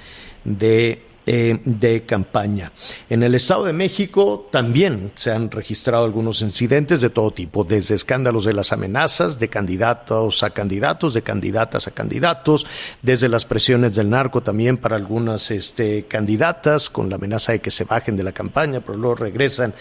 de 0.44 1.02
eh, 1.24 1.60
de 1.64 2.02
campaña. 2.02 2.72
En 3.08 3.22
el 3.22 3.34
Estado 3.34 3.64
de 3.64 3.72
México 3.72 4.48
también 4.50 5.12
se 5.14 5.30
han 5.30 5.50
registrado 5.50 6.04
algunos 6.04 6.42
incidentes 6.42 7.00
de 7.00 7.10
todo 7.10 7.30
tipo, 7.30 7.62
desde 7.62 7.94
escándalos 7.94 8.44
de 8.44 8.52
las 8.52 8.72
amenazas 8.72 9.38
de 9.38 9.48
candidatos 9.48 10.42
a 10.42 10.50
candidatos, 10.50 11.14
de 11.14 11.22
candidatas 11.22 11.86
a 11.86 11.92
candidatos, 11.92 12.66
desde 13.02 13.28
las 13.28 13.44
presiones 13.44 13.94
del 13.94 14.10
narco 14.10 14.42
también 14.42 14.78
para 14.78 14.96
algunas 14.96 15.50
este, 15.50 16.06
candidatas 16.06 16.90
con 16.90 17.08
la 17.08 17.16
amenaza 17.16 17.52
de 17.52 17.60
que 17.60 17.70
se 17.70 17.84
bajen 17.84 18.16
de 18.16 18.24
la 18.24 18.32
campaña, 18.32 18.80
pero 18.80 18.98
luego 18.98 19.14
regresan. 19.14 19.74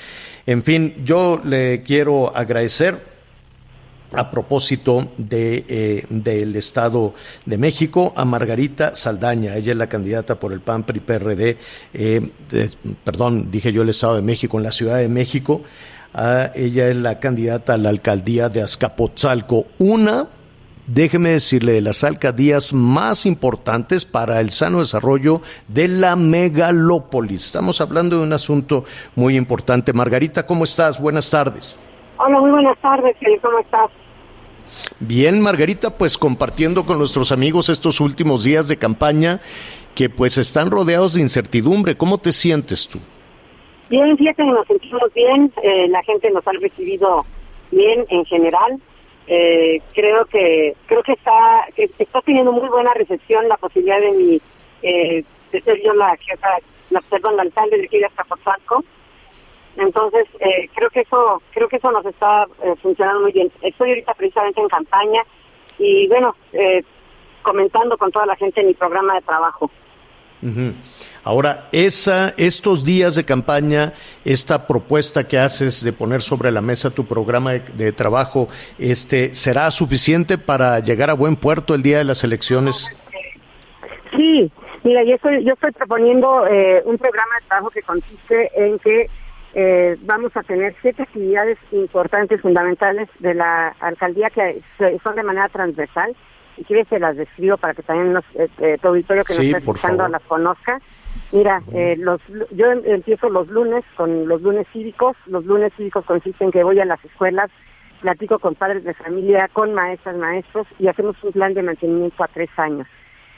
En 0.45 0.63
fin, 0.63 1.03
yo 1.05 1.41
le 1.43 1.83
quiero 1.83 2.35
agradecer 2.35 3.11
a 4.14 4.30
propósito 4.30 5.07
de, 5.18 5.66
eh, 5.68 6.05
del 6.09 6.55
Estado 6.55 7.14
de 7.45 7.57
México 7.57 8.14
a 8.16 8.26
Margarita 8.26 8.95
Saldaña. 8.95 9.55
Ella 9.55 9.72
es 9.72 9.78
la 9.78 9.88
candidata 9.88 10.39
por 10.39 10.53
el 10.53 10.62
PAN 10.62 10.84
PRI 10.84 10.99
PRD, 10.99 11.57
eh, 11.93 12.30
perdón, 13.03 13.49
dije 13.51 13.72
yo 13.72 13.84
el 13.84 13.89
Estado 13.89 14.16
de 14.16 14.22
México, 14.22 14.57
en 14.57 14.64
la 14.64 14.72
Ciudad 14.72 14.97
de 14.97 15.09
México. 15.09 15.62
Ah, 16.14 16.51
ella 16.55 16.89
es 16.89 16.97
la 16.97 17.20
candidata 17.20 17.76
a 17.76 17.78
la 17.78 17.89
alcaldía 17.89 18.49
de 18.49 18.62
Azcapotzalco. 18.62 19.68
Una, 19.80 20.28
déjeme 20.86 21.30
decirle, 21.30 21.74
de 21.74 21.82
las 21.82 22.03
alcaldías 22.03 22.74
más 22.74 23.26
importantes 23.26 24.03
para 24.03 24.41
el 24.41 24.51
sano 24.51 24.80
desarrollo 24.80 25.41
de 25.70 25.88
la 25.88 26.18
megalópolis. 26.18 27.45
Estamos 27.45 27.80
hablando 27.80 28.18
de 28.18 28.24
un 28.24 28.34
asunto 28.34 28.84
muy 29.16 29.38
importante. 29.38 29.93
Margarita, 29.93 30.45
¿cómo 30.45 30.66
estás? 30.66 30.99
Buenas 30.99 31.30
tardes. 31.30 31.80
Hola, 32.18 32.39
muy 32.41 32.51
buenas 32.51 32.78
tardes, 32.80 33.16
¿cómo 33.41 33.59
estás? 33.59 33.89
Bien, 34.99 35.39
Margarita, 35.41 35.97
pues 35.97 36.17
compartiendo 36.17 36.86
con 36.86 36.97
nuestros 36.97 37.32
amigos 37.32 37.69
estos 37.69 37.99
últimos 37.99 38.43
días 38.43 38.67
de 38.67 38.78
campaña 38.78 39.39
que 39.95 40.09
pues 40.09 40.38
están 40.38 40.72
rodeados 40.72 41.15
de 41.15 41.22
incertidumbre. 41.22 41.97
¿Cómo 41.97 42.17
te 42.17 42.32
sientes 42.32 42.88
tú? 42.88 42.99
Bien, 43.89 44.17
fíjate, 44.17 44.43
nos 44.45 44.65
sentimos 44.67 45.13
bien, 45.13 45.51
eh, 45.63 45.88
la 45.89 46.01
gente 46.03 46.32
nos 46.32 46.47
ha 46.47 46.51
recibido 46.53 47.26
bien 47.72 48.05
en 48.09 48.26
general. 48.26 48.80
Eh, 49.28 49.82
creo 49.93 50.26
que 50.26 50.76
creo 50.88 51.03
que 51.03 51.13
está 51.13 51.67
que 51.76 51.89
está 51.99 52.22
teniendo 52.22 52.51
muy 52.51 52.67
buena 52.69 52.93
recepción 52.93 53.47
la 53.47 53.57
posibilidad 53.57 53.99
de 53.99 54.11
mi 54.11 54.41
eh, 54.82 55.24
de 55.51 55.61
ser 55.61 55.82
yo 55.84 55.93
la 55.93 56.15
jefa, 56.17 56.47
la 56.89 57.01
perdón, 57.01 57.36
la 57.36 57.43
alcalde 57.43 57.78
de 57.78 57.86
aquí 57.86 57.99
de 57.99 58.05
Azcapotzalco. 58.05 58.84
Entonces, 59.78 60.28
eh, 60.39 60.69
creo 60.76 60.89
que 60.89 61.01
eso 61.01 61.41
creo 61.53 61.67
que 61.67 61.78
eso 61.78 61.91
nos 61.91 62.05
está 62.05 62.45
eh, 62.63 62.76
funcionando 62.82 63.22
muy 63.22 63.32
bien. 63.32 63.51
Estoy 63.61 63.89
ahorita 63.89 64.13
precisamente 64.15 64.61
en 64.61 64.67
campaña 64.67 65.22
y 65.78 66.07
bueno, 66.07 66.36
eh, 66.53 66.84
comentando 67.41 67.97
con 67.97 68.11
toda 68.11 68.26
la 68.26 68.36
gente 68.36 68.61
en 68.61 68.67
mi 68.67 68.74
programa 68.74 69.15
de 69.15 69.22
trabajo. 69.22 69.72
Ahora, 71.24 71.69
esa, 71.72 72.34
estos 72.36 72.84
días 72.84 73.15
de 73.15 73.26
campaña, 73.26 73.93
esta 74.26 74.65
propuesta 74.65 75.28
que 75.28 75.38
haces 75.38 75.84
de 75.84 75.93
poner 75.93 76.22
sobre 76.22 76.51
la 76.51 76.61
mesa 76.61 76.89
tu 76.89 77.05
programa 77.05 77.51
de, 77.53 77.91
trabajo, 77.91 78.47
este, 78.80 79.36
¿será 79.36 79.69
suficiente 79.69 80.39
para 80.39 80.80
llegar 80.80 81.11
a 81.11 81.13
buen 81.13 81.36
puerto 81.36 81.76
el 81.76 81.84
día 81.84 81.99
de 81.99 82.05
las 82.05 82.24
elecciones? 82.24 82.88
Sí, 84.17 84.51
mira, 84.84 85.03
yo 85.03 85.13
estoy, 85.13 85.43
yo 85.45 85.53
estoy 85.53 85.72
proponiendo 85.74 86.41
un 86.86 86.97
programa 86.97 87.36
de 87.39 87.47
trabajo 87.47 87.69
que 87.69 87.84
consiste 87.84 88.49
en 88.55 88.80
que 88.80 89.07
eh, 89.53 89.97
vamos 90.01 90.35
a 90.35 90.43
tener 90.43 90.75
siete 90.81 91.03
actividades 91.03 91.57
importantes, 91.71 92.41
fundamentales 92.41 93.09
de 93.19 93.33
la 93.33 93.69
alcaldía 93.79 94.29
que 94.29 94.61
son 95.03 95.15
de 95.15 95.23
manera 95.23 95.49
transversal. 95.49 96.15
Y 96.57 96.63
quiero 96.63 96.85
que 96.85 96.99
las 96.99 97.17
describo 97.17 97.57
para 97.57 97.73
que 97.73 97.81
también 97.81 98.13
nos, 98.13 98.25
eh, 98.35 98.47
eh, 98.59 98.77
tu 98.81 98.89
auditorio 98.89 99.23
que 99.23 99.33
nos 99.33 99.43
está 99.43 99.57
escuchando 99.57 100.07
las 100.07 100.21
conozca. 100.23 100.79
Mira, 101.31 101.61
los, 101.97 102.21
yo 102.51 102.71
em, 102.71 102.81
empiezo 102.85 103.29
los 103.29 103.47
lunes 103.47 103.83
con 103.95 104.27
los 104.27 104.41
lunes 104.41 104.67
cívicos. 104.71 105.15
Los 105.25 105.45
lunes 105.45 105.73
cívicos 105.75 106.05
consisten 106.05 106.47
en 106.47 106.51
que 106.51 106.63
voy 106.63 106.79
a 106.79 106.85
las 106.85 107.03
escuelas, 107.03 107.49
platico 108.01 108.39
con 108.39 108.55
padres 108.55 108.83
de 108.83 108.93
familia, 108.93 109.49
con 109.51 109.73
maestras, 109.73 110.15
maestros 110.17 110.67
y 110.79 110.87
hacemos 110.87 111.15
un 111.23 111.31
plan 111.31 111.53
de 111.53 111.63
mantenimiento 111.63 112.23
a 112.23 112.27
tres 112.27 112.49
años. 112.57 112.87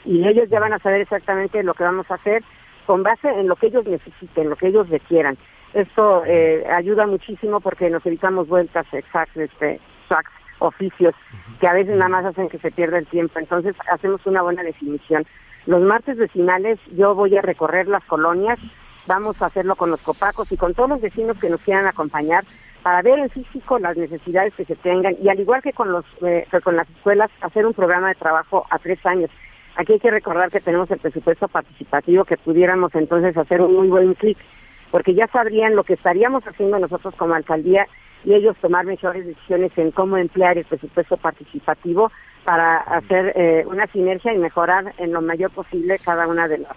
Y 0.04 0.26
ellos 0.26 0.48
ya 0.50 0.60
van 0.60 0.72
a 0.72 0.78
saber 0.80 1.00
exactamente 1.00 1.62
lo 1.62 1.74
que 1.74 1.84
vamos 1.84 2.08
a 2.10 2.14
hacer 2.14 2.42
con 2.86 3.02
base 3.02 3.28
en 3.28 3.48
lo 3.48 3.56
que 3.56 3.68
ellos 3.68 3.86
necesiten, 3.86 4.50
lo 4.50 4.56
que 4.56 4.68
ellos 4.68 4.88
requieran. 4.88 5.38
Esto 5.74 6.22
eh, 6.24 6.64
ayuda 6.70 7.06
muchísimo 7.06 7.60
porque 7.60 7.90
nos 7.90 8.06
evitamos 8.06 8.48
vueltas, 8.48 8.86
exact, 8.92 9.36
este, 9.36 9.80
oficios, 10.60 11.14
que 11.60 11.66
a 11.66 11.72
veces 11.72 11.96
nada 11.96 12.08
más 12.08 12.24
hacen 12.24 12.48
que 12.48 12.58
se 12.58 12.70
pierda 12.70 12.98
el 12.98 13.06
tiempo. 13.06 13.38
Entonces 13.38 13.74
hacemos 13.90 14.24
una 14.24 14.42
buena 14.42 14.62
definición. 14.62 15.26
Los 15.66 15.82
martes 15.82 16.16
vecinales 16.16 16.78
yo 16.92 17.14
voy 17.14 17.36
a 17.36 17.42
recorrer 17.42 17.88
las 17.88 18.04
colonias, 18.04 18.58
vamos 19.06 19.42
a 19.42 19.46
hacerlo 19.46 19.74
con 19.74 19.90
los 19.90 20.00
copacos 20.00 20.50
y 20.52 20.56
con 20.56 20.74
todos 20.74 20.90
los 20.90 21.00
vecinos 21.00 21.38
que 21.38 21.50
nos 21.50 21.60
quieran 21.60 21.86
acompañar 21.86 22.44
para 22.82 23.02
ver 23.02 23.18
en 23.18 23.30
físico 23.30 23.78
las 23.78 23.96
necesidades 23.96 24.54
que 24.54 24.66
se 24.66 24.76
tengan 24.76 25.16
y 25.20 25.28
al 25.28 25.40
igual 25.40 25.62
que 25.62 25.72
con 25.72 25.90
los 25.90 26.04
eh, 26.22 26.46
con 26.62 26.76
las 26.76 26.88
escuelas 26.90 27.30
hacer 27.40 27.66
un 27.66 27.72
programa 27.72 28.08
de 28.08 28.14
trabajo 28.14 28.66
a 28.70 28.78
tres 28.78 29.04
años. 29.06 29.30
Aquí 29.76 29.94
hay 29.94 29.98
que 29.98 30.10
recordar 30.10 30.50
que 30.50 30.60
tenemos 30.60 30.90
el 30.90 30.98
presupuesto 30.98 31.48
participativo 31.48 32.24
que 32.24 32.36
pudiéramos 32.36 32.94
entonces 32.94 33.36
hacer 33.36 33.60
un 33.60 33.74
muy 33.74 33.88
buen 33.88 34.14
clic 34.14 34.38
porque 34.94 35.12
ya 35.12 35.26
sabrían 35.26 35.74
lo 35.74 35.82
que 35.82 35.94
estaríamos 35.94 36.44
haciendo 36.44 36.78
nosotros 36.78 37.16
como 37.16 37.34
alcaldía 37.34 37.84
y 38.24 38.32
ellos 38.32 38.56
tomar 38.60 38.86
mejores 38.86 39.26
decisiones 39.26 39.72
en 39.76 39.90
cómo 39.90 40.16
emplear 40.16 40.56
el 40.56 40.64
presupuesto 40.66 41.16
participativo 41.16 42.12
para 42.44 42.76
hacer 42.76 43.32
eh, 43.34 43.64
una 43.66 43.88
sinergia 43.88 44.32
y 44.32 44.38
mejorar 44.38 44.94
en 44.98 45.12
lo 45.12 45.20
mayor 45.20 45.50
posible 45.50 45.98
cada 45.98 46.28
una 46.28 46.46
de 46.46 46.58
las 46.58 46.76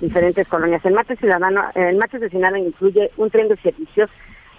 diferentes 0.00 0.46
colonias. 0.46 0.84
El 0.84 0.94
martes 0.94 1.18
ciudadano, 1.18 1.64
el 1.74 1.96
martes 1.96 2.20
vecinal 2.20 2.56
incluye 2.56 3.10
un 3.16 3.30
tren 3.30 3.48
de 3.48 3.56
servicios 3.56 4.10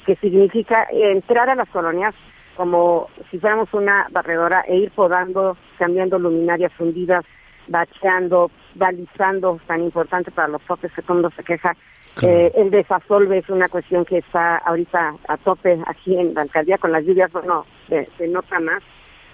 que 0.06 0.18
significa 0.18 0.86
entrar 0.92 1.50
a 1.50 1.56
las 1.56 1.70
colonias 1.70 2.14
como 2.58 3.08
si 3.32 3.40
fuéramos 3.40 3.74
una 3.74 4.08
barredora 4.12 4.66
e 4.68 4.80
ir 4.80 4.92
podando, 4.92 5.56
cambiando 5.78 6.20
luminarias 6.20 6.74
fundidas, 6.74 7.24
bacheando, 7.70 8.52
balizando, 8.76 9.62
tan 9.66 9.82
importante 9.82 10.30
para 10.30 10.50
los 10.50 10.62
toques 10.64 10.92
que 10.92 11.02
todo 11.02 11.14
mundo 11.14 11.32
se 11.38 11.44
queja, 11.46 11.74
eh, 12.22 12.52
el 12.56 12.72
desasolve 12.72 13.40
es 13.40 13.50
una 13.50 13.70
cuestión 13.70 14.06
que 14.06 14.20
está 14.20 14.58
ahorita 14.58 15.16
a 15.28 15.38
tope 15.38 15.80
aquí 15.86 16.18
en 16.18 16.34
la 16.34 16.42
alcaldía 16.42 16.78
con 16.78 16.92
las 16.92 17.06
lluvias, 17.06 17.32
bueno, 17.32 17.66
se, 17.88 18.28
nota 18.28 18.60
más 18.60 18.84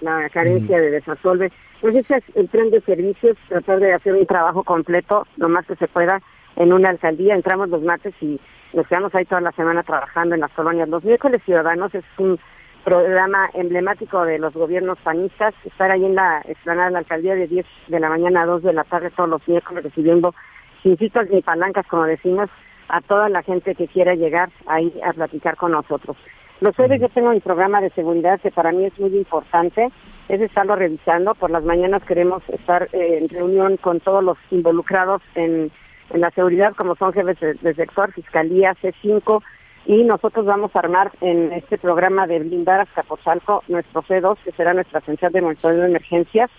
la 0.00 0.28
carencia 0.30 0.78
de 0.78 0.90
desasolve. 0.90 1.50
Pues 1.80 1.96
ese 1.96 2.16
es 2.16 2.24
el 2.36 2.48
tren 2.48 2.70
de 2.70 2.80
servicios, 2.82 3.36
tratar 3.48 3.80
de 3.80 3.92
hacer 3.92 4.14
un 4.14 4.26
trabajo 4.26 4.64
completo, 4.64 5.26
lo 5.36 5.48
más 5.48 5.66
que 5.66 5.76
se 5.76 5.88
pueda, 5.88 6.20
en 6.56 6.72
una 6.72 6.90
alcaldía. 6.90 7.34
Entramos 7.34 7.68
los 7.68 7.82
martes 7.82 8.14
y 8.20 8.40
nos 8.72 8.86
quedamos 8.86 9.14
ahí 9.14 9.24
toda 9.24 9.40
la 9.40 9.52
semana 9.52 9.82
trabajando 9.82 10.34
en 10.34 10.40
las 10.40 10.52
colonias. 10.52 10.88
Los 10.88 11.04
miércoles 11.04 11.42
ciudadanos 11.44 11.94
es 11.94 12.04
un 12.18 12.38
programa 12.84 13.48
emblemático 13.54 14.24
de 14.24 14.38
los 14.38 14.52
gobiernos 14.52 14.98
panistas, 14.98 15.54
estar 15.64 15.90
ahí 15.90 16.04
en 16.04 16.14
la 16.14 16.42
explanada 16.46 16.88
de 16.88 16.92
la 16.92 16.98
alcaldía 16.98 17.34
de 17.34 17.46
10 17.46 17.66
de 17.88 18.00
la 18.00 18.10
mañana 18.10 18.42
a 18.42 18.46
2 18.46 18.62
de 18.62 18.72
la 18.74 18.84
tarde 18.84 19.10
todos 19.10 19.28
los 19.28 19.48
miércoles 19.48 19.84
recibiendo 19.84 20.34
sin 20.82 20.98
citas 20.98 21.28
ni 21.30 21.40
palancas, 21.40 21.86
como 21.86 22.04
decimos, 22.04 22.50
a 22.88 23.00
toda 23.00 23.28
la 23.28 23.42
gente 23.42 23.74
que 23.74 23.88
quiera 23.88 24.14
llegar 24.14 24.50
ahí 24.66 24.92
a 25.04 25.12
platicar 25.12 25.56
con 25.56 25.72
nosotros. 25.72 26.16
Los 26.60 26.76
jueves 26.76 27.00
yo 27.00 27.08
tengo 27.08 27.30
mi 27.30 27.40
programa 27.40 27.80
de 27.80 27.90
seguridad 27.90 28.40
que 28.40 28.50
para 28.50 28.72
mí 28.72 28.84
es 28.84 28.98
muy 28.98 29.14
importante, 29.16 29.90
es 30.28 30.40
estarlo 30.40 30.76
revisando. 30.76 31.34
Por 31.34 31.50
las 31.50 31.64
mañanas 31.64 32.02
queremos 32.04 32.42
estar 32.48 32.88
eh, 32.92 33.18
en 33.20 33.28
reunión 33.28 33.76
con 33.76 34.00
todos 34.00 34.22
los 34.22 34.38
involucrados 34.50 35.20
en, 35.34 35.70
la 36.12 36.30
seguridad, 36.30 36.74
como 36.74 36.96
son 36.96 37.12
jefes 37.12 37.38
de, 37.40 37.74
sector, 37.74 38.12
Fiscalía, 38.12 38.74
C5, 38.82 39.42
y 39.86 40.04
nosotros 40.04 40.44
vamos 40.44 40.70
a 40.74 40.78
armar 40.78 41.10
en 41.22 41.50
este 41.52 41.78
programa 41.78 42.26
de 42.26 42.38
blindar 42.40 42.80
a 42.80 42.82
Azcapotzalco 42.82 43.64
nuestro 43.68 44.02
C2, 44.02 44.36
que 44.44 44.52
será 44.52 44.74
nuestra 44.74 45.00
central 45.00 45.32
de 45.32 45.40
monitoreo 45.40 45.80
de 45.80 45.88
emergencias, 45.88 46.50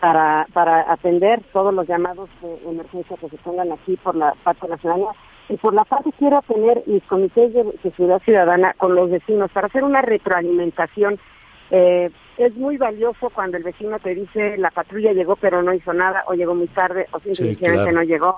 para, 0.00 0.46
para 0.52 0.92
atender 0.92 1.42
todos 1.52 1.74
los 1.74 1.86
llamados 1.86 2.30
de 2.40 2.68
emergencia 2.68 3.16
que 3.16 3.28
se 3.28 3.36
pongan 3.38 3.72
aquí 3.72 3.96
por 3.96 4.14
la 4.14 4.34
parte 4.44 4.68
nacional 4.68 5.06
y 5.48 5.56
por 5.56 5.74
la 5.74 5.84
parte 5.84 6.10
quiero 6.18 6.42
tener 6.42 6.82
mis 6.86 7.02
comités 7.04 7.52
de 7.52 7.64
seguridad 7.82 8.20
ciudadana 8.22 8.74
con 8.74 8.94
los 8.94 9.10
vecinos 9.10 9.50
para 9.52 9.68
hacer 9.68 9.84
una 9.84 10.02
retroalimentación 10.02 11.18
Eh, 11.70 12.10
es 12.38 12.54
muy 12.54 12.76
valioso 12.76 13.30
cuando 13.30 13.56
el 13.56 13.64
vecino 13.64 13.98
te 13.98 14.14
dice 14.14 14.56
la 14.56 14.70
patrulla 14.70 15.12
llegó 15.12 15.34
pero 15.36 15.62
no 15.62 15.72
hizo 15.74 15.92
nada 15.92 16.22
o 16.28 16.34
llegó 16.34 16.54
muy 16.54 16.68
tarde 16.68 17.06
o 17.10 17.18
simplemente 17.18 17.92
no 17.92 18.02
llegó 18.02 18.36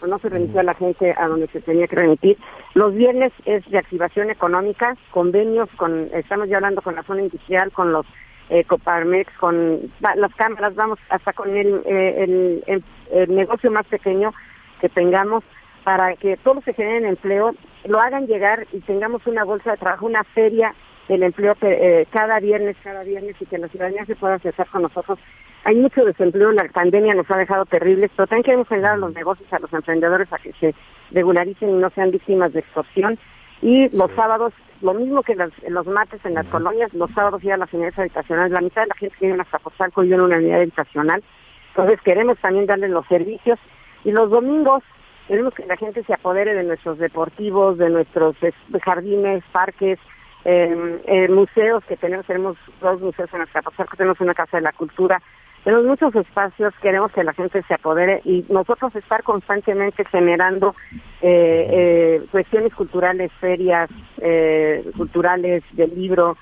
o 0.00 0.06
no 0.06 0.18
se 0.18 0.30
remitió 0.30 0.60
a 0.60 0.62
la 0.62 0.74
gente 0.74 1.14
a 1.16 1.28
donde 1.28 1.48
se 1.48 1.60
tenía 1.60 1.86
que 1.86 1.96
remitir. 1.96 2.38
Los 2.74 2.94
viernes 2.94 3.32
es 3.44 3.68
de 3.70 3.78
activación 3.78 4.30
económica, 4.30 4.96
convenios 5.10 5.68
con, 5.76 6.08
estamos 6.14 6.48
ya 6.48 6.56
hablando 6.56 6.82
con 6.82 6.94
la 6.94 7.02
zona 7.02 7.22
industrial, 7.22 7.70
con 7.72 7.92
los 7.92 8.06
eh, 8.48 8.64
Coparmex, 8.64 9.32
con 9.38 9.92
las 10.00 10.34
cámaras, 10.34 10.74
vamos 10.74 10.98
hasta 11.08 11.32
con 11.32 11.54
el, 11.56 11.82
eh, 11.84 12.24
el, 12.66 12.84
el, 13.12 13.34
negocio 13.34 13.70
más 13.70 13.86
pequeño 13.86 14.32
que 14.80 14.88
tengamos 14.88 15.44
para 15.84 16.14
que 16.16 16.36
todos 16.38 16.64
se 16.64 16.74
generen 16.74 17.06
empleo, 17.06 17.54
lo 17.84 18.00
hagan 18.00 18.26
llegar 18.26 18.66
y 18.72 18.80
tengamos 18.80 19.26
una 19.26 19.44
bolsa 19.44 19.72
de 19.72 19.78
trabajo, 19.78 20.06
una 20.06 20.24
feria 20.24 20.74
del 21.08 21.22
empleo 21.22 21.54
eh, 21.62 22.06
cada 22.10 22.38
viernes, 22.40 22.76
cada 22.82 23.02
viernes 23.02 23.36
y 23.40 23.46
que 23.46 23.58
la 23.58 23.68
ciudadanía 23.68 24.04
se 24.06 24.16
pueda 24.16 24.34
acercar 24.34 24.68
con 24.68 24.82
nosotros. 24.82 25.18
Hay 25.64 25.76
mucho 25.76 26.04
desempleo, 26.04 26.50
la 26.52 26.68
pandemia 26.68 27.14
nos 27.14 27.30
ha 27.30 27.36
dejado 27.36 27.64
terribles, 27.66 28.10
pero 28.16 28.26
también 28.26 28.44
queremos 28.44 28.72
ayudar 28.72 28.92
a 28.94 28.96
los 28.96 29.14
negocios, 29.14 29.52
a 29.52 29.60
los 29.60 29.72
emprendedores 29.72 30.32
a 30.32 30.38
que 30.38 30.52
se 30.54 30.74
regularicen 31.12 31.70
y 31.70 31.72
no 31.74 31.90
sean 31.90 32.10
víctimas 32.10 32.52
de 32.52 32.60
extorsión. 32.60 33.18
Y 33.60 33.88
los 33.96 34.10
sábados, 34.12 34.52
lo 34.80 34.92
mismo 34.94 35.22
que 35.22 35.36
los, 35.36 35.52
los 35.68 35.86
mates 35.86 36.24
en 36.24 36.34
las 36.34 36.46
colonias, 36.46 36.92
los 36.94 37.10
sábados 37.12 37.42
ya 37.42 37.56
las 37.56 37.72
unidades 37.72 37.98
habitacionales, 37.98 38.52
la 38.52 38.60
mitad 38.60 38.82
de 38.82 38.88
la 38.88 38.94
gente 38.96 39.16
que 39.18 39.26
vive 39.26 39.34
en 39.36 39.40
Azcapotzalco 39.40 40.02
y 40.02 40.12
en 40.12 40.20
una 40.20 40.36
unidad 40.36 40.60
habitacional. 40.62 41.22
Entonces 41.68 42.00
queremos 42.02 42.38
también 42.38 42.66
darles 42.66 42.90
los 42.90 43.06
servicios. 43.06 43.58
Y 44.04 44.10
los 44.10 44.30
domingos 44.30 44.82
queremos 45.28 45.54
que 45.54 45.66
la 45.66 45.76
gente 45.76 46.02
se 46.04 46.14
apodere 46.14 46.54
de 46.54 46.64
nuestros 46.64 46.98
deportivos, 46.98 47.78
de 47.78 47.90
nuestros 47.90 48.36
jardines, 48.84 49.42
parques, 49.52 49.98
eh, 50.44 51.28
museos 51.30 51.84
que 51.84 51.96
tenemos, 51.96 52.26
tenemos 52.26 52.56
dos 52.80 53.00
museos 53.00 53.32
en 53.32 53.42
Azcapotzalco, 53.42 53.96
tenemos 53.96 54.20
una 54.20 54.34
casa 54.34 54.56
de 54.56 54.62
la 54.62 54.72
cultura, 54.72 55.22
tenemos 55.64 55.86
muchos 55.86 56.14
espacios, 56.16 56.74
queremos 56.82 57.12
que 57.12 57.22
la 57.22 57.32
gente 57.34 57.62
se 57.62 57.74
apodere 57.74 58.20
y 58.24 58.44
nosotros 58.48 58.94
estar 58.96 59.22
constantemente 59.22 60.04
generando 60.06 60.74
eh, 61.20 61.68
eh, 61.70 62.26
cuestiones 62.32 62.74
culturales, 62.74 63.30
ferias 63.40 63.88
eh, 64.18 64.84
culturales 64.96 65.62
del 65.72 65.94
libro, 65.94 66.36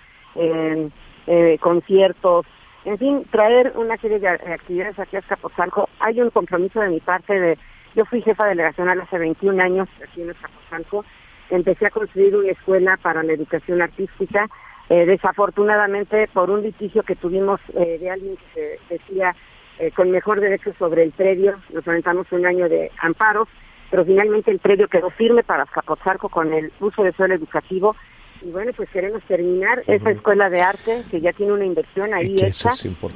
conciertos, 1.60 2.46
en 2.84 2.96
fin, 2.96 3.26
traer 3.30 3.74
una 3.76 3.96
serie 3.98 4.20
de 4.20 4.28
actividades 4.28 4.98
aquí 4.98 5.16
a 5.16 5.18
Azcapotzalco. 5.18 5.88
Hay 6.00 6.20
un 6.20 6.30
compromiso 6.30 6.80
de 6.80 6.88
mi 6.88 7.00
parte 7.00 7.38
de, 7.38 7.58
yo 7.94 8.04
fui 8.04 8.22
jefa 8.22 8.46
delegacional 8.46 9.00
hace 9.00 9.18
21 9.18 9.62
años 9.62 9.88
aquí 10.02 10.22
en 10.22 10.30
Azcapotzalco, 10.30 11.04
empecé 11.50 11.86
a 11.86 11.90
construir 11.90 12.36
una 12.36 12.52
escuela 12.52 12.96
para 13.02 13.22
la 13.22 13.32
educación 13.32 13.82
artística, 13.82 14.48
eh, 14.88 15.06
desafortunadamente 15.06 16.28
por 16.32 16.50
un 16.50 16.62
litigio 16.62 17.02
que 17.02 17.16
tuvimos 17.16 17.60
eh, 17.74 17.98
de 17.98 18.10
alguien 18.10 18.36
que 18.54 18.78
decía 18.88 19.34
eh, 19.78 19.90
con 19.92 20.10
mejor 20.10 20.40
derecho 20.40 20.72
sobre 20.78 21.02
el 21.02 21.12
predio, 21.12 21.58
nos 21.72 21.86
aventamos 21.86 22.26
un 22.32 22.46
año 22.46 22.68
de 22.68 22.90
amparos, 22.98 23.48
pero 23.90 24.04
finalmente 24.04 24.50
el 24.50 24.58
predio 24.60 24.88
quedó 24.88 25.10
firme 25.10 25.42
para 25.42 25.64
Escapotzalco 25.64 26.28
con 26.28 26.52
el 26.52 26.72
uso 26.80 27.02
de 27.02 27.12
suelo 27.12 27.34
educativo 27.34 27.96
y 28.42 28.50
bueno, 28.50 28.72
pues 28.76 28.88
queremos 28.90 29.22
terminar 29.24 29.82
esa 29.86 30.10
escuela 30.10 30.48
de 30.48 30.60
arte 30.60 31.02
que 31.10 31.20
ya 31.20 31.32
tiene 31.32 31.52
una 31.52 31.64
inversión 31.64 32.14
ahí 32.14 32.36
hecha 32.40 32.70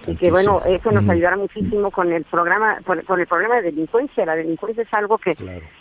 y 0.07 0.17
que 0.17 0.31
bueno, 0.31 0.63
eso 0.67 0.91
nos 0.91 1.09
ayudará 1.09 1.37
muchísimo 1.37 1.91
con 1.91 2.13
el 2.13 2.25
programa, 2.25 2.79
con, 2.85 2.99
el 2.99 3.27
problema 3.27 3.57
de 3.57 3.63
delincuencia. 3.63 4.27
La 4.27 4.37
delincuencia 4.37 4.83
es 4.83 4.93
algo 4.93 5.19
que, 5.19 5.35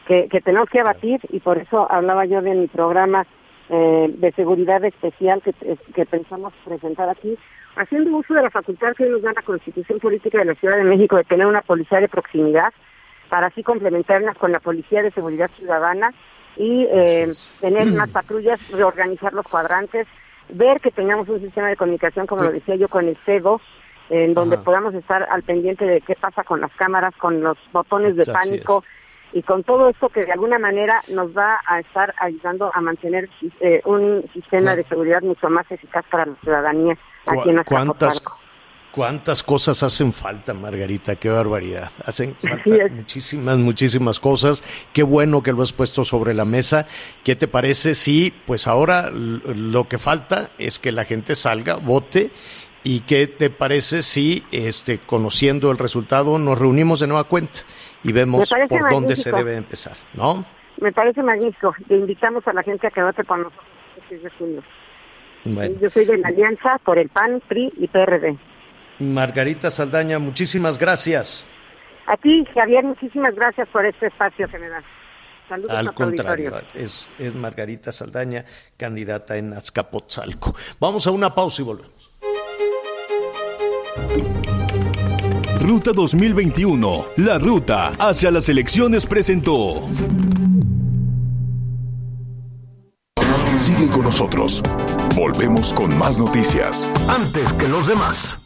que, 0.07 0.41
tenemos 0.41 0.69
que 0.69 0.79
abatir 0.79 1.19
y 1.29 1.39
por 1.39 1.57
eso 1.57 1.91
hablaba 1.91 2.25
yo 2.25 2.41
de 2.41 2.53
mi 2.53 2.67
programa 2.67 3.25
eh, 3.69 4.13
de 4.17 4.31
seguridad 4.33 4.83
especial 4.83 5.41
que, 5.41 5.53
que 5.93 6.05
pensamos 6.05 6.53
presentar 6.63 7.09
aquí, 7.09 7.37
haciendo 7.75 8.15
uso 8.17 8.33
de 8.33 8.43
la 8.43 8.49
facultad 8.49 8.93
que 8.93 9.05
nos 9.05 9.21
da 9.21 9.33
la 9.33 9.41
Constitución 9.41 9.99
Política 9.99 10.39
de 10.39 10.45
la 10.45 10.55
Ciudad 10.55 10.77
de 10.77 10.83
México 10.83 11.17
de 11.17 11.23
tener 11.23 11.47
una 11.47 11.61
policía 11.61 11.99
de 11.99 12.07
proximidad 12.07 12.73
para 13.29 13.47
así 13.47 13.63
complementarnos 13.63 14.37
con 14.37 14.51
la 14.51 14.59
Policía 14.59 15.01
de 15.01 15.11
Seguridad 15.11 15.49
Ciudadana 15.57 16.13
y 16.57 16.85
eh, 16.89 17.31
tener 17.59 17.87
más 17.93 18.09
patrullas, 18.11 18.59
reorganizar 18.71 19.33
los 19.33 19.45
cuadrantes, 19.47 20.07
ver 20.49 20.79
que 20.79 20.91
tengamos 20.91 21.27
un 21.29 21.41
sistema 21.41 21.69
de 21.69 21.75
comunicación, 21.75 22.27
como 22.27 22.43
lo 22.43 22.51
decía 22.51 22.75
yo, 22.75 22.87
con 22.87 23.07
el 23.07 23.17
C2, 23.25 23.59
en 24.09 24.33
donde 24.33 24.57
podamos 24.57 24.93
estar 24.93 25.23
al 25.23 25.43
pendiente 25.43 25.85
de 25.85 26.01
qué 26.01 26.15
pasa 26.15 26.43
con 26.43 26.61
las 26.61 26.71
cámaras, 26.73 27.15
con 27.15 27.41
los 27.41 27.57
botones 27.71 28.15
de 28.15 28.25
pánico 28.25 28.83
y 29.31 29.41
con 29.41 29.63
todo 29.63 29.89
esto 29.89 30.09
que 30.09 30.25
de 30.25 30.31
alguna 30.31 30.59
manera 30.59 31.01
nos 31.07 31.35
va 31.35 31.59
a 31.65 31.79
estar 31.79 32.13
ayudando 32.19 32.69
a 32.73 32.81
mantener 32.81 33.29
eh, 33.59 33.81
un 33.85 34.23
sistema 34.33 34.75
de 34.75 34.83
seguridad 34.83 35.21
mucho 35.21 35.49
más 35.49 35.69
eficaz 35.71 36.05
para 36.11 36.25
la 36.25 36.35
ciudadanía 36.43 36.97
aquí 37.25 37.49
en 37.49 37.59
Azcapotzalco. 37.59 38.42
¿Cuántas 38.93 39.41
cosas 39.41 39.81
hacen 39.81 40.13
falta, 40.13 40.53
Margarita? 40.53 41.15
Qué 41.15 41.27
barbaridad. 41.27 41.89
Hacen 42.05 42.35
falta 42.35 42.69
muchísimas, 42.91 43.57
muchísimas 43.57 44.19
cosas. 44.19 44.61
Qué 44.93 45.01
bueno 45.01 45.41
que 45.41 45.51
lo 45.51 45.63
has 45.63 45.73
puesto 45.73 46.05
sobre 46.05 46.35
la 46.35 46.45
mesa. 46.45 46.85
¿Qué 47.23 47.35
te 47.35 47.47
parece 47.47 47.95
si, 47.95 48.31
pues 48.45 48.67
ahora 48.67 49.09
lo 49.09 49.85
que 49.85 49.97
falta 49.97 50.51
es 50.59 50.77
que 50.77 50.91
la 50.91 51.05
gente 51.05 51.33
salga, 51.33 51.77
vote? 51.77 52.29
¿Y 52.83 52.99
qué 52.99 53.25
te 53.25 53.49
parece 53.49 54.03
si, 54.03 54.43
este, 54.51 54.99
conociendo 54.99 55.71
el 55.71 55.79
resultado, 55.79 56.37
nos 56.37 56.59
reunimos 56.59 56.99
de 56.99 57.07
nueva 57.07 57.23
cuenta 57.23 57.61
y 58.03 58.11
vemos 58.11 58.53
por 58.69 58.91
dónde 58.91 59.15
se 59.15 59.31
debe 59.31 59.55
empezar, 59.55 59.97
¿no? 60.13 60.45
Me 60.79 60.91
parece 60.91 61.23
magnífico. 61.23 61.73
Le 61.89 61.97
invitamos 61.97 62.47
a 62.47 62.53
la 62.53 62.61
gente 62.61 62.85
a 62.85 62.91
que 62.91 63.01
vote 63.01 63.23
por 63.23 63.39
nosotros 63.39 63.65
Yo 65.81 65.89
soy 65.89 66.05
de 66.05 66.17
la 66.19 66.27
Alianza 66.27 66.77
por 66.85 66.99
el 66.99 67.09
PAN, 67.09 67.41
PRI 67.47 67.73
y 67.77 67.87
PRD. 67.87 68.37
Margarita 69.11 69.69
Saldaña, 69.69 70.19
muchísimas 70.19 70.77
gracias. 70.77 71.47
A 72.05 72.17
ti, 72.17 72.45
Javier, 72.53 72.83
muchísimas 72.83 73.33
gracias 73.35 73.67
por 73.69 73.85
este 73.85 74.07
espacio 74.07 74.47
das. 74.47 74.83
Saludos 75.49 75.71
Al 75.71 75.93
contrario, 75.93 76.53
es, 76.73 77.09
es 77.19 77.35
Margarita 77.35 77.91
Saldaña, 77.91 78.45
candidata 78.77 79.37
en 79.37 79.53
Azcapotzalco. 79.53 80.55
Vamos 80.79 81.05
a 81.07 81.11
una 81.11 81.33
pausa 81.33 81.61
y 81.61 81.65
volvemos. 81.65 82.11
Ruta 85.59 85.91
2021, 85.93 87.05
la 87.17 87.37
ruta 87.39 87.93
hacia 87.99 88.31
las 88.31 88.49
elecciones 88.49 89.05
presentó. 89.05 89.89
Sigue 93.59 93.87
con 93.87 94.03
nosotros. 94.03 94.61
Volvemos 95.15 95.73
con 95.73 95.97
más 95.97 96.19
noticias. 96.19 96.91
Antes 97.07 97.53
que 97.53 97.69
los 97.69 97.87
demás. 97.87 98.42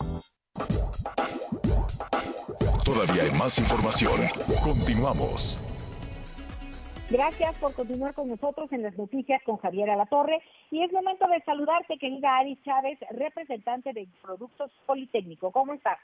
Todavía 2.84 3.24
hay 3.24 3.32
más 3.32 3.58
información. 3.60 4.22
Continuamos. 4.64 5.60
Gracias 7.10 7.56
por 7.56 7.74
continuar 7.74 8.14
con 8.14 8.28
nosotros 8.28 8.72
en 8.74 8.84
las 8.84 8.98
noticias 8.98 9.42
con 9.44 9.58
Javier 9.58 9.90
Alatorre. 9.90 10.42
Y 10.72 10.84
es 10.84 10.92
momento 10.92 11.26
de 11.28 11.42
saludarte, 11.42 11.98
querida 11.98 12.38
Ari 12.38 12.60
Chávez, 12.66 13.00
representante 13.12 13.94
de 13.94 14.08
Productos 14.22 14.72
Politécnico. 14.86 15.52
¿Cómo 15.52 15.74
estás? 15.74 15.98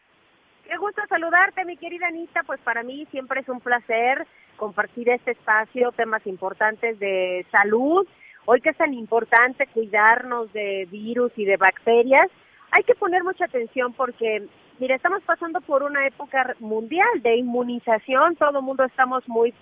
Qué 0.66 0.78
gusto 0.78 1.02
saludarte, 1.10 1.66
mi 1.66 1.76
querida 1.76 2.08
Anita. 2.08 2.44
Pues 2.44 2.62
para 2.62 2.84
mí 2.84 3.06
siempre 3.12 3.42
es 3.42 3.50
un 3.50 3.60
placer 3.60 4.26
compartir 4.56 5.10
este 5.10 5.32
espacio, 5.32 5.92
temas 5.92 6.26
importantes 6.26 6.98
de 7.00 7.46
salud. 7.52 8.08
Hoy 8.46 8.62
que 8.62 8.70
es 8.70 8.78
tan 8.78 8.94
importante 8.94 9.68
cuidarnos 9.68 10.52
de 10.54 10.88
virus 10.92 11.32
y 11.38 11.46
de 11.46 11.58
bacterias, 11.58 12.30
hay 12.74 12.84
que 12.84 12.96
poner 12.96 13.24
mucha 13.24 13.46
atención 13.46 13.94
porque, 13.94 14.48
mira, 14.80 14.96
estamos 14.96 15.22
pasando 15.24 15.62
por 15.62 15.84
una 15.84 16.08
época 16.08 16.56
mundial 16.60 17.22
de 17.22 17.38
inmunización, 17.38 18.36
todo 18.36 18.60
el 18.60 18.66
mundo 18.66 18.84
estamos 18.84 19.28
muy 19.30 19.54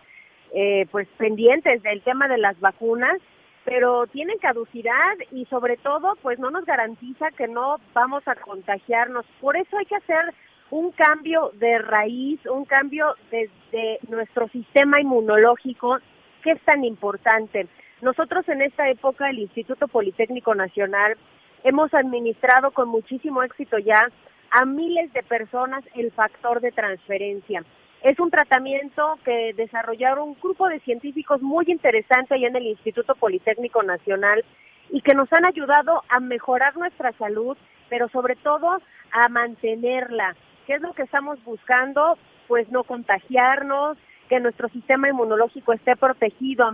eh, 0.53 0.88
pues 0.91 1.07
pendientes 1.18 1.84
del 1.84 2.01
tema 2.01 2.30
de 2.30 2.38
las 2.38 2.57
vacunas, 2.59 3.18
pero 3.66 4.07
tienen 4.07 4.38
caducidad 4.39 5.16
y 5.32 5.45
sobre 5.45 5.78
todo 5.78 6.16
pues 6.22 6.39
no 6.39 6.51
nos 6.51 6.66
garantiza 6.66 7.32
que 7.32 7.47
no 7.47 7.78
vamos 7.93 8.26
a 8.28 8.36
contagiarnos. 8.36 9.26
Por 9.41 9.57
eso 9.57 9.78
hay 9.78 9.86
que 9.86 9.95
hacer 9.95 10.34
un 10.70 10.91
cambio 10.91 11.51
de 11.55 11.80
raíz, 11.80 12.39
un 12.45 12.64
cambio 12.64 13.16
desde 13.30 13.99
nuestro 14.07 14.47
sistema 14.47 15.01
inmunológico, 15.01 15.99
que 16.43 16.51
es 16.51 16.62
tan 16.62 16.86
importante. 16.86 17.68
Nosotros 18.01 18.47
en 18.47 18.62
esta 18.62 18.89
época, 18.89 19.30
el 19.30 19.39
Instituto 19.39 19.89
Politécnico 19.89 20.55
Nacional, 20.55 21.18
hemos 21.64 21.93
administrado 21.93 22.72
con 22.72 22.89
muchísimo 22.89 23.43
éxito 23.43 23.78
ya 23.78 24.07
a 24.51 24.66
miles 24.66 25.12
de 25.14 25.24
personas 25.24 25.84
el 25.95 26.12
factor 26.12 26.62
de 26.62 26.72
transferencia. 26.72 27.64
Es 28.03 28.20
un 28.20 28.32
tratamiento 28.32 29.20
que 29.24 29.53
desarrollaron 29.55 30.30
un 30.30 30.38
grupo 30.41 30.68
de 30.68 30.80
científicos 30.80 31.41
muy 31.41 31.66
interesante 31.68 32.34
allá 32.34 32.47
en 32.47 32.55
el 32.55 32.68
Instituto 32.68 33.16
Politécnico 33.16 33.84
Nacional 33.84 34.43
y 34.89 35.01
que 35.01 35.14
nos 35.14 35.32
han 35.32 35.45
ayudado 35.45 36.03
a 36.09 36.20
mejorar 36.20 36.76
nuestra 36.78 37.12
salud, 37.14 37.57
pero 37.89 38.09
sobre 38.09 38.36
todo 38.36 38.80
a 39.12 39.30
mantenerla. 39.30 40.36
¿Qué 40.66 40.74
es 40.74 40.82
lo 40.82 40.93
que 40.93 41.03
estamos 41.03 41.43
buscando? 41.43 42.18
Pues 42.47 42.70
no 42.70 42.84
contagiarnos, 42.84 43.97
que 44.28 44.39
nuestro 44.39 44.70
sistema 44.70 45.09
inmunológico 45.09 45.74
esté 45.74 45.95
protegido. 45.95 46.72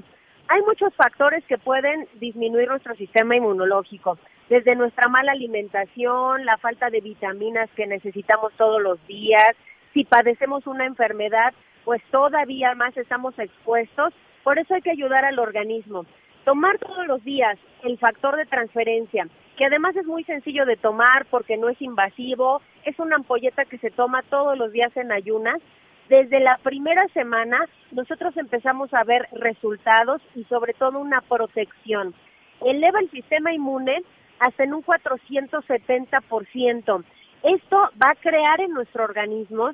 Hay 0.47 0.61
muchos 0.61 0.93
factores 0.95 1.43
que 1.45 1.57
pueden 1.57 2.07
disminuir 2.19 2.69
nuestro 2.69 2.95
sistema 2.95 3.35
inmunológico. 3.35 4.17
Desde 4.49 4.75
nuestra 4.75 5.09
mala 5.09 5.33
alimentación, 5.33 6.45
la 6.45 6.57
falta 6.57 6.89
de 6.89 7.01
vitaminas 7.01 7.69
que 7.75 7.85
necesitamos 7.85 8.53
todos 8.53 8.81
los 8.81 9.05
días, 9.07 9.55
si 9.93 10.05
padecemos 10.05 10.67
una 10.67 10.85
enfermedad, 10.85 11.53
pues 11.83 12.01
todavía 12.11 12.75
más 12.75 12.95
estamos 12.97 13.37
expuestos. 13.39 14.13
Por 14.43 14.59
eso 14.59 14.73
hay 14.75 14.81
que 14.81 14.91
ayudar 14.91 15.25
al 15.25 15.39
organismo. 15.39 16.05
Tomar 16.45 16.77
todos 16.77 17.05
los 17.07 17.23
días 17.23 17.57
el 17.83 17.97
factor 17.97 18.37
de 18.37 18.45
transferencia, 18.45 19.27
que 19.57 19.65
además 19.65 19.95
es 19.95 20.05
muy 20.05 20.23
sencillo 20.23 20.65
de 20.65 20.77
tomar 20.77 21.25
porque 21.29 21.57
no 21.57 21.67
es 21.67 21.81
invasivo, 21.81 22.61
es 22.85 22.97
una 22.99 23.17
ampolleta 23.17 23.65
que 23.65 23.77
se 23.79 23.91
toma 23.91 24.21
todos 24.23 24.57
los 24.57 24.71
días 24.71 24.95
en 24.95 25.11
ayunas. 25.11 25.59
Desde 26.07 26.39
la 26.39 26.57
primera 26.63 27.05
semana 27.09 27.59
nosotros 27.91 28.37
empezamos 28.37 28.93
a 28.93 29.03
ver 29.03 29.27
resultados 29.33 30.21
y 30.35 30.45
sobre 30.45 30.73
todo 30.73 30.99
una 30.99 31.21
protección. 31.21 32.13
Eleva 32.61 32.99
el 32.99 33.11
sistema 33.11 33.53
inmune 33.53 34.03
hasta 34.39 34.63
en 34.63 34.73
un 34.73 34.83
470%. 34.83 37.03
Esto 37.43 37.77
va 38.01 38.11
a 38.11 38.15
crear 38.15 38.61
en 38.61 38.71
nuestro 38.71 39.03
organismo 39.03 39.71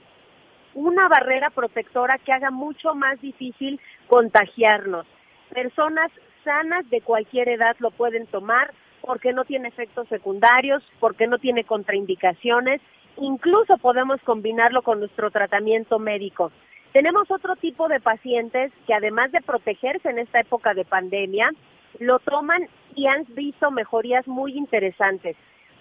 una 0.74 1.07
barrera 1.07 1.49
protectora 1.49 2.18
que 2.18 2.34
haga 2.34 2.51
mucho 2.51 2.95
más 2.95 3.22
difícil 3.22 3.80
contagiarnos. 4.07 5.05
Personas 5.53 6.11
sanas 6.43 6.89
de 6.89 7.01
cualquier 7.01 7.49
edad 7.49 7.76
lo 7.80 7.91
pueden 7.91 8.26
tomar 8.28 8.74
porque 9.01 9.34
no 9.34 9.45
tiene 9.45 9.68
efectos 9.68 10.07
secundarios, 10.07 10.84
porque 10.99 11.28
no 11.28 11.38
tiene 11.38 11.64
contraindicaciones, 11.64 12.82
incluso 13.18 13.78
podemos 13.78 14.20
combinarlo 14.22 14.82
con 14.82 14.99
nuestro 14.99 15.30
tratamiento 15.30 15.99
médico. 15.99 16.51
Tenemos 16.93 17.30
otro 17.30 17.55
tipo 17.55 17.88
de 17.88 17.99
pacientes 17.99 18.72
que 18.88 18.93
además 18.93 19.32
de 19.32 19.41
protegerse 19.41 20.09
en 20.09 20.20
esta 20.20 20.39
época 20.39 20.74
de 20.74 20.86
pandemia, 20.86 21.49
lo 21.99 22.20
toman 22.20 22.68
y 22.96 23.08
han 23.08 23.26
visto 23.30 23.72
mejorías 23.72 24.28
muy 24.28 24.58
interesantes. 24.58 25.36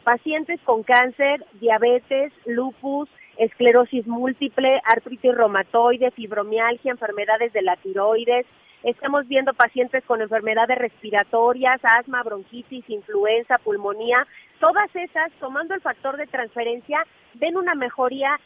Pacientes 0.04 0.60
con 0.64 0.82
cáncer, 0.82 1.44
diabetes, 1.60 2.32
lupus, 2.46 3.08
esclerosis 3.36 4.06
múltiple, 4.06 4.80
artritis 4.84 5.34
reumatoide, 5.34 6.10
fibromialgia, 6.10 6.90
enfermedades 6.90 7.52
de 7.52 7.62
la 7.62 7.76
tiroides. 7.76 8.46
Estamos 8.82 9.28
viendo 9.28 9.54
pacientes 9.54 10.02
con 10.04 10.20
enfermedades 10.20 10.76
respiratorias, 10.76 11.80
asma, 11.84 12.22
bronquitis, 12.24 12.88
influenza, 12.90 13.58
pulmonía. 13.58 14.26
Todas 14.58 14.94
esas, 14.94 15.30
tomando 15.38 15.74
el 15.74 15.80
factor 15.80 16.16
de 16.16 16.26
transferencia, 16.26 17.06
ven 17.34 17.56
una 17.56 17.74
mejoría 17.74 18.38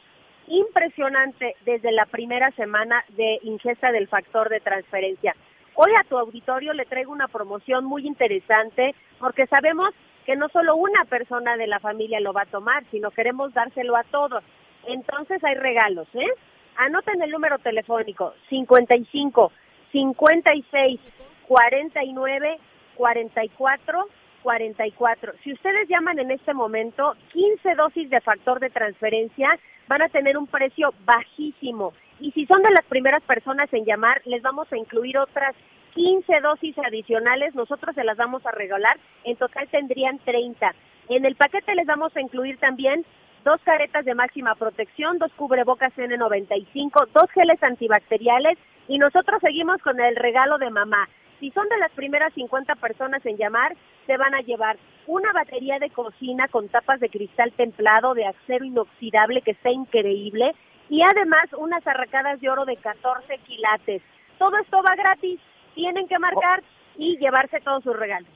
impresionante 0.49 1.57
desde 1.65 1.91
la 1.91 2.07
primera 2.07 2.51
semana 2.53 3.05
de 3.17 3.39
ingesta 3.43 3.91
del 3.93 4.09
factor 4.09 4.49
de 4.49 4.61
transferencia. 4.61 5.35
Hoy 5.79 5.93
a 5.95 6.05
tu 6.05 6.17
auditorio 6.17 6.73
le 6.73 6.87
traigo 6.87 7.13
una 7.13 7.29
promoción 7.29 7.85
muy 7.85 8.07
interesante 8.07 8.95
porque 9.19 9.47
sabemos 9.47 9.91
que 10.25 10.35
no 10.35 10.49
solo 10.49 10.75
una 10.75 11.05
persona 11.05 11.59
de 11.59 11.67
la 11.67 11.81
familia 11.81 12.19
lo 12.19 12.33
va 12.33 12.43
a 12.43 12.47
tomar, 12.47 12.83
sino 12.91 13.11
queremos 13.11 13.53
dárselo 13.53 13.95
a 13.95 14.03
todos. 14.05 14.43
Entonces 14.87 15.45
hay 15.45 15.55
regalos, 15.55 16.09
¿eh? 16.15 16.33
Anoten 16.77 17.21
el 17.21 17.31
número 17.31 17.59
telefónico 17.59 18.33
55 18.49 19.53
56 19.93 21.01
49 21.47 22.59
44 22.97 24.09
44. 24.47 25.33
Si 25.43 25.53
ustedes 25.53 25.89
llaman 25.89 26.21
en 26.21 26.31
este 26.31 26.55
momento, 26.55 27.17
15 27.33 27.75
dosis 27.75 28.09
de 28.09 28.21
factor 28.21 28.61
de 28.61 28.71
transferencia 28.71 29.59
van 29.89 30.03
a 30.03 30.09
tener 30.09 30.39
un 30.39 30.47
precio 30.47 30.95
bajísimo. 31.05 31.93
Y 32.21 32.31
si 32.31 32.47
son 32.47 32.63
de 32.63 32.71
las 32.71 32.85
primeras 32.85 33.25
personas 33.25 33.69
en 33.73 33.85
llamar, 33.85 34.23
les 34.25 34.43
vamos 34.43 34.73
a 34.73 34.77
incluir 34.77 35.19
otras 35.19 35.57
15 35.95 36.41
dosis 36.43 36.79
adicionales. 36.79 37.57
Nosotros 37.57 37.93
se 37.97 38.05
las 38.05 38.17
vamos 38.17 38.47
a 38.47 38.53
regalar. 38.53 38.97
En 39.25 39.35
total 39.35 39.67
tendrían 39.67 40.21
30. 40.21 40.73
En 41.09 41.25
el 41.25 41.35
paquete 41.35 41.75
les 41.75 41.87
vamos 41.87 42.17
a 42.17 42.21
incluir 42.21 42.57
también 42.59 43.05
dos 43.43 43.61
caretas 43.65 44.05
de 44.05 44.15
máxima 44.15 44.55
protección, 44.55 45.19
dos 45.19 45.33
cubrebocas 45.33 45.93
N95, 45.97 47.09
dos 47.13 47.29
geles 47.33 47.61
antibacteriales 47.65 48.57
y 48.87 48.99
nosotros 48.99 49.41
seguimos 49.41 49.83
con 49.83 49.99
el 49.99 50.15
regalo 50.15 50.59
de 50.59 50.71
mamá. 50.71 51.09
Si 51.41 51.51
son 51.51 51.69
de 51.69 51.79
las 51.79 51.93
primeras 51.93 52.33
50 52.35 52.75
personas 52.77 53.25
en 53.27 53.37
llamar, 53.37 53.77
se 54.07 54.17
van 54.17 54.35
a 54.35 54.41
llevar 54.41 54.77
una 55.07 55.33
batería 55.33 55.79
de 55.79 55.91
cocina 55.91 56.49
con 56.49 56.69
tapas 56.69 57.01
de 57.01 57.11
cristal 57.11 57.53
templado 57.53 58.15
de 58.15 58.27
acero 58.27 58.65
inoxidable 58.65 59.43
que 59.43 59.53
está 59.53 59.71
increíble 59.71 60.55
y 60.89 61.03
además 61.03 61.47
unas 61.59 61.87
arracadas 61.87 62.41
de 62.41 62.49
oro 62.49 62.65
de 62.65 62.77
14 62.77 63.39
quilates. 63.39 64.03
Todo 64.39 64.57
esto 64.59 64.83
va 64.83 64.95
gratis, 64.95 65.41
tienen 65.75 66.09
que 66.09 66.19
marcar 66.19 66.63
y 66.97 67.19
llevarse 67.19 67.61
todos 67.61 67.83
sus 67.85 67.97
regalos. 67.97 68.29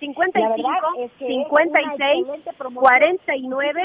55, 0.00 1.10
56, 1.18 2.26
49, 2.74 3.82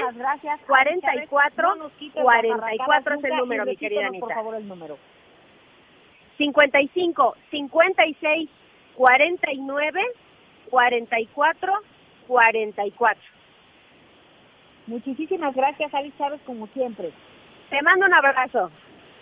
44, 0.67 1.91
44 2.21 3.15
es 3.15 3.23
el 3.23 3.37
número, 3.37 3.65
mi 3.65 3.75
querida 3.75 4.07
Anita. 4.07 4.25
Por 4.25 4.33
favor, 4.35 4.55
el 4.55 4.67
número. 4.67 4.97
55, 6.37 7.35
56, 7.51 8.49
49, 8.95 10.01
44, 10.69 11.73
44. 12.27 13.21
Muchísimas 14.87 15.55
gracias, 15.55 15.93
Ali 15.93 16.13
Chávez, 16.17 16.41
como 16.45 16.67
siempre. 16.67 17.11
Te 17.69 17.81
mando 17.81 18.05
un 18.05 18.13
abrazo. 18.13 18.69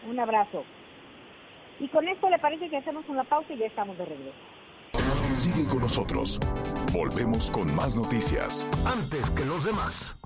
Un 0.09 0.19
abrazo. 0.19 0.63
Y 1.79 1.87
con 1.87 2.07
esto 2.07 2.29
le 2.29 2.39
parece 2.39 2.69
que 2.69 2.77
hacemos 2.77 3.07
una 3.07 3.23
pausa 3.23 3.53
y 3.53 3.57
ya 3.57 3.67
estamos 3.67 3.97
de 3.97 4.05
regreso. 4.05 4.37
Sigue 5.35 5.65
con 5.67 5.79
nosotros. 5.79 6.39
Volvemos 6.93 7.49
con 7.51 7.73
más 7.73 7.95
noticias. 7.95 8.67
Antes 8.85 9.29
que 9.31 9.45
los 9.45 9.63
demás. 9.63 10.17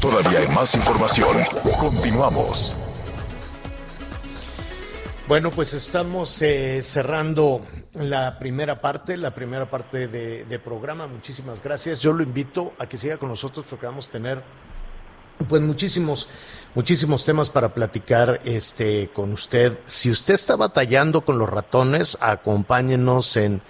Todavía 0.00 0.40
hay 0.40 0.48
más 0.48 0.74
información. 0.74 1.36
Continuamos. 1.80 2.76
Bueno, 5.28 5.50
pues 5.50 5.74
estamos 5.74 6.40
eh, 6.40 6.80
cerrando 6.82 7.66
la 7.94 8.38
primera 8.38 8.80
parte, 8.80 9.16
la 9.16 9.34
primera 9.34 9.68
parte 9.68 10.06
de, 10.06 10.58
programa. 10.60 11.08
Muchísimas 11.08 11.60
gracias. 11.60 11.98
Yo 11.98 12.12
lo 12.12 12.22
invito 12.22 12.74
a 12.78 12.86
que 12.86 12.96
siga 12.96 13.18
con 13.18 13.30
nosotros 13.30 13.66
porque 13.68 13.86
vamos 13.86 14.06
a 14.06 14.12
tener 14.12 14.40
pues 15.48 15.60
muchísimos, 15.62 16.28
muchísimos 16.76 17.24
temas 17.24 17.50
para 17.50 17.74
platicar 17.74 18.40
este 18.44 19.10
con 19.12 19.32
usted. 19.32 19.80
Si 19.84 20.12
usted 20.12 20.34
está 20.34 20.54
batallando 20.54 21.22
con 21.22 21.38
los 21.38 21.50
ratones, 21.50 22.16
acompáñenos 22.20 23.36
en, 23.36 23.62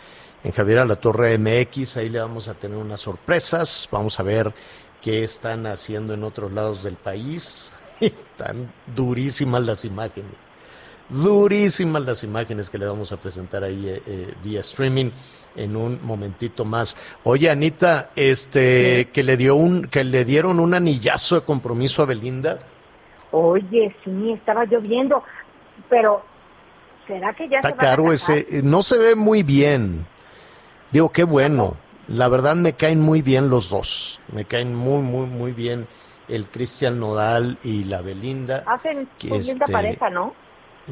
en 0.45 0.53
Javier 0.53 0.81
a 0.81 0.85
la 0.85 0.97
Torre 0.97 1.39
MX, 1.39 1.97
ahí 1.97 2.11
le 2.11 2.21
vamos 2.21 2.49
a 2.49 2.55
tener 2.55 2.77
unas 2.77 3.01
sorpresas, 3.01 3.89
vamos 3.91 4.21
a 4.21 4.25
ver 4.25 4.53
qué 5.01 5.25
están 5.25 5.67
haciendo 5.67 6.13
en 6.13 6.23
otros 6.23 6.53
lados 6.53 6.83
del 6.83 6.97
país. 6.97 7.73
Están 8.01 8.75
durísimas 8.95 9.65
las 9.65 9.87
imágenes 9.87 10.37
durísimas 11.09 12.03
las 12.03 12.25
imágenes 12.25 12.71
que 12.71 12.79
le 12.79 12.87
vamos 12.87 13.13
a 13.13 13.17
presentar 13.17 13.65
ahí 13.65 13.89
eh, 13.89 14.03
eh, 14.07 14.35
vía 14.43 14.61
streaming 14.61 15.11
en 15.55 15.77
un 15.77 16.01
momentito 16.03 16.65
más. 16.65 16.97
Oye, 17.25 17.51
Anita, 17.51 18.11
este 18.17 19.09
que 19.13 19.23
le 19.23 19.37
dio 19.37 19.57
un 19.57 19.87
que 19.87 20.05
le 20.05 20.25
dieron 20.25 20.61
un 20.61 20.75
anillazo 20.75 21.37
de 21.37 21.47
compromiso 21.47 22.03
a 22.03 22.07
Belinda. 22.07 22.59
Oye, 23.31 23.95
sí, 24.05 24.33
estaba 24.33 24.65
lloviendo, 24.65 25.23
pero 25.89 26.23
¿será 27.07 27.35
que 27.35 27.49
ya 27.49 27.57
Está 27.59 27.71
se 27.71 27.77
caro 27.77 28.13
ese, 28.13 28.47
no 28.63 28.83
se 28.83 28.99
ve 28.99 29.15
muy 29.15 29.43
bien. 29.43 30.07
Digo, 30.93 31.11
qué 31.11 31.25
bueno. 31.25 31.77
La 32.09 32.29
verdad 32.29 32.55
me 32.55 32.75
caen 32.75 33.01
muy 33.01 33.21
bien 33.21 33.51
los 33.51 33.69
dos. 33.69 34.21
Me 34.33 34.45
caen 34.45 34.75
muy, 34.75 35.03
muy, 35.03 35.27
muy 35.27 35.53
bien 35.53 35.89
el 36.29 36.47
Cristian 36.47 37.01
Nodal 37.01 37.59
y 37.65 37.85
la 37.85 38.01
Belinda. 38.01 38.63
Hacen 38.67 39.09
que 39.19 39.29
linda 39.29 39.65
este, 39.65 39.73
pareja, 39.73 40.11
¿no? 40.11 40.35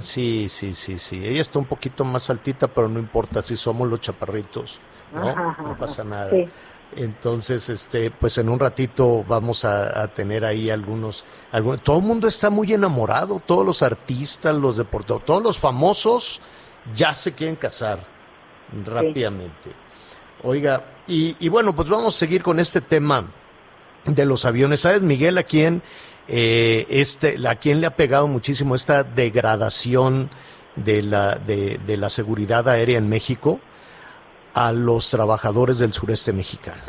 Sí, 0.00 0.48
sí, 0.48 0.72
sí, 0.72 0.98
sí. 0.98 1.24
Ella 1.24 1.40
está 1.40 1.58
un 1.58 1.66
poquito 1.66 2.04
más 2.04 2.28
altita, 2.30 2.68
pero 2.68 2.88
no 2.88 2.98
importa 2.98 3.42
si 3.42 3.56
somos 3.56 3.88
los 3.88 4.00
chaparritos, 4.00 4.80
¿no? 5.12 5.28
Ajá, 5.28 5.56
No 5.62 5.76
pasa 5.78 6.02
nada. 6.04 6.30
Sí. 6.30 6.48
Entonces, 6.96 7.68
este, 7.68 8.10
pues 8.10 8.38
en 8.38 8.48
un 8.48 8.58
ratito 8.58 9.24
vamos 9.26 9.64
a, 9.64 10.02
a 10.02 10.08
tener 10.08 10.44
ahí 10.44 10.70
algunos, 10.70 11.24
algunos. 11.50 11.82
Todo 11.82 11.98
el 11.98 12.04
mundo 12.04 12.28
está 12.28 12.50
muy 12.50 12.72
enamorado, 12.72 13.40
todos 13.40 13.64
los 13.64 13.82
artistas, 13.82 14.54
los 14.56 14.76
deportistas, 14.76 15.24
todos 15.24 15.42
los 15.42 15.58
famosos 15.58 16.40
ya 16.94 17.14
se 17.14 17.32
quieren 17.32 17.56
casar 17.56 17.98
rápidamente. 18.84 19.72
Oiga, 20.42 20.84
y, 21.06 21.36
y 21.44 21.48
bueno, 21.48 21.74
pues 21.74 21.88
vamos 21.88 22.14
a 22.14 22.18
seguir 22.18 22.42
con 22.42 22.60
este 22.60 22.80
tema 22.80 23.26
de 24.04 24.26
los 24.26 24.44
aviones. 24.44 24.80
¿Sabes, 24.80 25.02
Miguel, 25.02 25.38
a 25.38 25.42
quién, 25.42 25.82
eh, 26.28 26.86
este, 26.88 27.36
a 27.46 27.54
quién 27.56 27.80
le 27.80 27.86
ha 27.86 27.96
pegado 27.96 28.28
muchísimo 28.28 28.74
esta 28.74 29.04
degradación 29.04 30.30
de 30.76 31.02
la, 31.02 31.36
de, 31.36 31.78
de 31.86 31.96
la 31.96 32.08
seguridad 32.08 32.68
aérea 32.68 32.98
en 32.98 33.08
México? 33.08 33.60
A 34.54 34.72
los 34.72 35.10
trabajadores 35.10 35.80
del 35.80 35.92
sureste 35.92 36.32
mexicano. 36.32 36.82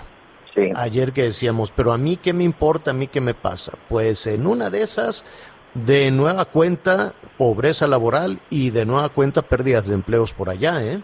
Ayer 0.75 1.11
que 1.11 1.23
decíamos, 1.23 1.71
pero 1.71 1.91
a 1.91 1.97
mí 1.97 2.15
qué 2.15 2.31
me 2.31 2.43
importa, 2.45 2.91
a 2.91 2.93
mí 2.93 3.07
qué 3.07 3.19
me 3.19 3.33
pasa. 3.33 3.77
Pues 3.89 4.25
en 4.27 4.47
una 4.47 4.69
de 4.69 4.83
esas, 4.83 5.25
de 5.73 6.11
nueva 6.11 6.45
cuenta, 6.45 7.13
pobreza 7.38 7.88
laboral 7.88 8.39
y 8.49 8.69
de 8.69 8.86
nueva 8.86 9.09
cuenta 9.09 9.41
pérdidas 9.41 9.88
de 9.89 9.95
empleos 9.95 10.33
por 10.33 10.49
allá, 10.49 10.81
¿eh? 10.81 11.01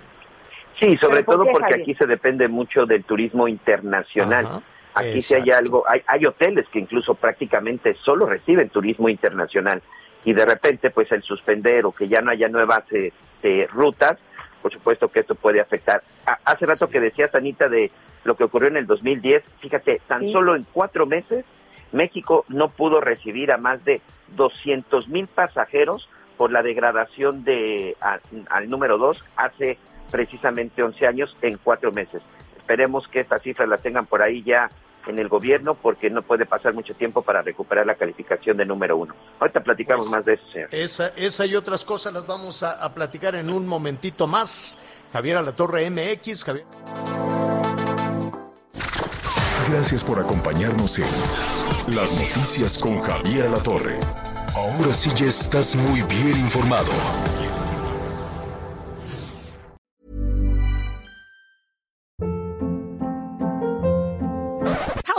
Sí, 0.79 0.95
sobre 0.97 1.23
¿Pero 1.23 1.25
por 1.25 1.35
todo 1.35 1.43
qué, 1.45 1.51
porque 1.51 1.71
Javier? 1.71 1.81
aquí 1.81 1.95
se 1.95 2.05
depende 2.07 2.47
mucho 2.47 2.85
del 2.85 3.03
turismo 3.03 3.47
internacional. 3.47 4.45
Ajá, 4.45 4.61
aquí 4.95 5.21
sí 5.21 5.33
hay 5.35 5.41
exacto. 5.41 5.57
algo, 5.59 5.83
hay, 5.87 6.01
hay 6.07 6.25
hoteles 6.25 6.67
que 6.69 6.79
incluso 6.79 7.15
prácticamente 7.15 7.93
solo 7.95 8.25
reciben 8.25 8.69
turismo 8.69 9.09
internacional 9.09 9.81
y 10.25 10.33
de 10.33 10.45
repente 10.45 10.89
pues 10.89 11.11
el 11.11 11.23
suspender 11.23 11.85
o 11.85 11.91
que 11.91 12.07
ya 12.07 12.21
no 12.21 12.31
haya 12.31 12.47
nuevas 12.47 12.83
este, 12.91 13.67
rutas, 13.67 14.17
por 14.61 14.71
supuesto 14.71 15.07
que 15.07 15.21
esto 15.21 15.35
puede 15.35 15.59
afectar. 15.59 16.03
A- 16.25 16.37
hace 16.45 16.65
rato 16.65 16.85
Sí. 16.87 16.91
que 16.93 16.99
decías, 16.99 17.33
Anita, 17.33 17.67
de 17.67 17.91
lo 18.23 18.35
que 18.35 18.43
ocurrió 18.43 18.67
en 18.69 18.77
el 18.77 18.85
2010, 18.85 19.43
fíjate, 19.59 20.01
tan 20.07 20.21
Sí. 20.21 20.31
solo 20.31 20.55
en 20.55 20.65
cuatro 20.71 21.05
meses 21.05 21.45
México 21.91 22.45
no 22.47 22.69
pudo 22.69 23.01
recibir 23.01 23.51
a 23.51 23.57
más 23.57 23.83
de 23.83 24.01
200 24.35 25.07
mil 25.09 25.27
pasajeros 25.27 26.07
por 26.37 26.51
la 26.51 26.61
degradación 26.63 27.43
de 27.43 27.95
a- 28.01 28.19
al 28.49 28.69
número 28.69 28.97
2 28.97 29.23
hace 29.35 29.77
precisamente 30.11 30.83
11 30.83 31.05
años 31.07 31.35
en 31.41 31.57
cuatro 31.57 31.91
meses. 31.91 32.21
Esperemos 32.61 33.07
que 33.07 33.19
estas 33.21 33.41
cifras 33.41 33.67
las 33.67 33.81
tengan 33.81 34.05
por 34.05 34.21
ahí 34.21 34.43
ya 34.43 34.69
en 35.07 35.17
el 35.17 35.27
gobierno 35.27 35.73
porque 35.73 36.09
no 36.11 36.21
puede 36.21 36.45
pasar 36.45 36.73
mucho 36.75 36.93
tiempo 36.93 37.23
para 37.23 37.41
recuperar 37.41 37.87
la 37.87 37.95
calificación 37.95 38.55
de 38.57 38.65
número 38.65 38.95
uno. 38.97 39.15
Ahorita 39.39 39.61
platicamos 39.61 40.05
Pues, 40.05 40.11
más 40.15 40.25
de 40.25 40.33
eso, 40.35 40.43
señor. 40.51 40.69
Esa, 40.71 41.07
esa 41.17 41.45
y 41.47 41.55
otras 41.55 41.83
cosas 41.83 42.13
las 42.13 42.25
vamos 42.27 42.61
a, 42.63 42.83
a 42.83 42.93
platicar 42.93 43.33
en 43.35 43.49
un 43.49 43.65
momentito 43.67 44.27
más. 44.27 44.77
Javier 45.11 45.37
Alatorre 45.37 45.89
MX, 45.89 46.43
Javier. 46.45 46.65
Gracias 49.69 50.03
por 50.03 50.19
acompañarnos 50.19 50.99
en 50.99 51.95
Las 51.95 52.19
Noticias 52.19 52.79
con 52.79 53.01
Javier 53.01 53.49
La 53.49 53.57
Torre. 53.57 53.97
Ahora 54.55 54.93
sí 54.93 55.09
ya 55.15 55.25
estás 55.27 55.75
muy 55.75 56.01
bien 56.03 56.37
informado. 56.37 56.91